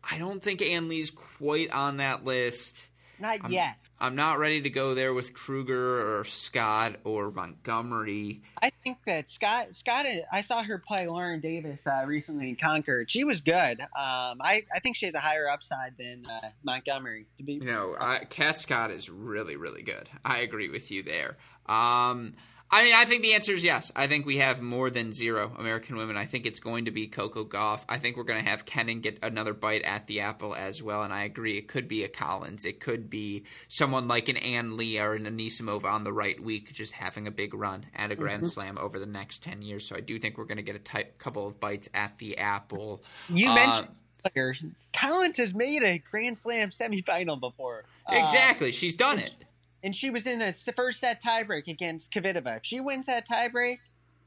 I 0.10 0.18
don't 0.18 0.42
think 0.42 0.62
Ann 0.62 0.88
Li's 0.88 1.12
quite 1.12 1.72
on 1.72 1.98
that 1.98 2.24
list. 2.24 2.90
Not 3.20 3.40
I'm, 3.44 3.52
yet. 3.52 3.76
I'm 4.00 4.16
not 4.16 4.40
ready 4.40 4.62
to 4.62 4.70
go 4.70 4.94
there 4.94 5.14
with 5.14 5.34
Kruger 5.34 6.20
or 6.20 6.26
Scott 6.26 6.98
or 7.06 7.32
Montgomery. 7.32 8.42
I 8.62 8.72
think 8.84 8.98
that 9.06 9.30
Scott 9.30 9.74
Scott 9.74 10.06
I 10.32 10.42
saw 10.42 10.64
her 10.64 10.78
play 10.86 11.08
Lauren 11.08 11.40
Davis 11.40 11.88
uh, 11.88 12.04
recently 12.06 12.50
in 12.50 12.58
Concord. 12.58 13.10
She 13.10 13.24
was 13.24 13.40
good. 13.40 13.80
Um, 13.80 14.42
I 14.42 14.66
I 14.74 14.80
think 14.84 14.98
she 14.98 15.06
has 15.06 15.16
a 15.16 15.20
higher 15.20 15.48
upside 15.48 15.98
than 15.98 16.26
uh, 16.26 16.50
Montgomery. 16.64 17.26
To 17.38 17.44
be, 17.44 17.54
you 17.54 17.66
know, 17.66 17.96
I, 17.98 18.26
Kat 18.26 18.60
Scott 18.60 18.92
is 18.92 19.10
really 19.10 19.56
really 19.56 19.82
good. 19.82 20.10
I 20.26 20.40
agree 20.40 20.70
with 20.70 20.92
you 20.92 21.02
there. 21.02 21.38
Um, 21.68 22.34
I 22.72 22.84
mean, 22.84 22.96
I 22.96 23.06
think 23.06 23.22
the 23.22 23.36
answer 23.36 23.54
is 23.54 23.64
yes. 23.64 23.92
I 23.96 24.08
think 24.08 24.26
we 24.26 24.38
have 24.40 24.62
more 24.62 24.90
than 24.90 25.14
zero 25.14 25.52
American 25.58 25.98
women. 25.98 26.18
I 26.18 26.26
think 26.26 26.46
it's 26.46 26.60
going 26.60 26.86
to 26.86 26.92
be 26.92 27.08
Coco 27.08 27.46
Gauff. 27.46 27.86
I 27.88 27.98
think 28.00 28.18
we're 28.18 28.24
going 28.24 28.44
to 28.44 28.50
have 28.50 28.66
Kenin 28.66 29.02
get 29.02 29.20
another 29.24 29.54
bite 29.54 29.84
at 29.84 30.08
the 30.08 30.22
apple 30.22 30.56
as 30.56 30.82
well. 30.82 31.04
And 31.04 31.14
I 31.14 31.24
agree, 31.24 31.58
it 31.58 31.68
could 31.68 31.88
be 31.88 32.04
a 32.04 32.10
Collins. 32.10 32.66
It 32.66 32.80
could 32.80 33.10
be 33.10 33.46
someone 33.70 34.08
like 34.08 34.30
an 34.30 34.38
Ann 34.38 34.78
Li 34.78 35.00
or 35.00 35.14
an 35.14 35.26
Anisimova 35.26 35.86
on 35.86 36.04
the 36.04 36.12
right 36.12 36.38
week, 36.38 36.74
just 36.74 36.94
having 36.94 37.28
a 37.28 37.32
big 37.32 37.54
run 37.54 37.86
at 37.96 38.12
a 38.12 38.16
Grand 38.16 38.44
mm-hmm. 38.44 38.50
Slam 38.50 38.78
over 38.78 39.00
the 39.00 39.06
next 39.06 39.44
10 39.44 39.62
years. 39.62 39.88
So 39.88 39.96
I 39.96 40.02
do 40.02 40.18
think 40.20 40.38
we're 40.38 40.46
going 40.46 40.58
to 40.58 40.64
get 40.64 40.76
a 40.76 40.80
type, 40.80 41.18
couple 41.20 41.48
of 41.48 41.60
bites 41.60 41.88
at 41.94 42.18
the 42.18 42.40
apple. 42.40 43.04
You 43.30 43.52
uh, 43.52 43.56
mentioned 43.56 43.88
players. 44.22 44.66
Collins 44.92 45.38
has 45.38 45.54
made 45.54 45.84
a 45.84 46.00
Grand 46.00 46.38
Slam 46.38 46.72
semifinal 46.72 47.40
before. 47.40 47.86
Exactly. 48.10 48.70
Uh, 48.70 48.74
She's 48.74 48.96
done 48.96 49.20
it 49.20 49.45
and 49.86 49.96
she 49.96 50.10
was 50.10 50.26
in 50.26 50.42
a 50.42 50.52
first 50.76 51.00
set 51.00 51.24
tiebreak 51.24 51.68
against 51.68 52.12
Kvitova. 52.12 52.58
If 52.58 52.66
she 52.66 52.80
wins 52.80 53.06
that 53.06 53.30
tiebreak, 53.30 53.78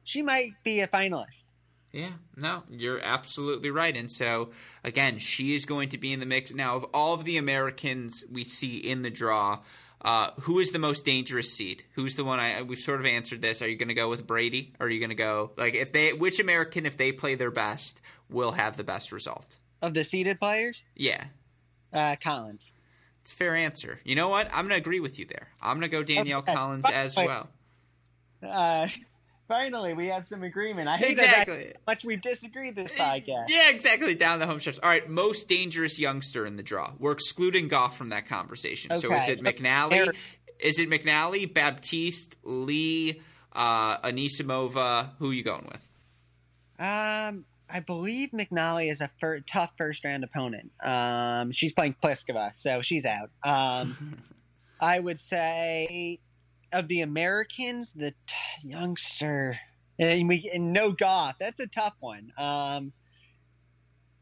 she 0.05 0.23
might 0.23 0.53
be 0.63 0.81
a 0.81 0.87
finalist. 0.87 1.43
Yeah, 1.91 2.13
no, 2.37 2.63
you're 2.71 3.01
absolutely 3.03 3.71
right. 3.71 3.97
And 3.97 4.09
so, 4.09 4.51
again, 4.85 5.19
she 5.19 5.55
is 5.55 5.65
going 5.65 5.89
to 5.89 5.99
be 5.99 6.13
in 6.13 6.21
the 6.21 6.27
mix. 6.27 6.55
Now, 6.55 6.77
of 6.77 6.87
all 6.95 7.15
of 7.15 7.25
the 7.25 7.39
Americans 7.39 8.25
we 8.31 8.45
see 8.45 8.77
in 8.77 9.03
the 9.03 9.11
draw, 9.11 9.61
uh, 10.03 10.31
who 10.43 10.61
is 10.61 10.71
the 10.71 10.79
most 10.79 11.05
dangerous 11.05 11.53
seed? 11.53 11.83
Who's 11.95 12.15
the 12.15 12.25
one? 12.25 12.39
I 12.39 12.63
we've 12.63 12.79
sort 12.79 13.01
of 13.01 13.07
answered 13.07 13.43
this. 13.43 13.61
Are 13.61 13.69
you 13.69 13.77
going 13.77 13.89
to 13.89 13.95
go 13.95 14.09
with 14.09 14.27
Brady? 14.27 14.75
Or 14.79 14.87
are 14.87 14.91
you 14.91 15.01
going 15.01 15.11
to 15.11 15.17
go 15.17 15.51
like 15.57 15.75
if 15.75 15.93
they 15.93 16.13
which 16.13 16.39
American, 16.39 16.87
if 16.87 16.97
they 16.97 17.11
play 17.11 17.35
their 17.35 17.51
best, 17.51 18.01
will 18.31 18.53
have 18.53 18.77
the 18.77 18.85
best 18.85 19.11
result 19.11 19.57
of 19.83 19.95
the 19.95 20.05
seeded 20.05 20.39
players? 20.39 20.85
Yeah, 20.95 21.25
uh, 21.93 22.15
Collins. 22.23 22.71
It's 23.29 23.35
a 23.35 23.37
fair 23.37 23.55
answer. 23.55 24.01
You 24.05 24.15
know 24.15 24.31
what? 24.31 24.47
I'm 24.47 24.67
going 24.67 24.71
to 24.71 24.77
agree 24.77 25.01
with 25.01 25.19
you 25.19 25.27
there. 25.27 25.49
I'm 25.61 25.79
going 25.79 25.83
to 25.83 25.95
go 25.95 26.03
Danielle 26.03 26.39
okay. 26.39 26.55
Collins 26.55 26.87
as 26.91 27.15
well. 27.15 27.51
Uh, 28.43 28.89
finally, 29.49 29.93
we 29.93 30.07
have 30.07 30.27
some 30.27 30.43
agreement. 30.43 30.89
I 30.89 30.97
hate 30.97 31.11
exactly. 31.11 31.65
that 31.65 31.77
much 31.87 32.07
we've 32.07 32.23
disagreed 32.23 32.75
this 32.75 32.91
podcast. 32.93 33.49
Yeah, 33.49 33.69
exactly. 33.69 34.15
Down 34.15 34.39
the 34.39 34.47
home 34.47 34.61
stretch. 34.61 34.79
All 34.83 34.89
right, 34.89 35.07
most 35.11 35.47
dangerous 35.47 35.99
youngster 35.99 36.47
in 36.47 36.57
the 36.57 36.63
draw. 36.63 36.93
We're 36.99 37.13
excluding 37.13 37.69
Gauff 37.69 37.93
from 37.93 38.09
that 38.09 38.27
conversation. 38.27 38.93
Okay. 38.93 39.01
So 39.03 39.15
is 39.15 39.29
it 39.29 39.43
McNally? 39.43 40.17
Is 40.59 40.79
it 40.79 40.89
McNally, 40.89 41.53
Baptiste, 41.53 42.35
Li, 42.45 43.21
uh, 43.53 43.99
Anisimova? 43.99 45.11
Who 45.19 45.33
are 45.33 45.35
you 45.35 45.45
going 45.45 45.71
with? 45.71 45.87
Um, 46.79 47.45
I 47.71 47.81
believe 47.81 48.31
McNally 48.31 48.91
is 48.91 49.01
a 49.01 49.11
fir- 49.21 49.41
tough 49.41 49.71
first 49.77 50.05
round 50.05 50.25
opponent. 50.25 50.71
Um, 50.83 51.53
she's 51.53 51.73
playing 51.73 51.97
Pliskova, 52.03 52.53
so 52.55 52.81
she's 52.83 53.05
out. 53.05 53.31
Um, 53.45 54.19
I 54.81 54.99
would 54.99 55.19
say 55.19 56.21
of 56.73 56.89
the 56.89 57.01
Americans, 57.03 57.91
the 57.95 58.13
t- 58.13 58.35
youngster, 58.69 59.59
and 59.99 60.29
we 60.29 60.51
and 60.53 60.73
no 60.73 60.93
Gauff. 60.93 61.35
That's 61.41 61.61
a 61.61 61.67
tough 61.67 61.95
one. 62.01 62.33
Um, 62.39 62.93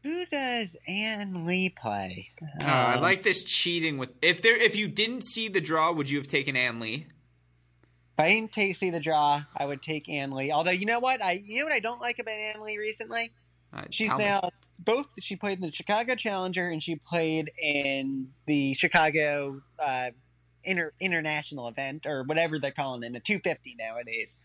who 0.03 0.25
does 0.27 0.75
Ann 0.87 1.45
Li 1.45 1.69
play? 1.69 2.29
Uh, 2.61 2.65
I 2.65 2.93
Um, 2.95 3.01
like 3.01 3.23
this 3.23 3.43
cheating 3.43 3.97
with 3.97 4.11
if 4.21 4.41
there 4.41 4.55
if 4.57 4.75
you 4.75 4.87
didn't 4.87 5.23
see 5.23 5.47
the 5.47 5.61
draw, 5.61 5.91
would 5.91 6.09
you 6.09 6.17
have 6.17 6.27
taken 6.27 6.55
Ann 6.55 6.79
Li? 6.79 7.07
If 8.17 8.25
I 8.25 8.29
didn't 8.29 8.51
take, 8.51 8.75
see 8.75 8.89
the 8.89 8.99
draw, 8.99 9.43
I 9.55 9.65
would 9.65 9.83
take 9.83 10.09
Ann 10.09 10.31
Li. 10.31 10.51
Although 10.51 10.71
you 10.71 10.87
know 10.87 10.99
what, 10.99 11.23
I 11.23 11.33
you 11.33 11.59
know 11.59 11.65
what 11.65 11.73
I 11.73 11.79
don't 11.79 12.01
like 12.01 12.17
about 12.17 12.33
Ann 12.33 12.61
Li 12.61 12.79
recently. 12.79 13.31
Uh, 13.71 13.83
She's 13.91 14.07
tell 14.07 14.17
me. 14.17 14.23
now 14.23 14.49
both. 14.79 15.05
She 15.19 15.35
played 15.35 15.59
in 15.59 15.61
the 15.61 15.71
Chicago 15.71 16.15
Challenger 16.15 16.67
and 16.67 16.81
she 16.81 16.95
played 16.95 17.51
in 17.61 18.29
the 18.47 18.73
Chicago 18.73 19.61
uh, 19.77 20.09
inter, 20.63 20.93
International 20.99 21.67
event 21.67 22.07
or 22.07 22.23
whatever 22.23 22.57
they're 22.57 22.71
calling 22.71 23.03
it, 23.03 23.15
a 23.15 23.19
250 23.19 23.75
nowadays. 23.77 24.35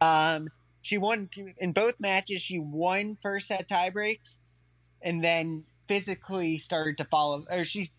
Um, 0.00 0.48
she 0.80 0.96
won 0.96 1.28
in 1.58 1.72
both 1.72 1.94
matches. 1.98 2.40
She 2.40 2.58
won 2.58 3.18
first 3.20 3.48
set 3.48 3.68
tiebreaks, 3.68 4.38
and 5.02 5.22
then 5.22 5.64
physically 5.86 6.58
started 6.58 6.96
to 6.98 7.04
follow, 7.04 7.44
or 7.50 7.66
she 7.66 7.90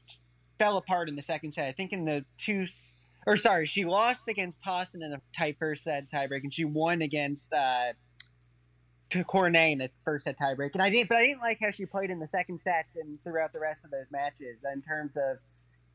fell 0.58 0.78
apart 0.78 1.08
in 1.08 1.16
the 1.16 1.22
second 1.22 1.54
set. 1.54 1.68
I 1.68 1.74
think 1.74 1.94
in 1.94 2.06
the 2.06 2.26
two, 2.38 2.66
or 3.26 3.38
sorry, 3.38 3.66
she 3.66 3.86
lost 3.86 4.24
against 4.28 4.62
Tauson 4.64 5.04
in 5.04 5.14
a 5.14 5.22
tight 5.38 5.58
first 5.60 5.84
set 5.84 6.12
tiebreak, 6.12 6.44
and 6.44 6.54
she 6.54 6.66
won 6.66 7.02
against. 7.02 7.52
Uh, 7.52 7.94
Cornet 9.26 9.72
in 9.72 9.78
the 9.80 9.90
first 10.06 10.26
set 10.26 10.38
tiebreak, 10.38 10.72
and 10.74 10.84
I 10.84 10.90
didn't, 10.92 11.10
but 11.10 11.18
I 11.18 11.26
didn't 11.26 11.42
like 11.42 11.58
how 11.62 11.72
she 11.72 11.86
played 11.86 12.12
in 12.12 12.20
the 12.20 12.28
second 12.28 12.60
set 12.64 12.86
and 12.96 13.18
throughout 13.24 13.54
the 13.54 13.60
rest 13.60 13.84
of 13.84 13.92
those 13.92 14.06
matches. 14.12 14.58
In 14.72 14.82
terms 14.84 15.18
of, 15.18 15.38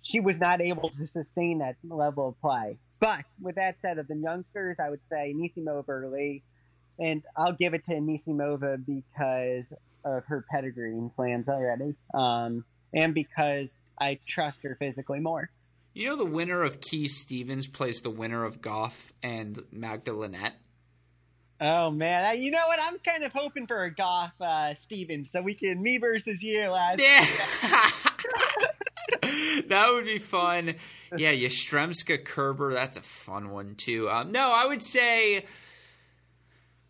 she 0.02 0.20
was 0.20 0.38
not 0.38 0.60
able 0.60 0.90
to 0.90 1.06
sustain 1.06 1.58
that 1.58 1.76
level 1.88 2.30
of 2.30 2.40
play. 2.40 2.76
But 2.98 3.24
with 3.40 3.54
that 3.56 3.76
said, 3.80 3.98
of 3.98 4.08
the 4.08 4.16
youngsters, 4.16 4.78
I 4.80 4.90
would 4.90 5.00
say 5.10 5.32
Anisimova 5.32 6.10
Li, 6.10 6.42
and 6.98 7.22
I'll 7.36 7.52
give 7.52 7.74
it 7.74 7.84
to 7.84 7.92
Anisimova 7.92 8.84
because 8.84 9.72
of 10.04 10.24
her 10.26 10.44
pedigree 10.50 10.92
in 10.92 11.10
slams 11.10 11.48
already, 11.48 11.94
um, 12.12 12.64
and 12.92 13.14
because 13.14 13.78
I 13.98 14.18
trust 14.26 14.62
her 14.64 14.76
physically 14.78 15.20
more. 15.20 15.50
You 15.94 16.08
know 16.08 16.16
the 16.16 16.24
winner 16.24 16.64
of 16.64 16.80
Key 16.80 17.06
Stevens 17.06 17.68
plays 17.68 18.00
the 18.00 18.10
winner 18.10 18.44
of 18.44 18.60
Gauff 18.60 19.12
and 19.22 19.62
Magda 19.70 20.12
Linette. 20.12 20.56
Oh 21.60 21.92
man, 21.92 22.24
I, 22.24 22.32
you 22.32 22.50
know 22.50 22.66
what? 22.66 22.80
I'm 22.82 22.98
kind 22.98 23.22
of 23.22 23.30
hoping 23.32 23.68
for 23.68 23.84
a 23.84 23.94
Gauff 23.94 24.32
uh, 24.40 24.74
Stevens, 24.74 25.30
so 25.30 25.40
we 25.40 25.54
can 25.54 25.80
me 25.80 25.98
versus 25.98 26.42
you. 26.42 26.62
Last 26.68 27.00
Yeah. 27.00 27.24
that 29.68 29.92
would 29.92 30.04
be 30.04 30.18
fun. 30.18 30.74
Yeah, 31.16 31.32
Yastremska 31.32 32.24
Kerber, 32.24 32.72
that's 32.72 32.96
a 32.96 33.02
fun 33.02 33.50
one 33.50 33.76
too. 33.76 34.10
Um, 34.10 34.32
no, 34.32 34.52
I 34.52 34.66
would 34.66 34.84
say 34.84 35.46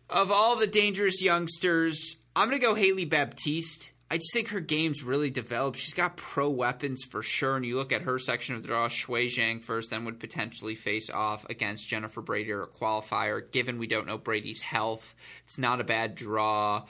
of 0.09 0.31
all 0.31 0.57
the 0.57 0.65
dangerous 0.65 1.21
youngsters, 1.21 2.15
I'm 2.35 2.49
gonna 2.49 2.59
go 2.59 2.73
Hailey 2.73 3.05
Baptiste. 3.05 3.91
I 4.09 4.17
just 4.17 4.33
think 4.33 4.49
her 4.49 4.59
game's 4.59 5.03
really 5.03 5.31
developed. 5.31 5.79
She's 5.79 5.95
got 5.95 6.15
pro 6.15 6.47
weapons 6.49 7.03
for 7.03 7.23
sure. 7.23 7.55
And 7.55 7.65
you 7.65 7.75
look 7.75 7.91
at 7.91 8.03
her 8.03 8.19
section 8.19 8.55
of 8.55 8.61
the 8.61 8.67
draw, 8.67 8.87
Shuai 8.87 9.27
Zhang 9.27 9.63
first, 9.63 9.89
then 9.89 10.05
would 10.05 10.19
potentially 10.19 10.75
face 10.75 11.09
off 11.09 11.43
against 11.49 11.89
Jennifer 11.89 12.21
Brady 12.21 12.51
or 12.51 12.63
a 12.63 12.67
qualifier. 12.67 13.51
Given 13.51 13.79
we 13.79 13.87
don't 13.87 14.05
know 14.05 14.19
Brady's 14.19 14.61
health, 14.61 15.15
it's 15.43 15.57
not 15.57 15.81
a 15.81 15.83
bad 15.83 16.13
draw. 16.13 16.85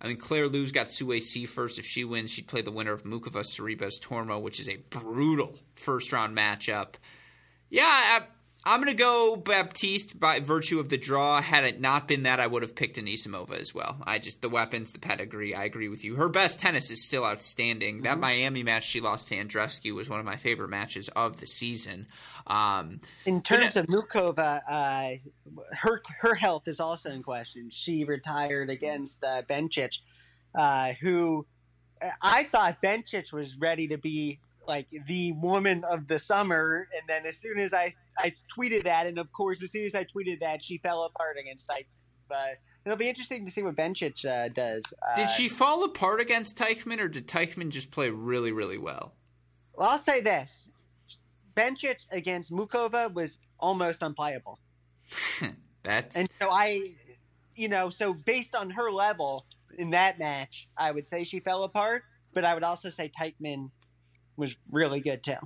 I 0.00 0.08
mean, 0.08 0.16
Claire 0.16 0.48
Liu's 0.48 0.72
got 0.72 0.90
Sue 0.90 1.20
C 1.20 1.46
first. 1.46 1.78
If 1.78 1.84
she 1.84 2.04
wins, 2.04 2.30
she'd 2.30 2.48
play 2.48 2.62
the 2.62 2.72
winner 2.72 2.92
of 2.92 3.04
Muchova 3.04 3.44
Sorribes 3.44 4.00
Tormo, 4.00 4.40
which 4.40 4.60
is 4.60 4.68
a 4.68 4.76
brutal 4.90 5.58
first 5.74 6.12
round 6.12 6.36
matchup. 6.36 6.94
Yeah, 7.68 7.84
I, 7.84 8.22
I'm 8.66 8.82
going 8.82 8.94
to 8.94 9.00
go 9.00 9.36
Baptiste 9.36 10.18
by 10.18 10.40
virtue 10.40 10.80
of 10.80 10.88
the 10.88 10.96
draw. 10.96 11.40
Had 11.40 11.62
it 11.62 11.80
not 11.80 12.08
been 12.08 12.24
that, 12.24 12.40
I 12.40 12.48
would 12.48 12.62
have 12.62 12.74
picked 12.74 12.96
Anisimova 12.96 13.60
as 13.60 13.72
well. 13.72 13.96
I 14.02 14.18
just, 14.18 14.42
the 14.42 14.48
weapons, 14.48 14.90
the 14.90 14.98
pedigree, 14.98 15.54
I 15.54 15.62
agree 15.62 15.88
with 15.88 16.02
you. 16.02 16.16
Her 16.16 16.28
best 16.28 16.58
tennis 16.58 16.90
is 16.90 17.04
still 17.04 17.24
outstanding. 17.24 18.02
That 18.02 18.18
Miami 18.18 18.64
match 18.64 18.84
she 18.84 19.00
lost 19.00 19.28
to 19.28 19.36
Andreescu 19.36 19.94
was 19.94 20.08
one 20.08 20.18
of 20.18 20.26
my 20.26 20.34
favorite 20.34 20.70
matches 20.70 21.08
of 21.10 21.38
the 21.38 21.46
season. 21.46 22.08
Um, 22.48 22.98
In 23.24 23.40
terms 23.40 23.76
of 23.76 23.86
Muchova, 23.86 24.60
uh, 24.68 25.10
her 25.70 26.02
her 26.18 26.34
health 26.34 26.66
is 26.66 26.80
also 26.80 27.10
in 27.10 27.22
question. 27.22 27.70
She 27.70 28.02
retired 28.02 28.68
against 28.68 29.22
uh, 29.22 29.42
uh, 30.56 30.92
who 31.00 31.46
I 32.20 32.44
thought 32.44 32.82
Bencic 32.82 33.32
was 33.32 33.56
ready 33.56 33.88
to 33.88 33.96
be 33.96 34.40
like 34.66 34.86
the 35.06 35.32
woman 35.32 35.84
of 35.84 36.08
the 36.08 36.18
summer, 36.18 36.88
and 36.96 37.08
then 37.08 37.26
as 37.26 37.38
soon 37.38 37.58
as 37.58 37.72
I 37.72 37.94
I 38.18 38.32
tweeted 38.56 38.84
that, 38.84 39.06
and 39.06 39.18
of 39.18 39.32
course 39.32 39.62
as 39.62 39.72
soon 39.72 39.84
as 39.84 39.94
I 39.94 40.04
tweeted 40.04 40.40
that, 40.40 40.62
she 40.62 40.78
fell 40.78 41.04
apart 41.04 41.36
against 41.40 41.70
I. 41.70 41.84
But 42.28 42.58
it'll 42.84 42.98
be 42.98 43.08
interesting 43.08 43.44
to 43.44 43.52
see 43.52 43.62
what 43.62 43.76
Bencic 43.76 44.24
uh, 44.24 44.48
does. 44.48 44.82
Uh, 45.02 45.16
did 45.16 45.30
she 45.30 45.48
fall 45.48 45.84
apart 45.84 46.20
against 46.20 46.56
Teichmann, 46.56 47.00
or 47.00 47.08
did 47.08 47.28
Teichmann 47.28 47.70
just 47.70 47.90
play 47.90 48.10
really, 48.10 48.52
really 48.52 48.78
well? 48.78 49.14
Well, 49.74 49.90
I'll 49.90 49.98
say 49.98 50.20
this: 50.20 50.68
Bencic 51.56 52.06
against 52.10 52.52
Muchova 52.52 53.12
was 53.12 53.38
almost 53.58 54.02
unplayable. 54.02 54.58
That's 55.82 56.16
And 56.16 56.28
so 56.40 56.50
I, 56.50 56.94
you 57.54 57.68
know, 57.68 57.90
so 57.90 58.12
based 58.12 58.54
on 58.54 58.70
her 58.70 58.90
level 58.90 59.46
in 59.78 59.90
that 59.90 60.18
match, 60.18 60.68
I 60.76 60.90
would 60.90 61.06
say 61.06 61.24
she 61.24 61.40
fell 61.40 61.64
apart. 61.64 62.02
But 62.34 62.44
I 62.44 62.52
would 62.52 62.64
also 62.64 62.90
say 62.90 63.10
Teichman 63.18 63.70
was 64.36 64.56
really 64.70 65.00
good 65.00 65.22
too. 65.24 65.36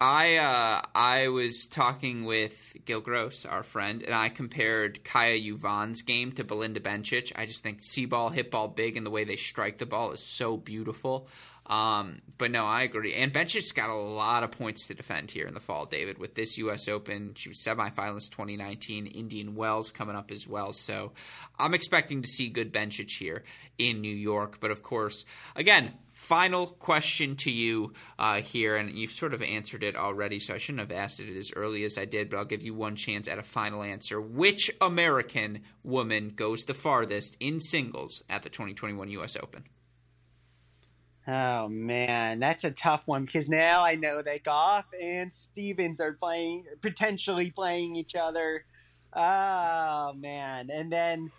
I 0.00 0.36
uh, 0.36 0.82
I 0.94 1.28
was 1.28 1.66
talking 1.66 2.24
with 2.24 2.76
Gil 2.84 3.00
Gross, 3.00 3.44
our 3.44 3.64
friend, 3.64 4.02
and 4.02 4.14
I 4.14 4.28
compared 4.28 5.02
Kaja 5.02 5.44
Juvan's 5.44 6.02
game 6.02 6.30
to 6.32 6.44
Belinda 6.44 6.78
Bencic. 6.78 7.32
I 7.34 7.46
just 7.46 7.64
think 7.64 7.80
see 7.82 8.06
ball, 8.06 8.28
hit 8.28 8.52
ball 8.52 8.68
big, 8.68 8.96
and 8.96 9.04
the 9.04 9.10
way 9.10 9.24
they 9.24 9.36
strike 9.36 9.78
the 9.78 9.86
ball 9.86 10.12
is 10.12 10.22
so 10.22 10.56
beautiful. 10.56 11.28
Um, 11.66 12.22
but 12.38 12.50
no, 12.50 12.64
I 12.64 12.82
agree. 12.82 13.14
And 13.14 13.32
Bencic's 13.32 13.72
got 13.72 13.90
a 13.90 13.94
lot 13.94 14.42
of 14.42 14.52
points 14.52 14.86
to 14.86 14.94
defend 14.94 15.30
here 15.30 15.46
in 15.46 15.52
the 15.52 15.60
fall, 15.60 15.84
David, 15.84 16.16
with 16.16 16.34
this 16.34 16.56
U.S. 16.58 16.88
Open. 16.88 17.34
She 17.34 17.50
was 17.50 17.58
semifinalist 17.58 18.30
2019, 18.30 19.06
Indian 19.06 19.54
Wells 19.54 19.90
coming 19.90 20.16
up 20.16 20.30
as 20.30 20.46
well. 20.46 20.72
So 20.72 21.12
I'm 21.58 21.74
expecting 21.74 22.22
to 22.22 22.28
see 22.28 22.48
good 22.48 22.72
Bencic 22.72 23.10
here 23.18 23.44
in 23.76 24.00
New 24.00 24.14
York. 24.14 24.60
But 24.60 24.70
of 24.70 24.82
course, 24.82 25.26
again, 25.56 25.92
final 26.18 26.66
question 26.66 27.36
to 27.36 27.50
you 27.50 27.92
uh, 28.18 28.40
here, 28.40 28.76
and 28.76 28.90
you've 28.98 29.12
sort 29.12 29.32
of 29.32 29.40
answered 29.40 29.84
it 29.84 29.96
already, 29.96 30.40
so 30.40 30.52
I 30.52 30.58
shouldn't 30.58 30.90
have 30.90 30.98
asked 30.98 31.20
it 31.20 31.34
as 31.34 31.52
early 31.54 31.84
as 31.84 31.96
I 31.96 32.06
did, 32.06 32.28
but 32.28 32.38
I'll 32.38 32.44
give 32.44 32.64
you 32.64 32.74
one 32.74 32.96
chance 32.96 33.28
at 33.28 33.38
a 33.38 33.42
final 33.42 33.84
answer. 33.84 34.20
Which 34.20 34.68
American 34.80 35.60
woman 35.84 36.32
goes 36.34 36.64
the 36.64 36.74
farthest 36.74 37.36
in 37.38 37.60
singles 37.60 38.24
at 38.28 38.42
the 38.42 38.48
2021 38.48 39.08
U.S. 39.10 39.36
Open? 39.36 39.64
Oh 41.28 41.68
man, 41.68 42.40
that's 42.40 42.64
a 42.64 42.72
tough 42.72 43.02
one 43.06 43.24
because 43.24 43.48
now 43.48 43.84
I 43.84 43.94
know 43.94 44.20
that 44.20 44.42
Gauff 44.42 44.84
and 45.00 45.32
Stevens 45.32 46.00
are 46.00 46.14
playing, 46.14 46.64
potentially 46.82 47.52
playing 47.52 47.94
each 47.94 48.16
other. 48.16 48.64
Oh 49.14 50.14
man, 50.14 50.68
and 50.72 50.92
then 50.92 51.30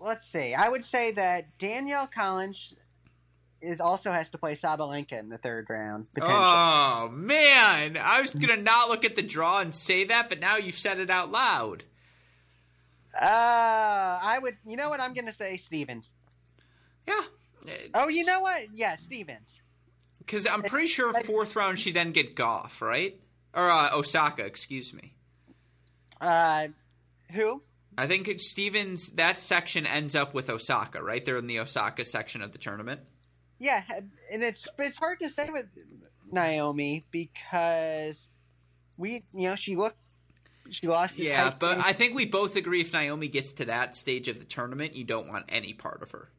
let's 0.00 0.26
see. 0.26 0.54
I 0.54 0.68
would 0.68 0.84
say 0.84 1.12
that 1.12 1.58
Danielle 1.58 2.08
Collins 2.12 2.74
is 3.62 3.80
also 3.80 4.10
has 4.10 4.30
to 4.30 4.38
play 4.38 4.54
Sabalenka 4.54 5.18
in 5.18 5.28
the 5.28 5.38
third 5.38 5.66
round. 5.68 6.06
Oh, 6.20 7.10
man. 7.12 7.98
I 7.98 8.20
was 8.20 8.32
going 8.32 8.48
to 8.48 8.62
not 8.62 8.88
look 8.88 9.04
at 9.04 9.16
the 9.16 9.22
draw 9.22 9.60
and 9.60 9.74
say 9.74 10.04
that, 10.04 10.28
but 10.28 10.40
now 10.40 10.56
you've 10.56 10.78
said 10.78 10.98
it 10.98 11.10
out 11.10 11.30
loud. 11.30 11.84
Uh, 13.14 13.24
I 14.22 14.38
would. 14.40 14.56
You 14.66 14.76
know 14.76 14.88
what? 14.88 15.00
I'm 15.00 15.14
going 15.14 15.26
to 15.26 15.32
say 15.32 15.56
Stevens. 15.56 16.12
Yeah. 17.06 17.20
Oh, 17.92 18.08
you 18.08 18.24
know 18.24 18.40
what? 18.40 18.74
Yeah, 18.74 18.96
Stevens. 18.96 19.60
Because 20.18 20.46
I'm 20.46 20.62
pretty 20.62 20.86
sure 20.86 21.12
fourth 21.24 21.56
round 21.56 21.78
she 21.78 21.92
then 21.92 22.12
get 22.12 22.36
Gauff, 22.36 22.80
right? 22.80 23.20
Or 23.52 23.68
uh, 23.68 23.90
Osaka, 23.92 24.44
excuse 24.44 24.94
me. 24.94 25.14
Uh, 26.20 26.68
who? 27.32 27.62
I 27.98 28.06
think 28.06 28.30
Stevens, 28.40 29.08
that 29.10 29.38
section 29.38 29.86
ends 29.86 30.14
up 30.14 30.32
with 30.32 30.48
Osaka, 30.48 31.02
right? 31.02 31.24
They're 31.24 31.36
in 31.38 31.46
the 31.48 31.58
Osaka 31.60 32.04
section 32.04 32.40
of 32.42 32.52
the 32.52 32.58
tournament. 32.58 33.00
Yeah, 33.58 33.82
and 34.32 34.42
it's 34.42 34.66
it's 34.78 34.96
hard 34.96 35.20
to 35.20 35.28
say 35.28 35.50
with 35.50 35.66
Naomi 36.32 37.04
because 37.10 38.28
we, 38.96 39.24
you 39.34 39.48
know, 39.48 39.56
she 39.56 39.76
looked, 39.76 39.98
she 40.70 40.86
lost. 40.86 41.18
Yeah, 41.18 41.50
but 41.58 41.78
I 41.78 41.92
think 41.92 42.14
we 42.14 42.24
both 42.24 42.56
agree 42.56 42.80
if 42.80 42.92
Naomi 42.92 43.28
gets 43.28 43.52
to 43.54 43.66
that 43.66 43.94
stage 43.94 44.28
of 44.28 44.38
the 44.38 44.44
tournament, 44.46 44.94
you 44.94 45.04
don't 45.04 45.28
want 45.28 45.44
any 45.50 45.74
part 45.74 46.02
of 46.02 46.12
her. 46.12 46.30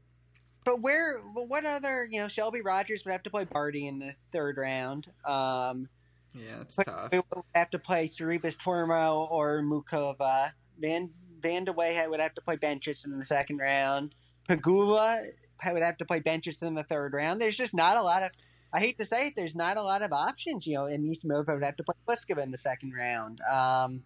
but 0.66 0.82
where? 0.82 1.22
But 1.36 1.48
what 1.48 1.66
other? 1.66 2.08
You 2.10 2.22
know, 2.22 2.28
Shelby 2.28 2.62
Rogers 2.62 3.04
would 3.06 3.12
have 3.12 3.24
to 3.24 3.30
play 3.30 3.44
Barty 3.46 3.86
in 3.88 4.00
the 4.00 4.16
third 4.32 4.58
round. 4.58 5.06
Um, 5.24 5.90
Yeah, 6.34 6.62
it's 6.62 6.76
tough. 6.78 7.12
we 7.12 7.20
would 7.20 7.44
have 7.54 7.70
to 7.72 7.78
play 7.80 8.08
Sorribes 8.08 8.56
Tormo 8.58 9.30
or 9.30 9.62
Muchova. 9.62 10.54
Van 10.80 11.12
Vandeweghe 11.42 12.10
would 12.10 12.20
have 12.20 12.34
to 12.36 12.42
play 12.42 12.58
Bencic 12.58 13.06
in 13.06 13.18
the 13.18 13.26
second 13.26 13.58
round. 13.58 14.16
Pegula 14.48 15.26
would 15.66 15.84
have 15.84 15.98
to 15.98 16.06
play 16.06 16.20
Bencic 16.20 16.62
in 16.62 16.76
the 16.76 16.84
third 16.84 17.14
round. 17.14 17.40
There's 17.40 17.58
just 17.58 17.74
not 17.74 17.98
a 17.98 18.02
lot 18.02 18.24
of. 18.24 18.32
I 18.74 18.80
hate 18.80 18.98
to 19.00 19.06
say 19.06 19.28
it, 19.28 19.34
there's 19.36 19.56
not 19.56 19.76
a 19.76 19.84
lot 19.84 20.02
of 20.02 20.14
options. 20.14 20.66
You 20.66 20.76
know, 20.76 20.86
and 20.86 21.04
Anisimova 21.04 21.54
would 21.54 21.64
have 21.64 21.76
to 21.78 21.84
play 21.84 21.96
Pliskova 22.08 22.44
in 22.44 22.52
the 22.52 22.58
second 22.58 22.94
round. 22.94 23.42
Um, 23.42 24.04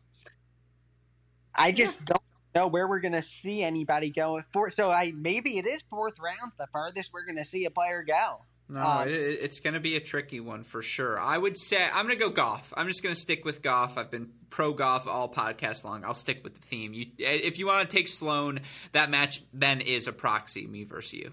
I 1.53 1.71
just 1.71 1.99
yeah. 1.99 2.05
don't 2.13 2.23
know 2.55 2.67
where 2.67 2.87
we're 2.87 2.99
going 2.99 3.13
to 3.13 3.21
see 3.21 3.63
anybody 3.63 4.09
go 4.09 4.41
for. 4.53 4.71
So 4.71 4.91
I 4.91 5.11
maybe 5.15 5.57
it 5.57 5.67
is 5.67 5.81
fourth 5.89 6.15
round, 6.19 6.51
the 6.57 6.67
farthest 6.73 7.11
we're 7.13 7.25
going 7.25 7.37
to 7.37 7.45
see 7.45 7.65
a 7.65 7.71
player 7.71 8.03
go. 8.03 8.41
No, 8.67 8.79
um, 8.79 9.07
it, 9.07 9.11
it's 9.13 9.59
going 9.59 9.75
to 9.75 9.79
be 9.79 9.95
a 9.95 9.99
tricky 9.99 10.39
one 10.39 10.63
for 10.63 10.81
sure. 10.81 11.19
I 11.19 11.37
would 11.37 11.57
say 11.57 11.83
I'm 11.83 12.07
going 12.07 12.17
to 12.17 12.23
go 12.23 12.31
Gauff. 12.31 12.73
I'm 12.75 12.87
just 12.87 13.03
going 13.03 13.13
to 13.13 13.19
stick 13.19 13.45
with 13.45 13.61
Gauff. 13.61 13.97
I've 13.97 14.09
been 14.09 14.31
pro 14.49 14.73
Gauff 14.73 15.05
all 15.05 15.29
podcast 15.31 15.83
long. 15.83 16.03
I'll 16.03 16.13
stick 16.15 16.43
with 16.43 16.55
the 16.55 16.61
theme. 16.61 16.93
You, 16.93 17.07
if 17.17 17.59
you 17.59 17.67
want 17.67 17.87
to 17.87 17.95
take 17.95 18.07
Sloane, 18.07 18.61
that 18.93 19.09
match 19.09 19.41
then 19.53 19.81
is 19.81 20.07
a 20.07 20.13
proxy 20.13 20.65
me 20.65 20.83
versus 20.83 21.13
you. 21.13 21.31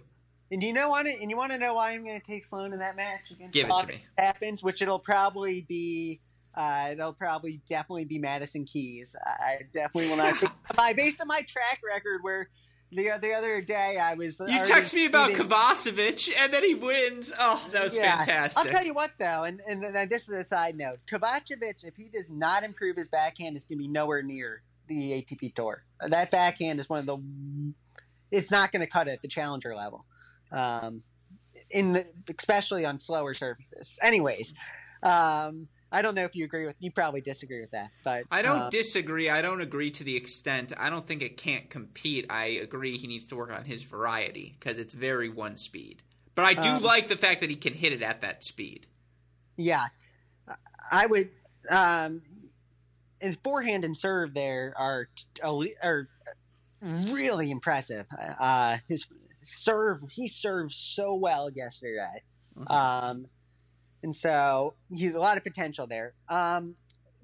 And 0.51 0.63
you 0.63 0.75
know 0.75 0.95
to, 1.03 1.09
and 1.11 1.31
you 1.31 1.37
want 1.37 1.53
to 1.53 1.59
know 1.59 1.75
why 1.75 1.93
I'm 1.93 2.05
going 2.05 2.21
to 2.21 2.27
take 2.27 2.45
Sloane 2.45 2.75
in 2.75 2.81
that 2.81 2.95
match 2.95 3.31
against 3.31 3.55
Give 3.55 3.71
it 3.71 3.81
to 3.81 3.87
me. 3.87 4.05
Happens, 4.19 4.63
which 4.63 4.83
it'll 4.83 4.99
probably 4.99 5.63
be. 5.63 6.21
Uh, 6.55 6.91
it'll 6.93 7.15
probably 7.15 7.63
definitely 7.67 8.05
be 8.05 8.19
Madison 8.19 8.67
Keys. 8.67 9.17
I 9.25 9.61
definitely 9.73 10.11
will 10.11 10.19
not. 10.19 10.35
by 10.77 10.93
based 10.93 11.19
on 11.23 11.27
my 11.27 11.41
track 11.49 11.81
record, 11.83 12.19
where 12.21 12.51
the 12.93 13.11
the 13.21 13.33
other 13.33 13.61
day 13.61 13.99
I 13.99 14.15
was. 14.15 14.39
You 14.41 14.63
text 14.63 14.95
me 14.95 15.07
about 15.07 15.31
eating... 15.31 15.49
Kovacevic 15.49 16.31
and 16.39 16.53
then 16.53 16.63
he 16.63 16.75
wins. 16.75 17.33
Oh, 17.39 17.67
that 17.73 17.85
was 17.85 17.97
yeah. 17.97 18.19
fantastic. 18.19 18.65
I'll 18.65 18.71
tell 18.71 18.85
you 18.85 18.95
what 18.95 19.13
though, 19.19 19.45
and 19.45 19.61
and 19.67 19.83
then 19.83 20.09
this 20.09 20.23
is 20.23 20.29
a 20.29 20.45
side 20.45 20.77
note: 20.77 20.99
Kovacevic, 21.11 21.85
if 21.85 21.97
he 21.97 22.09
does 22.09 22.29
not 22.31 22.65
improve 22.65 22.97
his 22.97 23.09
backhand, 23.09 23.57
is 23.57 23.65
going 23.65 23.79
to 23.79 23.83
be 23.83 23.89
nowhere 23.89 24.23
near 24.23 24.63
the 24.89 25.13
ATP 25.13 25.55
Tour. 25.55 25.83
That 26.07 26.31
backhand 26.31 26.81
is 26.81 26.89
one 26.89 27.01
of 27.01 27.07
the. 27.07 27.19
It's 28.31 28.51
not 28.51 28.73
going 28.73 28.81
to 28.81 28.87
cut 28.87 29.09
it 29.09 29.13
at 29.13 29.23
the 29.23 29.29
challenger 29.29 29.75
level, 29.75 30.05
um, 30.51 31.03
in 31.71 31.95
the, 31.95 32.07
especially 32.39 32.85
on 32.85 33.01
slower 33.01 33.35
surfaces. 33.35 33.97
Anyways. 34.03 34.55
Um, 35.03 35.67
I 35.93 36.03
don't 36.03 36.15
know 36.15 36.25
if 36.25 36.35
you 36.35 36.45
agree 36.45 36.67
with. 36.67 36.77
You 36.81 36.91
probably 36.91 37.21
disagree 37.21 37.61
with 37.61 37.73
that, 37.73 37.91
but 38.03 38.25
I 38.31 38.43
don't 38.43 38.63
um, 38.63 38.71
disagree. 38.71 39.29
I 39.29 39.43
don't 39.43 39.61
agree 39.61 39.91
to 39.93 40.05
the 40.05 40.17
extent. 40.17 40.73
I 40.79 40.91
don't 40.91 41.07
think 41.07 41.23
it 41.23 41.37
can't 41.37 41.69
compete. 41.69 42.27
I 42.31 42.47
agree 42.47 42.97
he 42.97 43.07
needs 43.07 43.27
to 43.27 43.37
work 43.37 43.53
on 43.53 43.65
his 43.65 43.83
variety 43.83 44.57
because 44.59 44.79
it's 44.79 44.95
very 44.95 45.29
one 45.29 45.57
speed. 45.57 46.03
But 46.35 46.47
I 46.47 46.55
do 46.55 46.69
um, 46.69 46.83
like 46.83 47.09
the 47.09 47.17
fact 47.17 47.43
that 47.43 47.51
he 47.51 47.57
can 47.57 47.75
hit 47.75 47.93
it 47.93 48.03
at 48.03 48.23
that 48.23 48.43
speed. 48.43 48.87
Yeah, 49.57 49.87
I 50.91 51.07
would. 51.07 51.31
Um, 51.71 52.23
his 53.21 53.37
forehand 53.45 53.85
and 53.85 53.97
serve 53.97 54.35
there 54.35 54.75
are 54.77 55.09
are 55.83 56.09
really 56.83 57.51
impressive. 57.51 58.07
Uh, 58.41 58.79
his 58.89 59.07
serve, 59.43 60.01
he 60.11 60.29
served 60.29 60.73
so 60.73 61.15
well 61.15 61.51
yesterday. 61.51 62.23
Mm-hmm. 62.59 62.73
Um, 62.73 63.27
and 64.03 64.15
so 64.15 64.75
he's 64.91 65.15
a 65.15 65.19
lot 65.19 65.37
of 65.37 65.45
potential 65.45 65.87
there. 65.87 66.15
Um, 66.29 66.75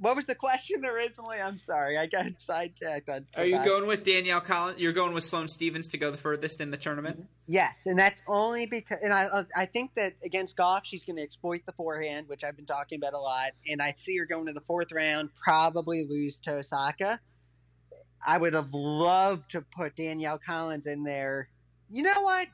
what 0.00 0.14
was 0.14 0.26
the 0.26 0.34
question 0.34 0.84
originally? 0.84 1.38
I'm 1.40 1.58
sorry, 1.58 1.98
I 1.98 2.06
got 2.06 2.26
sidetracked. 2.38 3.08
On 3.08 3.26
Are 3.36 3.44
you 3.44 3.62
going 3.64 3.86
with 3.88 4.04
Danielle 4.04 4.40
Collins? 4.40 4.78
You're 4.78 4.92
going 4.92 5.12
with 5.12 5.24
Sloane 5.24 5.48
Stevens 5.48 5.88
to 5.88 5.98
go 5.98 6.10
the 6.10 6.16
furthest 6.16 6.60
in 6.60 6.70
the 6.70 6.76
tournament? 6.76 7.26
Yes, 7.46 7.86
and 7.86 7.98
that's 7.98 8.22
only 8.28 8.66
because, 8.66 8.98
and 9.02 9.12
I, 9.12 9.44
I 9.56 9.66
think 9.66 9.94
that 9.96 10.14
against 10.24 10.56
Gauff, 10.56 10.82
she's 10.84 11.02
going 11.02 11.16
to 11.16 11.22
exploit 11.22 11.62
the 11.66 11.72
forehand, 11.72 12.28
which 12.28 12.44
I've 12.44 12.56
been 12.56 12.66
talking 12.66 12.98
about 12.98 13.14
a 13.14 13.18
lot, 13.18 13.52
and 13.66 13.82
I 13.82 13.94
see 13.98 14.16
her 14.18 14.24
going 14.24 14.46
to 14.46 14.52
the 14.52 14.60
fourth 14.60 14.92
round, 14.92 15.30
probably 15.42 16.06
lose 16.08 16.38
to 16.40 16.58
Osaka. 16.58 17.20
I 18.24 18.38
would 18.38 18.54
have 18.54 18.72
loved 18.72 19.50
to 19.52 19.62
put 19.62 19.96
Danielle 19.96 20.40
Collins 20.44 20.86
in 20.86 21.04
there. 21.04 21.48
You 21.88 22.02
know 22.02 22.20
what? 22.22 22.48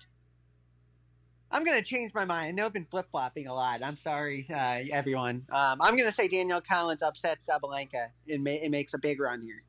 I'm 1.50 1.64
going 1.64 1.78
to 1.78 1.84
change 1.84 2.12
my 2.14 2.24
mind. 2.24 2.48
I 2.48 2.50
know 2.50 2.66
I've 2.66 2.72
been 2.72 2.86
flip 2.90 3.06
flopping 3.10 3.46
a 3.46 3.54
lot. 3.54 3.82
I'm 3.82 3.96
sorry, 3.96 4.46
uh, 4.50 4.80
everyone. 4.92 5.46
Um, 5.50 5.78
I'm 5.80 5.96
going 5.96 6.08
to 6.08 6.12
say 6.12 6.28
Danielle 6.28 6.60
Collins 6.60 7.02
upsets 7.02 7.48
Sabalenka 7.48 8.08
and, 8.28 8.42
ma- 8.42 8.68
makes 8.68 8.94
a 8.94 8.98
big 8.98 9.20
run 9.20 9.42
here. 9.42 9.62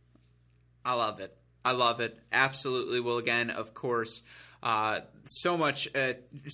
I 0.83 0.93
love 0.93 1.19
it. 1.19 1.35
I 1.63 1.71
love 1.71 1.99
it. 1.99 2.17
Absolutely. 2.31 2.99
Well, 2.99 3.17
again, 3.17 3.49
of 3.49 3.73
course, 3.73 4.23
uh, 4.63 5.01
so 5.27 5.57
much, 5.57 5.87
uh, 5.95 6.13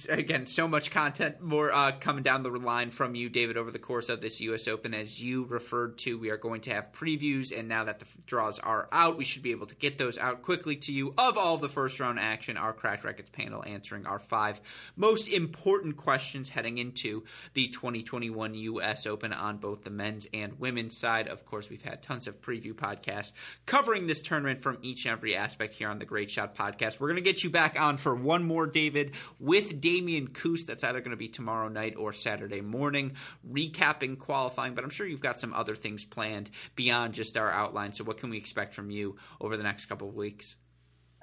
again, 0.09 0.45
so 0.45 0.67
much 0.67 0.91
content 0.91 1.41
more 1.41 1.71
uh, 1.71 1.91
coming 1.99 2.23
down 2.23 2.43
the 2.43 2.49
line 2.49 2.91
from 2.91 3.15
you, 3.15 3.29
David, 3.29 3.57
over 3.57 3.71
the 3.71 3.79
course 3.79 4.09
of 4.09 4.21
this 4.21 4.39
U.S. 4.41 4.67
Open. 4.67 4.93
As 4.93 5.21
you 5.21 5.45
referred 5.45 5.97
to, 5.99 6.17
we 6.17 6.29
are 6.29 6.37
going 6.37 6.61
to 6.61 6.73
have 6.73 6.91
previews, 6.91 7.57
and 7.57 7.67
now 7.67 7.83
that 7.83 7.99
the 7.99 8.05
draws 8.25 8.59
are 8.59 8.87
out, 8.91 9.17
we 9.17 9.25
should 9.25 9.43
be 9.43 9.51
able 9.51 9.67
to 9.67 9.75
get 9.75 9.97
those 9.97 10.17
out 10.17 10.41
quickly 10.41 10.75
to 10.77 10.93
you 10.93 11.13
of 11.17 11.37
all 11.37 11.57
the 11.57 11.69
first 11.69 11.99
round 11.99 12.19
action. 12.19 12.57
Our 12.57 12.73
Cracked 12.73 13.03
Racquets 13.03 13.31
panel 13.31 13.63
answering 13.65 14.05
our 14.05 14.19
five 14.19 14.61
most 14.95 15.27
important 15.27 15.97
questions 15.97 16.49
heading 16.49 16.77
into 16.77 17.23
the 17.53 17.67
2021 17.67 18.53
U.S. 18.55 19.05
Open 19.05 19.33
on 19.33 19.57
both 19.57 19.83
the 19.83 19.89
men's 19.89 20.27
and 20.33 20.59
women's 20.59 20.97
side. 20.97 21.27
Of 21.27 21.45
course, 21.45 21.69
we've 21.69 21.81
had 21.81 22.01
tons 22.01 22.27
of 22.27 22.41
preview 22.41 22.73
podcasts 22.73 23.31
covering 23.65 24.07
this 24.07 24.21
tournament 24.21 24.61
from 24.61 24.77
each 24.81 25.05
and 25.05 25.13
every 25.13 25.35
aspect 25.35 25.73
here 25.73 25.89
on 25.89 25.99
the 25.99 26.05
Great 26.05 26.31
Shot 26.31 26.55
podcast. 26.55 26.99
We're 26.99 27.07
going 27.07 27.15
to 27.15 27.21
get 27.21 27.43
you 27.43 27.49
back 27.49 27.79
on 27.79 27.97
for 27.97 28.15
one 28.15 28.43
more 28.43 28.60
David, 28.67 29.11
with 29.39 29.81
Damian 29.81 30.27
Kust. 30.27 30.67
That's 30.67 30.83
either 30.83 30.99
going 30.99 31.11
to 31.11 31.17
be 31.17 31.29
tomorrow 31.29 31.67
night 31.67 31.95
or 31.97 32.13
Saturday 32.13 32.61
morning, 32.61 33.13
recapping 33.49 34.17
qualifying. 34.17 34.73
But 34.75 34.83
I'm 34.83 34.89
sure 34.89 35.07
you've 35.07 35.21
got 35.21 35.39
some 35.39 35.53
other 35.53 35.75
things 35.75 36.05
planned 36.05 36.51
beyond 36.75 37.13
just 37.13 37.37
our 37.37 37.51
outline. 37.51 37.93
So, 37.93 38.03
what 38.03 38.17
can 38.17 38.29
we 38.29 38.37
expect 38.37 38.73
from 38.73 38.89
you 38.89 39.17
over 39.39 39.57
the 39.57 39.63
next 39.63 39.85
couple 39.87 40.07
of 40.07 40.15
weeks? 40.15 40.57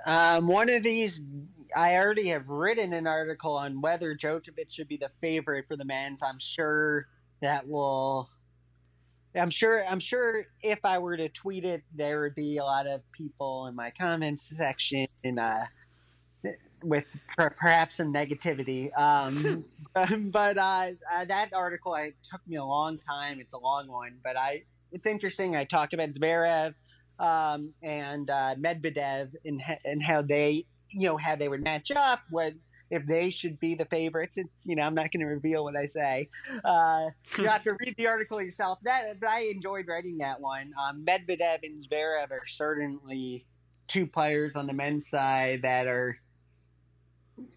Um, 0.06 0.46
one 0.46 0.68
of 0.68 0.82
these, 0.82 1.20
I 1.76 1.96
already 1.96 2.28
have 2.28 2.48
written 2.48 2.92
an 2.92 3.06
article 3.06 3.54
on 3.56 3.80
whether 3.80 4.14
Djokovic 4.14 4.70
should 4.70 4.88
be 4.88 4.96
the 4.96 5.10
favorite 5.20 5.66
for 5.66 5.76
the 5.76 5.84
men's. 5.84 6.20
I'm 6.22 6.38
sure 6.38 7.08
that 7.42 7.68
will. 7.68 8.28
I'm 9.34 9.50
sure. 9.50 9.84
I'm 9.86 10.00
sure 10.00 10.44
if 10.62 10.78
I 10.84 10.98
were 10.98 11.16
to 11.16 11.28
tweet 11.28 11.64
it, 11.64 11.82
there 11.94 12.20
would 12.20 12.34
be 12.34 12.58
a 12.58 12.64
lot 12.64 12.86
of 12.86 13.02
people 13.12 13.66
in 13.66 13.74
my 13.74 13.90
comments 13.90 14.52
section 14.56 15.06
and 15.24 15.38
uh, 15.38 15.64
with 16.82 17.04
per- 17.36 17.50
perhaps 17.50 17.96
some 17.96 18.12
negativity. 18.12 18.90
Um, 18.98 19.64
but 20.30 20.58
uh, 20.58 20.90
uh, 21.12 21.24
that 21.26 21.52
article 21.52 21.94
it 21.94 22.14
took 22.22 22.40
me 22.46 22.56
a 22.56 22.64
long 22.64 22.98
time. 22.98 23.40
It's 23.40 23.54
a 23.54 23.58
long 23.58 23.88
one, 23.88 24.16
but 24.22 24.36
I 24.36 24.64
it's 24.92 25.06
interesting. 25.06 25.56
I 25.56 25.64
talked 25.64 25.94
about 25.94 26.10
Zverev 26.10 26.74
um, 27.18 27.72
and 27.82 28.30
uh, 28.30 28.54
Medvedev 28.56 29.30
and 29.44 29.62
and 29.84 30.02
how 30.02 30.22
they 30.22 30.66
you 30.90 31.08
know 31.08 31.16
how 31.16 31.36
they 31.36 31.48
would 31.48 31.62
match 31.62 31.90
up. 31.90 32.20
What 32.30 32.54
if 32.90 33.06
they 33.06 33.30
should 33.30 33.60
be 33.60 33.74
the 33.74 33.84
favorites? 33.86 34.38
It's, 34.38 34.48
you 34.64 34.76
know, 34.76 34.82
I'm 34.82 34.94
not 34.94 35.12
going 35.12 35.20
to 35.20 35.26
reveal 35.26 35.64
what 35.64 35.76
I 35.76 35.86
say. 35.86 36.28
Uh, 36.64 37.08
you 37.36 37.46
have 37.46 37.62
to 37.64 37.76
read 37.80 37.94
the 37.98 38.06
article 38.06 38.40
yourself. 38.40 38.78
That, 38.84 39.20
but 39.20 39.28
I 39.28 39.40
enjoyed 39.42 39.86
writing 39.88 40.18
that 40.18 40.40
one. 40.40 40.72
Um, 40.82 41.04
Medvedev 41.04 41.58
and 41.62 41.86
Zverev 41.86 42.30
are 42.30 42.46
certainly 42.46 43.46
two 43.88 44.06
players 44.06 44.52
on 44.54 44.66
the 44.66 44.72
men's 44.72 45.08
side 45.08 45.62
that 45.62 45.86
are 45.86 46.18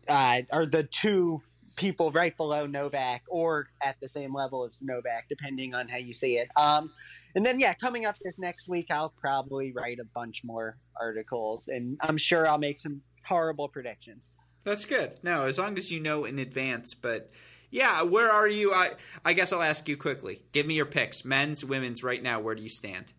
uh, 0.07 0.41
are 0.51 0.65
the 0.65 0.83
two 0.83 1.41
people 1.75 2.11
right 2.11 2.35
below 2.37 2.65
Novak 2.65 3.23
or 3.27 3.67
at 3.81 3.95
the 4.01 4.09
same 4.09 4.33
level 4.35 4.65
as 4.65 4.81
Novak, 4.81 5.25
depending 5.29 5.73
on 5.73 5.87
how 5.87 5.97
you 5.97 6.13
see 6.13 6.37
it. 6.37 6.49
Um, 6.55 6.91
and 7.35 7.45
then, 7.45 7.59
yeah, 7.59 7.73
coming 7.73 8.05
up 8.05 8.17
this 8.23 8.37
next 8.37 8.67
week, 8.67 8.87
I'll 8.91 9.13
probably 9.19 9.71
write 9.71 9.99
a 9.99 10.05
bunch 10.13 10.41
more 10.43 10.77
articles, 10.99 11.69
and 11.69 11.97
I'm 12.01 12.17
sure 12.17 12.47
I'll 12.47 12.57
make 12.57 12.79
some 12.79 13.01
horrible 13.25 13.69
predictions. 13.69 14.29
That's 14.63 14.85
good. 14.85 15.13
No, 15.23 15.47
as 15.47 15.57
long 15.57 15.77
as 15.77 15.91
you 15.91 15.99
know 15.99 16.25
in 16.25 16.39
advance. 16.39 16.93
But 16.93 17.31
yeah, 17.71 18.03
where 18.03 18.29
are 18.29 18.47
you? 18.47 18.73
I 18.73 18.91
I 19.25 19.33
guess 19.33 19.51
I'll 19.51 19.63
ask 19.63 19.87
you 19.87 19.97
quickly. 19.97 20.43
Give 20.51 20.65
me 20.65 20.75
your 20.75 20.85
picks, 20.85 21.25
men's, 21.25 21.65
women's, 21.65 22.03
right 22.03 22.21
now. 22.21 22.39
Where 22.39 22.53
do 22.53 22.61
you 22.61 22.69
stand? 22.69 23.13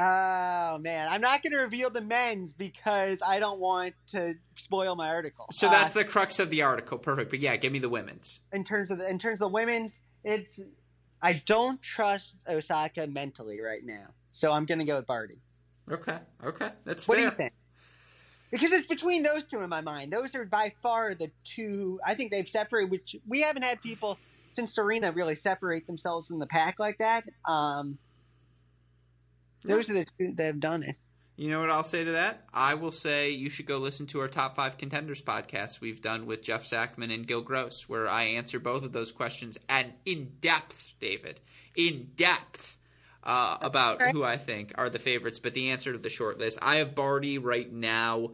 Oh 0.00 0.78
man, 0.78 1.08
I'm 1.08 1.20
not 1.20 1.42
going 1.42 1.52
to 1.52 1.58
reveal 1.58 1.90
the 1.90 2.00
men's 2.00 2.52
because 2.52 3.18
I 3.26 3.40
don't 3.40 3.58
want 3.58 3.94
to 4.08 4.34
spoil 4.56 4.94
my 4.94 5.08
article. 5.08 5.46
So 5.50 5.68
that's 5.68 5.96
uh, 5.96 6.00
the 6.00 6.04
crux 6.04 6.38
of 6.38 6.50
the 6.50 6.62
article. 6.62 6.98
Perfect. 6.98 7.30
But 7.30 7.40
yeah, 7.40 7.56
give 7.56 7.72
me 7.72 7.80
the 7.80 7.88
women's. 7.88 8.38
In 8.52 8.64
terms 8.64 8.92
of 8.92 8.98
the, 8.98 9.08
in 9.08 9.18
terms 9.18 9.42
of 9.42 9.50
the 9.50 9.54
women's, 9.54 9.98
it's 10.22 10.60
I 11.20 11.42
don't 11.44 11.82
trust 11.82 12.34
Osaka 12.48 13.08
mentally 13.08 13.60
right 13.60 13.84
now, 13.84 14.06
so 14.30 14.52
I'm 14.52 14.66
going 14.66 14.78
to 14.78 14.84
go 14.84 14.96
with 14.96 15.06
Barty. 15.06 15.40
Okay. 15.90 16.18
Okay, 16.44 16.70
that's 16.84 17.08
what 17.08 17.16
fair. 17.18 17.26
do 17.26 17.30
you 17.30 17.36
think? 17.36 17.52
Because 18.52 18.70
it's 18.70 18.86
between 18.86 19.24
those 19.24 19.44
two 19.46 19.60
in 19.60 19.68
my 19.68 19.80
mind. 19.80 20.12
Those 20.12 20.34
are 20.36 20.44
by 20.44 20.72
far 20.80 21.14
the 21.14 21.30
two. 21.44 21.98
I 22.06 22.14
think 22.14 22.30
they've 22.30 22.48
separated. 22.48 22.90
Which 22.90 23.16
we 23.26 23.40
haven't 23.40 23.62
had 23.62 23.82
people 23.82 24.16
since 24.52 24.74
Serena 24.74 25.10
really 25.12 25.34
separate 25.34 25.86
themselves 25.86 26.28
from 26.28 26.38
the 26.38 26.46
pack 26.46 26.78
like 26.78 26.98
that. 26.98 27.24
Um, 27.44 27.98
those 29.64 29.88
are 29.90 29.94
the 29.94 30.06
two 30.18 30.32
that 30.36 30.44
have 30.44 30.60
done 30.60 30.82
it. 30.82 30.96
You 31.36 31.50
know 31.50 31.60
what 31.60 31.70
I'll 31.70 31.84
say 31.84 32.02
to 32.02 32.12
that? 32.12 32.48
I 32.52 32.74
will 32.74 32.90
say 32.90 33.30
you 33.30 33.48
should 33.48 33.66
go 33.66 33.78
listen 33.78 34.06
to 34.08 34.20
our 34.20 34.26
top 34.26 34.56
five 34.56 34.76
contenders 34.76 35.22
podcast 35.22 35.80
we've 35.80 36.02
done 36.02 36.26
with 36.26 36.42
Jeff 36.42 36.64
Sackmann 36.64 37.14
and 37.14 37.26
Gil 37.26 37.42
Gross, 37.42 37.88
where 37.88 38.08
I 38.08 38.24
answer 38.24 38.58
both 38.58 38.82
of 38.82 38.92
those 38.92 39.12
questions 39.12 39.56
and 39.68 39.92
in 40.04 40.32
depth, 40.40 40.94
David, 40.98 41.38
in 41.76 42.08
depth 42.16 42.76
uh, 43.22 43.56
about 43.60 44.02
who 44.10 44.24
I 44.24 44.36
think 44.36 44.72
are 44.76 44.88
the 44.90 44.98
favorites. 44.98 45.38
But 45.38 45.54
the 45.54 45.70
answer 45.70 45.92
to 45.92 45.98
the 45.98 46.08
short 46.08 46.40
list, 46.40 46.58
I 46.60 46.76
have 46.76 46.96
Barty 46.96 47.38
right 47.38 47.72
now 47.72 48.32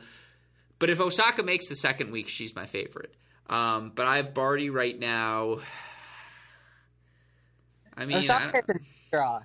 But 0.79 0.91
if 0.91 1.01
Osaka 1.01 1.43
makes 1.43 1.69
the 1.69 1.77
second 1.77 2.11
week, 2.11 2.29
she's 2.29 2.55
my 2.55 2.67
favorite. 2.67 3.15
Um, 3.49 3.93
but 3.95 4.07
I 4.07 4.17
have 4.17 4.35
Barty 4.35 4.71
right 4.71 4.99
now. 4.99 5.59
I 7.97 8.07
mean, 8.07 8.19
I 8.29 8.51
don't, 8.51 8.83
draw. 9.13 9.41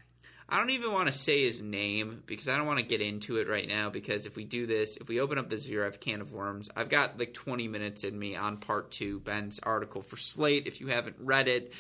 I 0.50 0.58
don't 0.58 0.72
even 0.72 0.92
want 0.92 1.08
to 1.08 1.14
say 1.14 1.44
his 1.44 1.62
name 1.62 2.24
because 2.26 2.48
I 2.48 2.58
don't 2.58 2.66
want 2.66 2.80
to 2.80 2.86
get 2.86 3.02
into 3.02 3.38
it 3.38 3.48
right 3.48 3.68
now. 3.68 3.90
Because 3.90 4.26
if 4.26 4.36
we 4.36 4.46
do 4.46 4.66
this, 4.66 4.98
if 4.98 5.08
we 5.08 5.20
open 5.20 5.38
up 5.38 5.50
the 5.50 5.58
Zverev 5.58 6.00
can 6.00 6.22
of 6.22 6.34
worms, 6.34 6.70
I've 6.76 6.90
got 6.90 7.20
like 7.20 7.34
20 7.34 7.68
minutes 7.68 8.04
in 8.04 8.18
me 8.18 8.36
on 8.36 8.58
part 8.58 8.92
two, 8.92 9.20
Ben's 9.20 9.60
article 9.60 10.02
for 10.02 10.18
Slate. 10.18 10.68
If 10.68 10.82
you 10.82 10.88
haven't 10.88 11.18
read 11.20 11.48
it, 11.48 11.74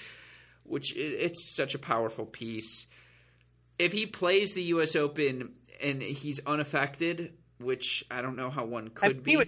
which 0.63 0.95
it's 0.95 1.55
such 1.55 1.73
a 1.73 1.79
powerful 1.79 2.25
piece. 2.25 2.85
If 3.79 3.91
he 3.91 4.05
plays 4.05 4.53
the 4.53 4.63
U.S. 4.63 4.95
Open 4.95 5.53
and 5.83 6.01
he's 6.01 6.39
unaffected, 6.45 7.33
which 7.59 8.03
I 8.11 8.21
don't 8.21 8.35
know 8.35 8.49
how 8.49 8.65
one 8.65 8.89
could 8.89 9.23
be. 9.23 9.43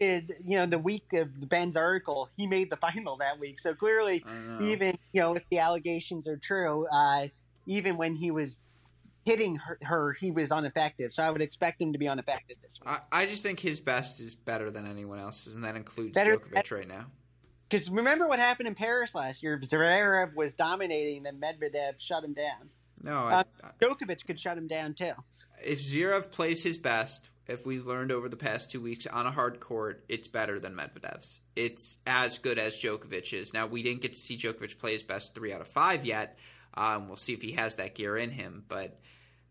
You 0.00 0.58
know 0.58 0.66
the 0.66 0.78
week 0.78 1.12
of 1.12 1.48
Ben's 1.48 1.76
article, 1.76 2.28
he 2.36 2.46
made 2.46 2.70
the 2.70 2.76
final 2.92 3.16
that 3.18 3.38
week. 3.38 3.60
So 3.60 3.74
clearly, 3.74 4.24
even 4.60 4.98
you 5.12 5.20
know 5.20 5.34
if 5.34 5.44
the 5.50 5.58
allegations 5.58 6.26
are 6.26 6.36
true, 6.36 6.86
uh, 6.88 7.28
even 7.66 7.96
when 7.96 8.14
he 8.14 8.30
was 8.30 8.56
hitting 9.24 9.56
her, 9.56 9.78
her, 9.82 10.12
he 10.12 10.30
was 10.30 10.50
ineffective. 10.50 11.12
So 11.12 11.22
I 11.22 11.30
would 11.30 11.42
expect 11.42 11.80
him 11.80 11.92
to 11.92 11.98
be 11.98 12.08
unaffected 12.08 12.56
this 12.62 12.78
week. 12.80 12.88
I, 13.12 13.22
I 13.22 13.26
just 13.26 13.42
think 13.42 13.60
his 13.60 13.80
best 13.80 14.20
is 14.20 14.34
better 14.34 14.70
than 14.70 14.86
anyone 14.86 15.18
else's, 15.18 15.54
and 15.54 15.64
that 15.64 15.76
includes 15.76 16.14
better, 16.14 16.36
Djokovic 16.36 16.70
right 16.70 16.88
now. 16.88 17.06
Because 17.68 17.88
remember 17.88 18.26
what 18.28 18.38
happened 18.38 18.68
in 18.68 18.74
Paris 18.74 19.14
last 19.14 19.42
year? 19.42 19.58
Zverev 19.58 20.34
was 20.34 20.54
dominating, 20.54 21.22
then 21.22 21.40
Medvedev 21.40 21.94
shut 21.98 22.24
him 22.24 22.34
down. 22.34 22.68
No, 23.02 23.16
I, 23.16 23.40
uh, 23.40 23.44
Djokovic 23.80 24.26
could 24.26 24.38
shut 24.38 24.58
him 24.58 24.66
down 24.66 24.94
too. 24.94 25.12
If 25.64 25.80
Zverev 25.80 26.30
plays 26.30 26.62
his 26.62 26.78
best, 26.78 27.30
if 27.46 27.66
we've 27.66 27.86
learned 27.86 28.12
over 28.12 28.28
the 28.28 28.36
past 28.36 28.70
two 28.70 28.80
weeks 28.80 29.06
on 29.06 29.26
a 29.26 29.30
hard 29.30 29.60
court, 29.60 30.04
it's 30.08 30.28
better 30.28 30.60
than 30.60 30.74
Medvedev's. 30.74 31.40
It's 31.56 31.98
as 32.06 32.38
good 32.38 32.58
as 32.58 32.76
Djokovic's. 32.76 33.52
Now 33.52 33.66
we 33.66 33.82
didn't 33.82 34.02
get 34.02 34.12
to 34.12 34.18
see 34.18 34.36
Djokovic 34.36 34.78
play 34.78 34.92
his 34.92 35.02
best 35.02 35.34
three 35.34 35.52
out 35.52 35.60
of 35.60 35.68
five 35.68 36.04
yet. 36.04 36.38
Um, 36.74 37.08
we'll 37.08 37.16
see 37.16 37.32
if 37.32 37.42
he 37.42 37.52
has 37.52 37.76
that 37.76 37.94
gear 37.94 38.16
in 38.16 38.30
him, 38.30 38.64
but 38.68 38.98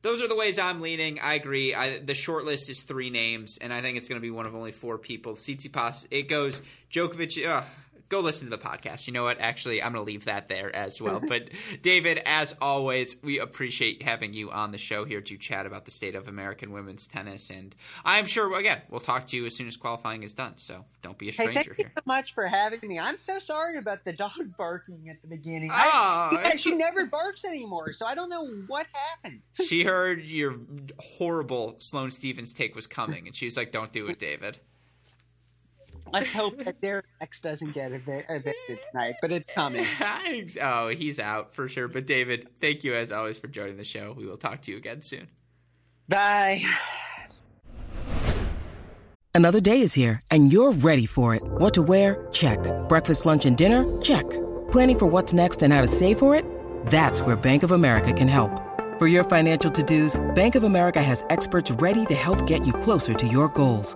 those 0.02 0.22
are 0.22 0.28
the 0.28 0.36
ways 0.36 0.58
I'm 0.58 0.82
leaning. 0.82 1.20
I 1.20 1.36
agree. 1.36 1.76
I, 1.76 2.00
the 2.00 2.16
short 2.16 2.46
list 2.46 2.70
is 2.70 2.82
three 2.82 3.10
names, 3.10 3.60
and 3.62 3.72
I 3.72 3.82
think 3.82 3.98
it's 3.98 4.08
going 4.08 4.20
to 4.20 4.22
be 4.22 4.32
one 4.32 4.46
of 4.46 4.56
only 4.56 4.72
four 4.72 4.98
people. 4.98 5.34
Tsitsipas. 5.34 6.08
It 6.10 6.24
goes 6.24 6.62
Djokovic. 6.92 7.46
Ugh, 7.46 7.64
go 8.12 8.20
listen 8.20 8.50
to 8.50 8.56
the 8.56 8.62
podcast. 8.62 9.08
You 9.08 9.14
know 9.14 9.24
what? 9.24 9.40
Actually, 9.40 9.82
I'm 9.82 9.94
going 9.94 10.06
to 10.06 10.12
leave 10.12 10.26
that 10.26 10.50
there 10.50 10.76
as 10.76 11.02
well. 11.02 11.22
but 11.28 11.50
David, 11.82 12.22
as 12.26 12.56
always, 12.62 13.16
we 13.24 13.40
appreciate 13.40 14.04
having 14.04 14.34
you 14.34 14.52
on 14.52 14.72
the 14.72 14.78
show 14.78 15.06
here 15.06 15.22
to 15.22 15.38
chat 15.38 15.66
about 15.66 15.86
the 15.86 15.92
state 15.92 16.14
of 16.14 16.28
American 16.28 16.72
women's 16.72 17.08
tennis. 17.08 17.50
And 17.50 17.74
I'm 18.04 18.26
sure, 18.26 18.60
again, 18.60 18.82
we'll 18.90 19.00
talk 19.00 19.28
to 19.28 19.38
you 19.38 19.46
as 19.46 19.56
soon 19.56 19.68
as 19.68 19.78
qualifying 19.78 20.24
is 20.24 20.34
done. 20.34 20.54
So 20.58 20.86
don't 21.02 21.18
be 21.18 21.30
a 21.30 21.34
stranger 21.34 21.54
hey, 21.54 21.64
thank 21.64 21.78
here. 21.78 21.86
you 21.88 21.92
so 21.96 22.04
much 22.06 22.36
for 22.36 22.46
having 22.46 22.82
me. 22.84 23.00
I'm 23.00 23.18
so 23.18 23.40
sorry 23.40 23.78
about 23.78 24.04
the 24.04 24.14
dog 24.14 24.32
barking 24.58 25.10
at 25.10 25.22
the 25.22 25.28
beginning. 25.30 25.72
Oh, 25.72 25.76
I, 25.76 25.90
ah, 25.94 26.30
yeah, 26.44 26.56
she 26.58 26.76
never 26.76 27.06
barks 27.06 27.46
anymore, 27.46 27.94
so 27.94 28.06
I 28.06 28.14
don't 28.14 28.30
know 28.30 28.46
what 28.68 28.88
happened. 28.92 29.42
she 29.54 29.84
heard 29.86 30.24
your 30.24 30.58
horrible 31.00 31.76
Sloane 31.80 32.12
Stevens 32.12 32.54
take 32.54 32.76
was 32.76 32.88
coming, 32.88 33.28
and 33.28 33.36
she 33.36 33.46
was 33.46 33.56
like, 33.56 33.72
"Don't 33.72 33.92
do 33.92 34.08
it, 34.08 34.20
David." 34.20 34.60
Let's 36.14 36.34
hope 36.34 36.58
that 36.64 36.82
Derek 36.82 37.06
X 37.22 37.40
doesn't 37.40 37.74
get 37.74 37.92
evicted 37.92 38.80
tonight, 38.92 39.16
but 39.22 39.32
it's 39.32 39.50
coming. 39.54 39.86
oh, 40.62 40.90
he's 40.90 41.20
out 41.20 41.54
for 41.54 41.68
sure. 41.68 41.88
But 41.88 42.06
David, 42.06 42.50
thank 42.60 42.84
you 42.84 42.94
as 42.94 43.12
always 43.12 43.38
for 43.38 43.48
joining 43.48 43.78
the 43.78 43.84
show. 43.84 44.14
We 44.18 44.26
will 44.26 44.38
talk 44.38 44.62
to 44.64 44.72
you 44.72 44.78
again 44.78 45.02
soon. 45.02 45.28
Bye. 46.08 46.64
Another 49.34 49.62
day 49.62 49.80
is 49.80 49.94
here, 49.94 50.20
and 50.30 50.52
you're 50.52 50.74
ready 50.74 51.06
for 51.06 51.36
it. 51.36 51.42
What 51.44 51.74
to 51.76 51.82
wear? 51.82 52.28
Check. 52.34 52.60
Breakfast, 52.90 53.26
lunch, 53.26 53.46
and 53.46 53.56
dinner? 53.56 54.02
Check. 54.02 54.30
Planning 54.72 55.00
for 55.00 55.06
what's 55.06 55.32
next 55.34 55.64
and 55.64 55.72
how 55.74 55.82
to 55.82 55.88
save 55.88 56.20
for 56.20 56.36
it? 56.36 56.44
That's 56.88 57.22
where 57.22 57.38
Bank 57.38 57.64
of 57.64 57.72
America 57.72 58.12
can 58.12 58.28
help. 58.28 58.52
For 59.00 59.08
your 59.08 59.24
financial 59.24 59.72
to-dos, 59.72 60.20
Bank 60.36 60.56
of 60.56 60.64
America 60.64 61.02
has 61.02 61.24
experts 61.30 61.72
ready 61.72 62.06
to 62.08 62.14
help 62.14 62.46
get 62.46 62.68
you 62.68 62.74
closer 62.74 63.14
to 63.14 63.28
your 63.28 63.48
goals. 63.50 63.96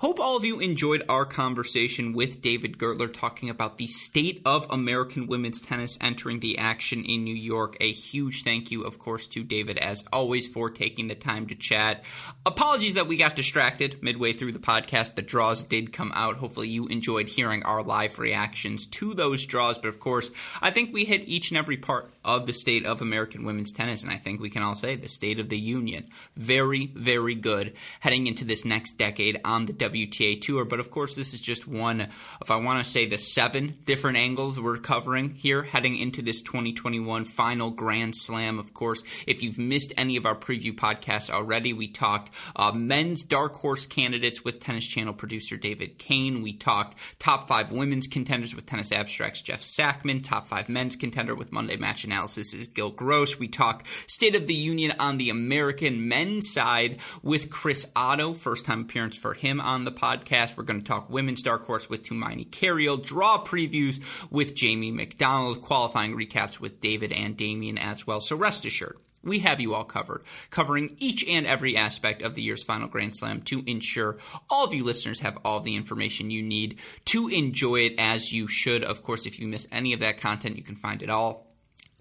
Hope 0.00 0.20
all 0.20 0.36
of 0.36 0.44
you 0.44 0.60
enjoyed 0.60 1.02
our 1.08 1.24
conversation 1.24 2.12
with 2.12 2.42
David 2.42 2.76
Gertler 2.76 3.10
talking 3.10 3.48
about 3.48 3.78
the 3.78 3.86
state 3.86 4.42
of 4.44 4.66
American 4.68 5.26
women's 5.26 5.58
tennis 5.58 5.96
entering 6.02 6.40
the 6.40 6.58
action 6.58 7.02
in 7.02 7.24
New 7.24 7.34
York. 7.34 7.78
A 7.80 7.92
huge 7.92 8.42
thank 8.44 8.70
you, 8.70 8.82
of 8.82 8.98
course, 8.98 9.26
to 9.28 9.42
David, 9.42 9.78
as 9.78 10.04
always, 10.12 10.48
for 10.48 10.68
taking 10.68 11.08
the 11.08 11.14
time 11.14 11.46
to 11.46 11.54
chat. 11.54 12.04
Apologies 12.44 12.92
that 12.92 13.06
we 13.06 13.16
got 13.16 13.36
distracted 13.36 14.02
midway 14.02 14.34
through 14.34 14.52
the 14.52 14.58
podcast. 14.58 15.14
The 15.14 15.22
draws 15.22 15.62
did 15.62 15.94
come 15.94 16.12
out. 16.14 16.36
Hopefully, 16.36 16.68
you 16.68 16.88
enjoyed 16.88 17.30
hearing 17.30 17.62
our 17.62 17.82
live 17.82 18.18
reactions 18.18 18.86
to 18.88 19.14
those 19.14 19.46
draws. 19.46 19.78
But 19.78 19.88
of 19.88 19.98
course, 19.98 20.30
I 20.60 20.72
think 20.72 20.92
we 20.92 21.06
hit 21.06 21.26
each 21.26 21.50
and 21.50 21.56
every 21.56 21.78
part 21.78 22.10
of 22.22 22.44
the 22.44 22.52
state 22.52 22.84
of 22.84 23.00
American 23.00 23.44
women's 23.44 23.72
tennis. 23.72 24.02
And 24.02 24.12
I 24.12 24.18
think 24.18 24.42
we 24.42 24.50
can 24.50 24.62
all 24.62 24.74
say 24.74 24.96
the 24.96 25.08
state 25.08 25.38
of 25.38 25.48
the 25.48 25.58
union. 25.58 26.10
Very, 26.36 26.92
very 26.94 27.34
good 27.34 27.72
heading 28.00 28.26
into 28.26 28.44
this 28.44 28.66
next 28.66 28.98
decade 28.98 29.40
on 29.42 29.64
the 29.64 29.85
WTA 29.90 30.40
Tour. 30.40 30.64
But 30.64 30.80
of 30.80 30.90
course, 30.90 31.14
this 31.14 31.34
is 31.34 31.40
just 31.40 31.66
one 31.66 32.08
if 32.40 32.50
I 32.50 32.56
want 32.56 32.84
to 32.84 32.90
say 32.90 33.06
the 33.06 33.18
seven 33.18 33.76
different 33.84 34.16
angles 34.16 34.58
we're 34.58 34.78
covering 34.78 35.30
here 35.30 35.62
heading 35.62 35.96
into 35.96 36.22
this 36.22 36.42
2021 36.42 37.24
final 37.24 37.70
Grand 37.70 38.16
Slam. 38.16 38.58
Of 38.58 38.74
course, 38.74 39.02
if 39.26 39.42
you've 39.42 39.58
missed 39.58 39.92
any 39.96 40.16
of 40.16 40.26
our 40.26 40.34
preview 40.34 40.74
podcasts 40.74 41.30
already, 41.30 41.72
we 41.72 41.88
talked 41.88 42.30
uh, 42.54 42.72
men's 42.72 43.22
dark 43.22 43.54
horse 43.54 43.86
candidates 43.86 44.44
with 44.44 44.60
Tennis 44.60 44.86
Channel 44.86 45.14
producer 45.14 45.56
David 45.56 45.98
Kane. 45.98 46.42
We 46.42 46.52
talked 46.52 46.98
top 47.18 47.48
five 47.48 47.72
women's 47.72 48.06
contenders 48.06 48.54
with 48.54 48.66
Tennis 48.66 48.92
Abstracts 48.92 49.42
Jeff 49.42 49.60
Sackmann, 49.62 50.22
top 50.22 50.48
five 50.48 50.68
men's 50.68 50.96
contender 50.96 51.34
with 51.34 51.52
Monday 51.52 51.76
Match 51.76 52.04
Analysis 52.04 52.54
is 52.54 52.66
Gil 52.66 52.90
Gross. 52.90 53.38
We 53.38 53.48
talk 53.48 53.86
State 54.06 54.34
of 54.34 54.46
the 54.46 54.54
Union 54.54 54.94
on 54.98 55.18
the 55.18 55.30
American 55.30 56.08
men's 56.08 56.52
side 56.52 56.98
with 57.22 57.50
Chris 57.50 57.86
Otto, 57.94 58.34
first 58.34 58.64
time 58.64 58.82
appearance 58.82 59.16
for 59.16 59.34
him 59.34 59.60
on 59.60 59.75
on 59.76 59.84
the 59.84 59.92
podcast. 59.92 60.56
We're 60.56 60.64
going 60.64 60.80
to 60.80 60.86
talk 60.86 61.10
women's 61.10 61.42
dark 61.42 61.66
horse 61.66 61.88
with 61.88 62.02
Tumaini 62.02 62.48
Carayol, 62.48 63.04
draw 63.04 63.44
previews 63.44 64.02
with 64.30 64.54
Jamie 64.54 64.90
McDonald, 64.90 65.60
qualifying 65.60 66.16
recaps 66.16 66.58
with 66.58 66.80
David 66.80 67.12
and 67.12 67.36
Damien 67.36 67.76
as 67.76 68.06
well. 68.06 68.20
So 68.20 68.36
rest 68.36 68.64
assured, 68.64 68.96
we 69.22 69.40
have 69.40 69.60
you 69.60 69.74
all 69.74 69.84
covered, 69.84 70.24
covering 70.50 70.96
each 70.98 71.28
and 71.28 71.46
every 71.46 71.76
aspect 71.76 72.22
of 72.22 72.34
the 72.34 72.42
year's 72.42 72.62
final 72.62 72.88
Grand 72.88 73.14
Slam 73.14 73.42
to 73.42 73.62
ensure 73.66 74.18
all 74.48 74.64
of 74.64 74.72
you 74.72 74.82
listeners 74.82 75.20
have 75.20 75.36
all 75.44 75.60
the 75.60 75.76
information 75.76 76.30
you 76.30 76.42
need 76.42 76.78
to 77.06 77.28
enjoy 77.28 77.80
it 77.80 77.96
as 77.98 78.32
you 78.32 78.48
should. 78.48 78.82
Of 78.82 79.02
course, 79.02 79.26
if 79.26 79.38
you 79.38 79.46
miss 79.46 79.68
any 79.70 79.92
of 79.92 80.00
that 80.00 80.18
content, 80.18 80.56
you 80.56 80.62
can 80.62 80.76
find 80.76 81.02
it 81.02 81.10
all 81.10 81.45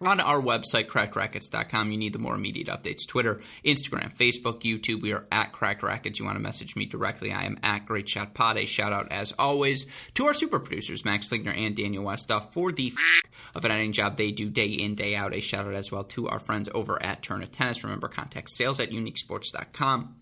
on 0.01 0.19
our 0.19 0.41
website, 0.41 0.87
crackedracquets.com. 0.87 1.91
You 1.91 1.97
need 1.97 2.13
the 2.13 2.19
more 2.19 2.35
immediate 2.35 2.67
updates 2.67 3.07
Twitter, 3.07 3.41
Instagram, 3.63 4.13
Facebook, 4.15 4.61
YouTube. 4.61 5.01
We 5.01 5.13
are 5.13 5.25
at 5.31 5.51
Cracked 5.51 5.83
Racquets. 5.83 6.19
You 6.19 6.25
want 6.25 6.35
to 6.37 6.43
message 6.43 6.75
me 6.75 6.85
directly, 6.85 7.31
I 7.31 7.43
am 7.45 7.57
at 7.63 7.85
Great 7.85 8.09
Shot 8.09 8.33
Pod. 8.33 8.57
A 8.57 8.65
shout 8.65 8.91
out, 8.91 9.11
as 9.11 9.33
always, 9.39 9.87
to 10.15 10.25
our 10.25 10.33
super 10.33 10.59
producers, 10.59 11.05
Max 11.05 11.27
Fligner 11.27 11.55
and 11.57 11.75
Daniel 11.75 12.03
Westoff, 12.03 12.51
for 12.51 12.71
the 12.71 12.91
f- 12.95 13.21
of 13.53 13.63
an 13.63 13.71
editing 13.71 13.93
job 13.93 14.17
they 14.17 14.31
do 14.31 14.49
day 14.49 14.67
in, 14.67 14.95
day 14.95 15.15
out. 15.15 15.33
A 15.33 15.39
shout 15.39 15.65
out 15.65 15.73
as 15.73 15.91
well 15.91 16.03
to 16.05 16.27
our 16.27 16.39
friends 16.39 16.69
over 16.73 17.01
at 17.01 17.21
Tourna 17.21 17.49
Tennis. 17.49 17.83
Remember, 17.83 18.07
contact 18.07 18.49
sales 18.49 18.79
at 18.79 18.91
uniquesports.com 18.91 20.15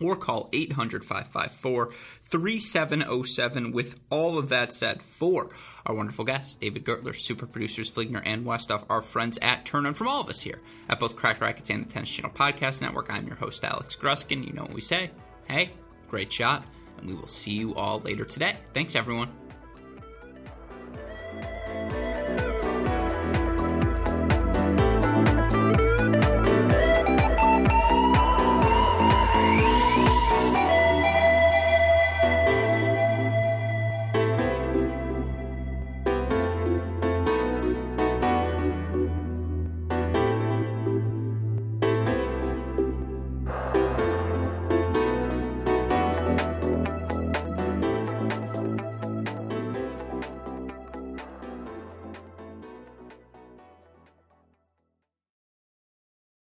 or 0.00 0.14
call 0.14 0.48
800 0.52 1.04
554 1.04 1.92
3707. 2.28 3.72
With 3.72 3.98
all 4.10 4.38
of 4.38 4.48
that 4.50 4.72
said, 4.72 5.02
for 5.02 5.48
our 5.86 5.94
wonderful 5.94 6.24
guests, 6.24 6.56
David 6.56 6.84
Gertler, 6.84 7.14
super 7.14 7.46
producers 7.46 7.90
Fligner 7.90 8.22
and 8.24 8.44
Westoff, 8.44 8.84
our 8.90 9.02
friends 9.02 9.38
at 9.40 9.64
Tourna 9.64 9.88
and 9.88 9.96
from 9.96 10.08
all 10.08 10.20
of 10.20 10.28
us 10.28 10.42
here 10.42 10.60
at 10.88 11.00
both 11.00 11.16
Cracked 11.16 11.40
Racquets 11.40 11.70
and 11.70 11.86
the 11.86 11.88
Tennis 11.88 12.10
Channel 12.10 12.32
Podcast 12.32 12.82
Network. 12.82 13.10
I'm 13.10 13.26
your 13.26 13.36
host, 13.36 13.64
Alex 13.64 13.96
Gruskin. 13.96 14.46
You 14.46 14.52
know 14.52 14.62
what 14.62 14.74
we 14.74 14.80
say. 14.80 15.10
Hey, 15.48 15.70
great 16.08 16.32
shot, 16.32 16.64
and 16.98 17.06
we 17.08 17.14
will 17.14 17.28
see 17.28 17.52
you 17.52 17.74
all 17.74 18.00
later 18.00 18.24
today. 18.24 18.56
Thanks, 18.74 18.96
everyone. 18.96 19.32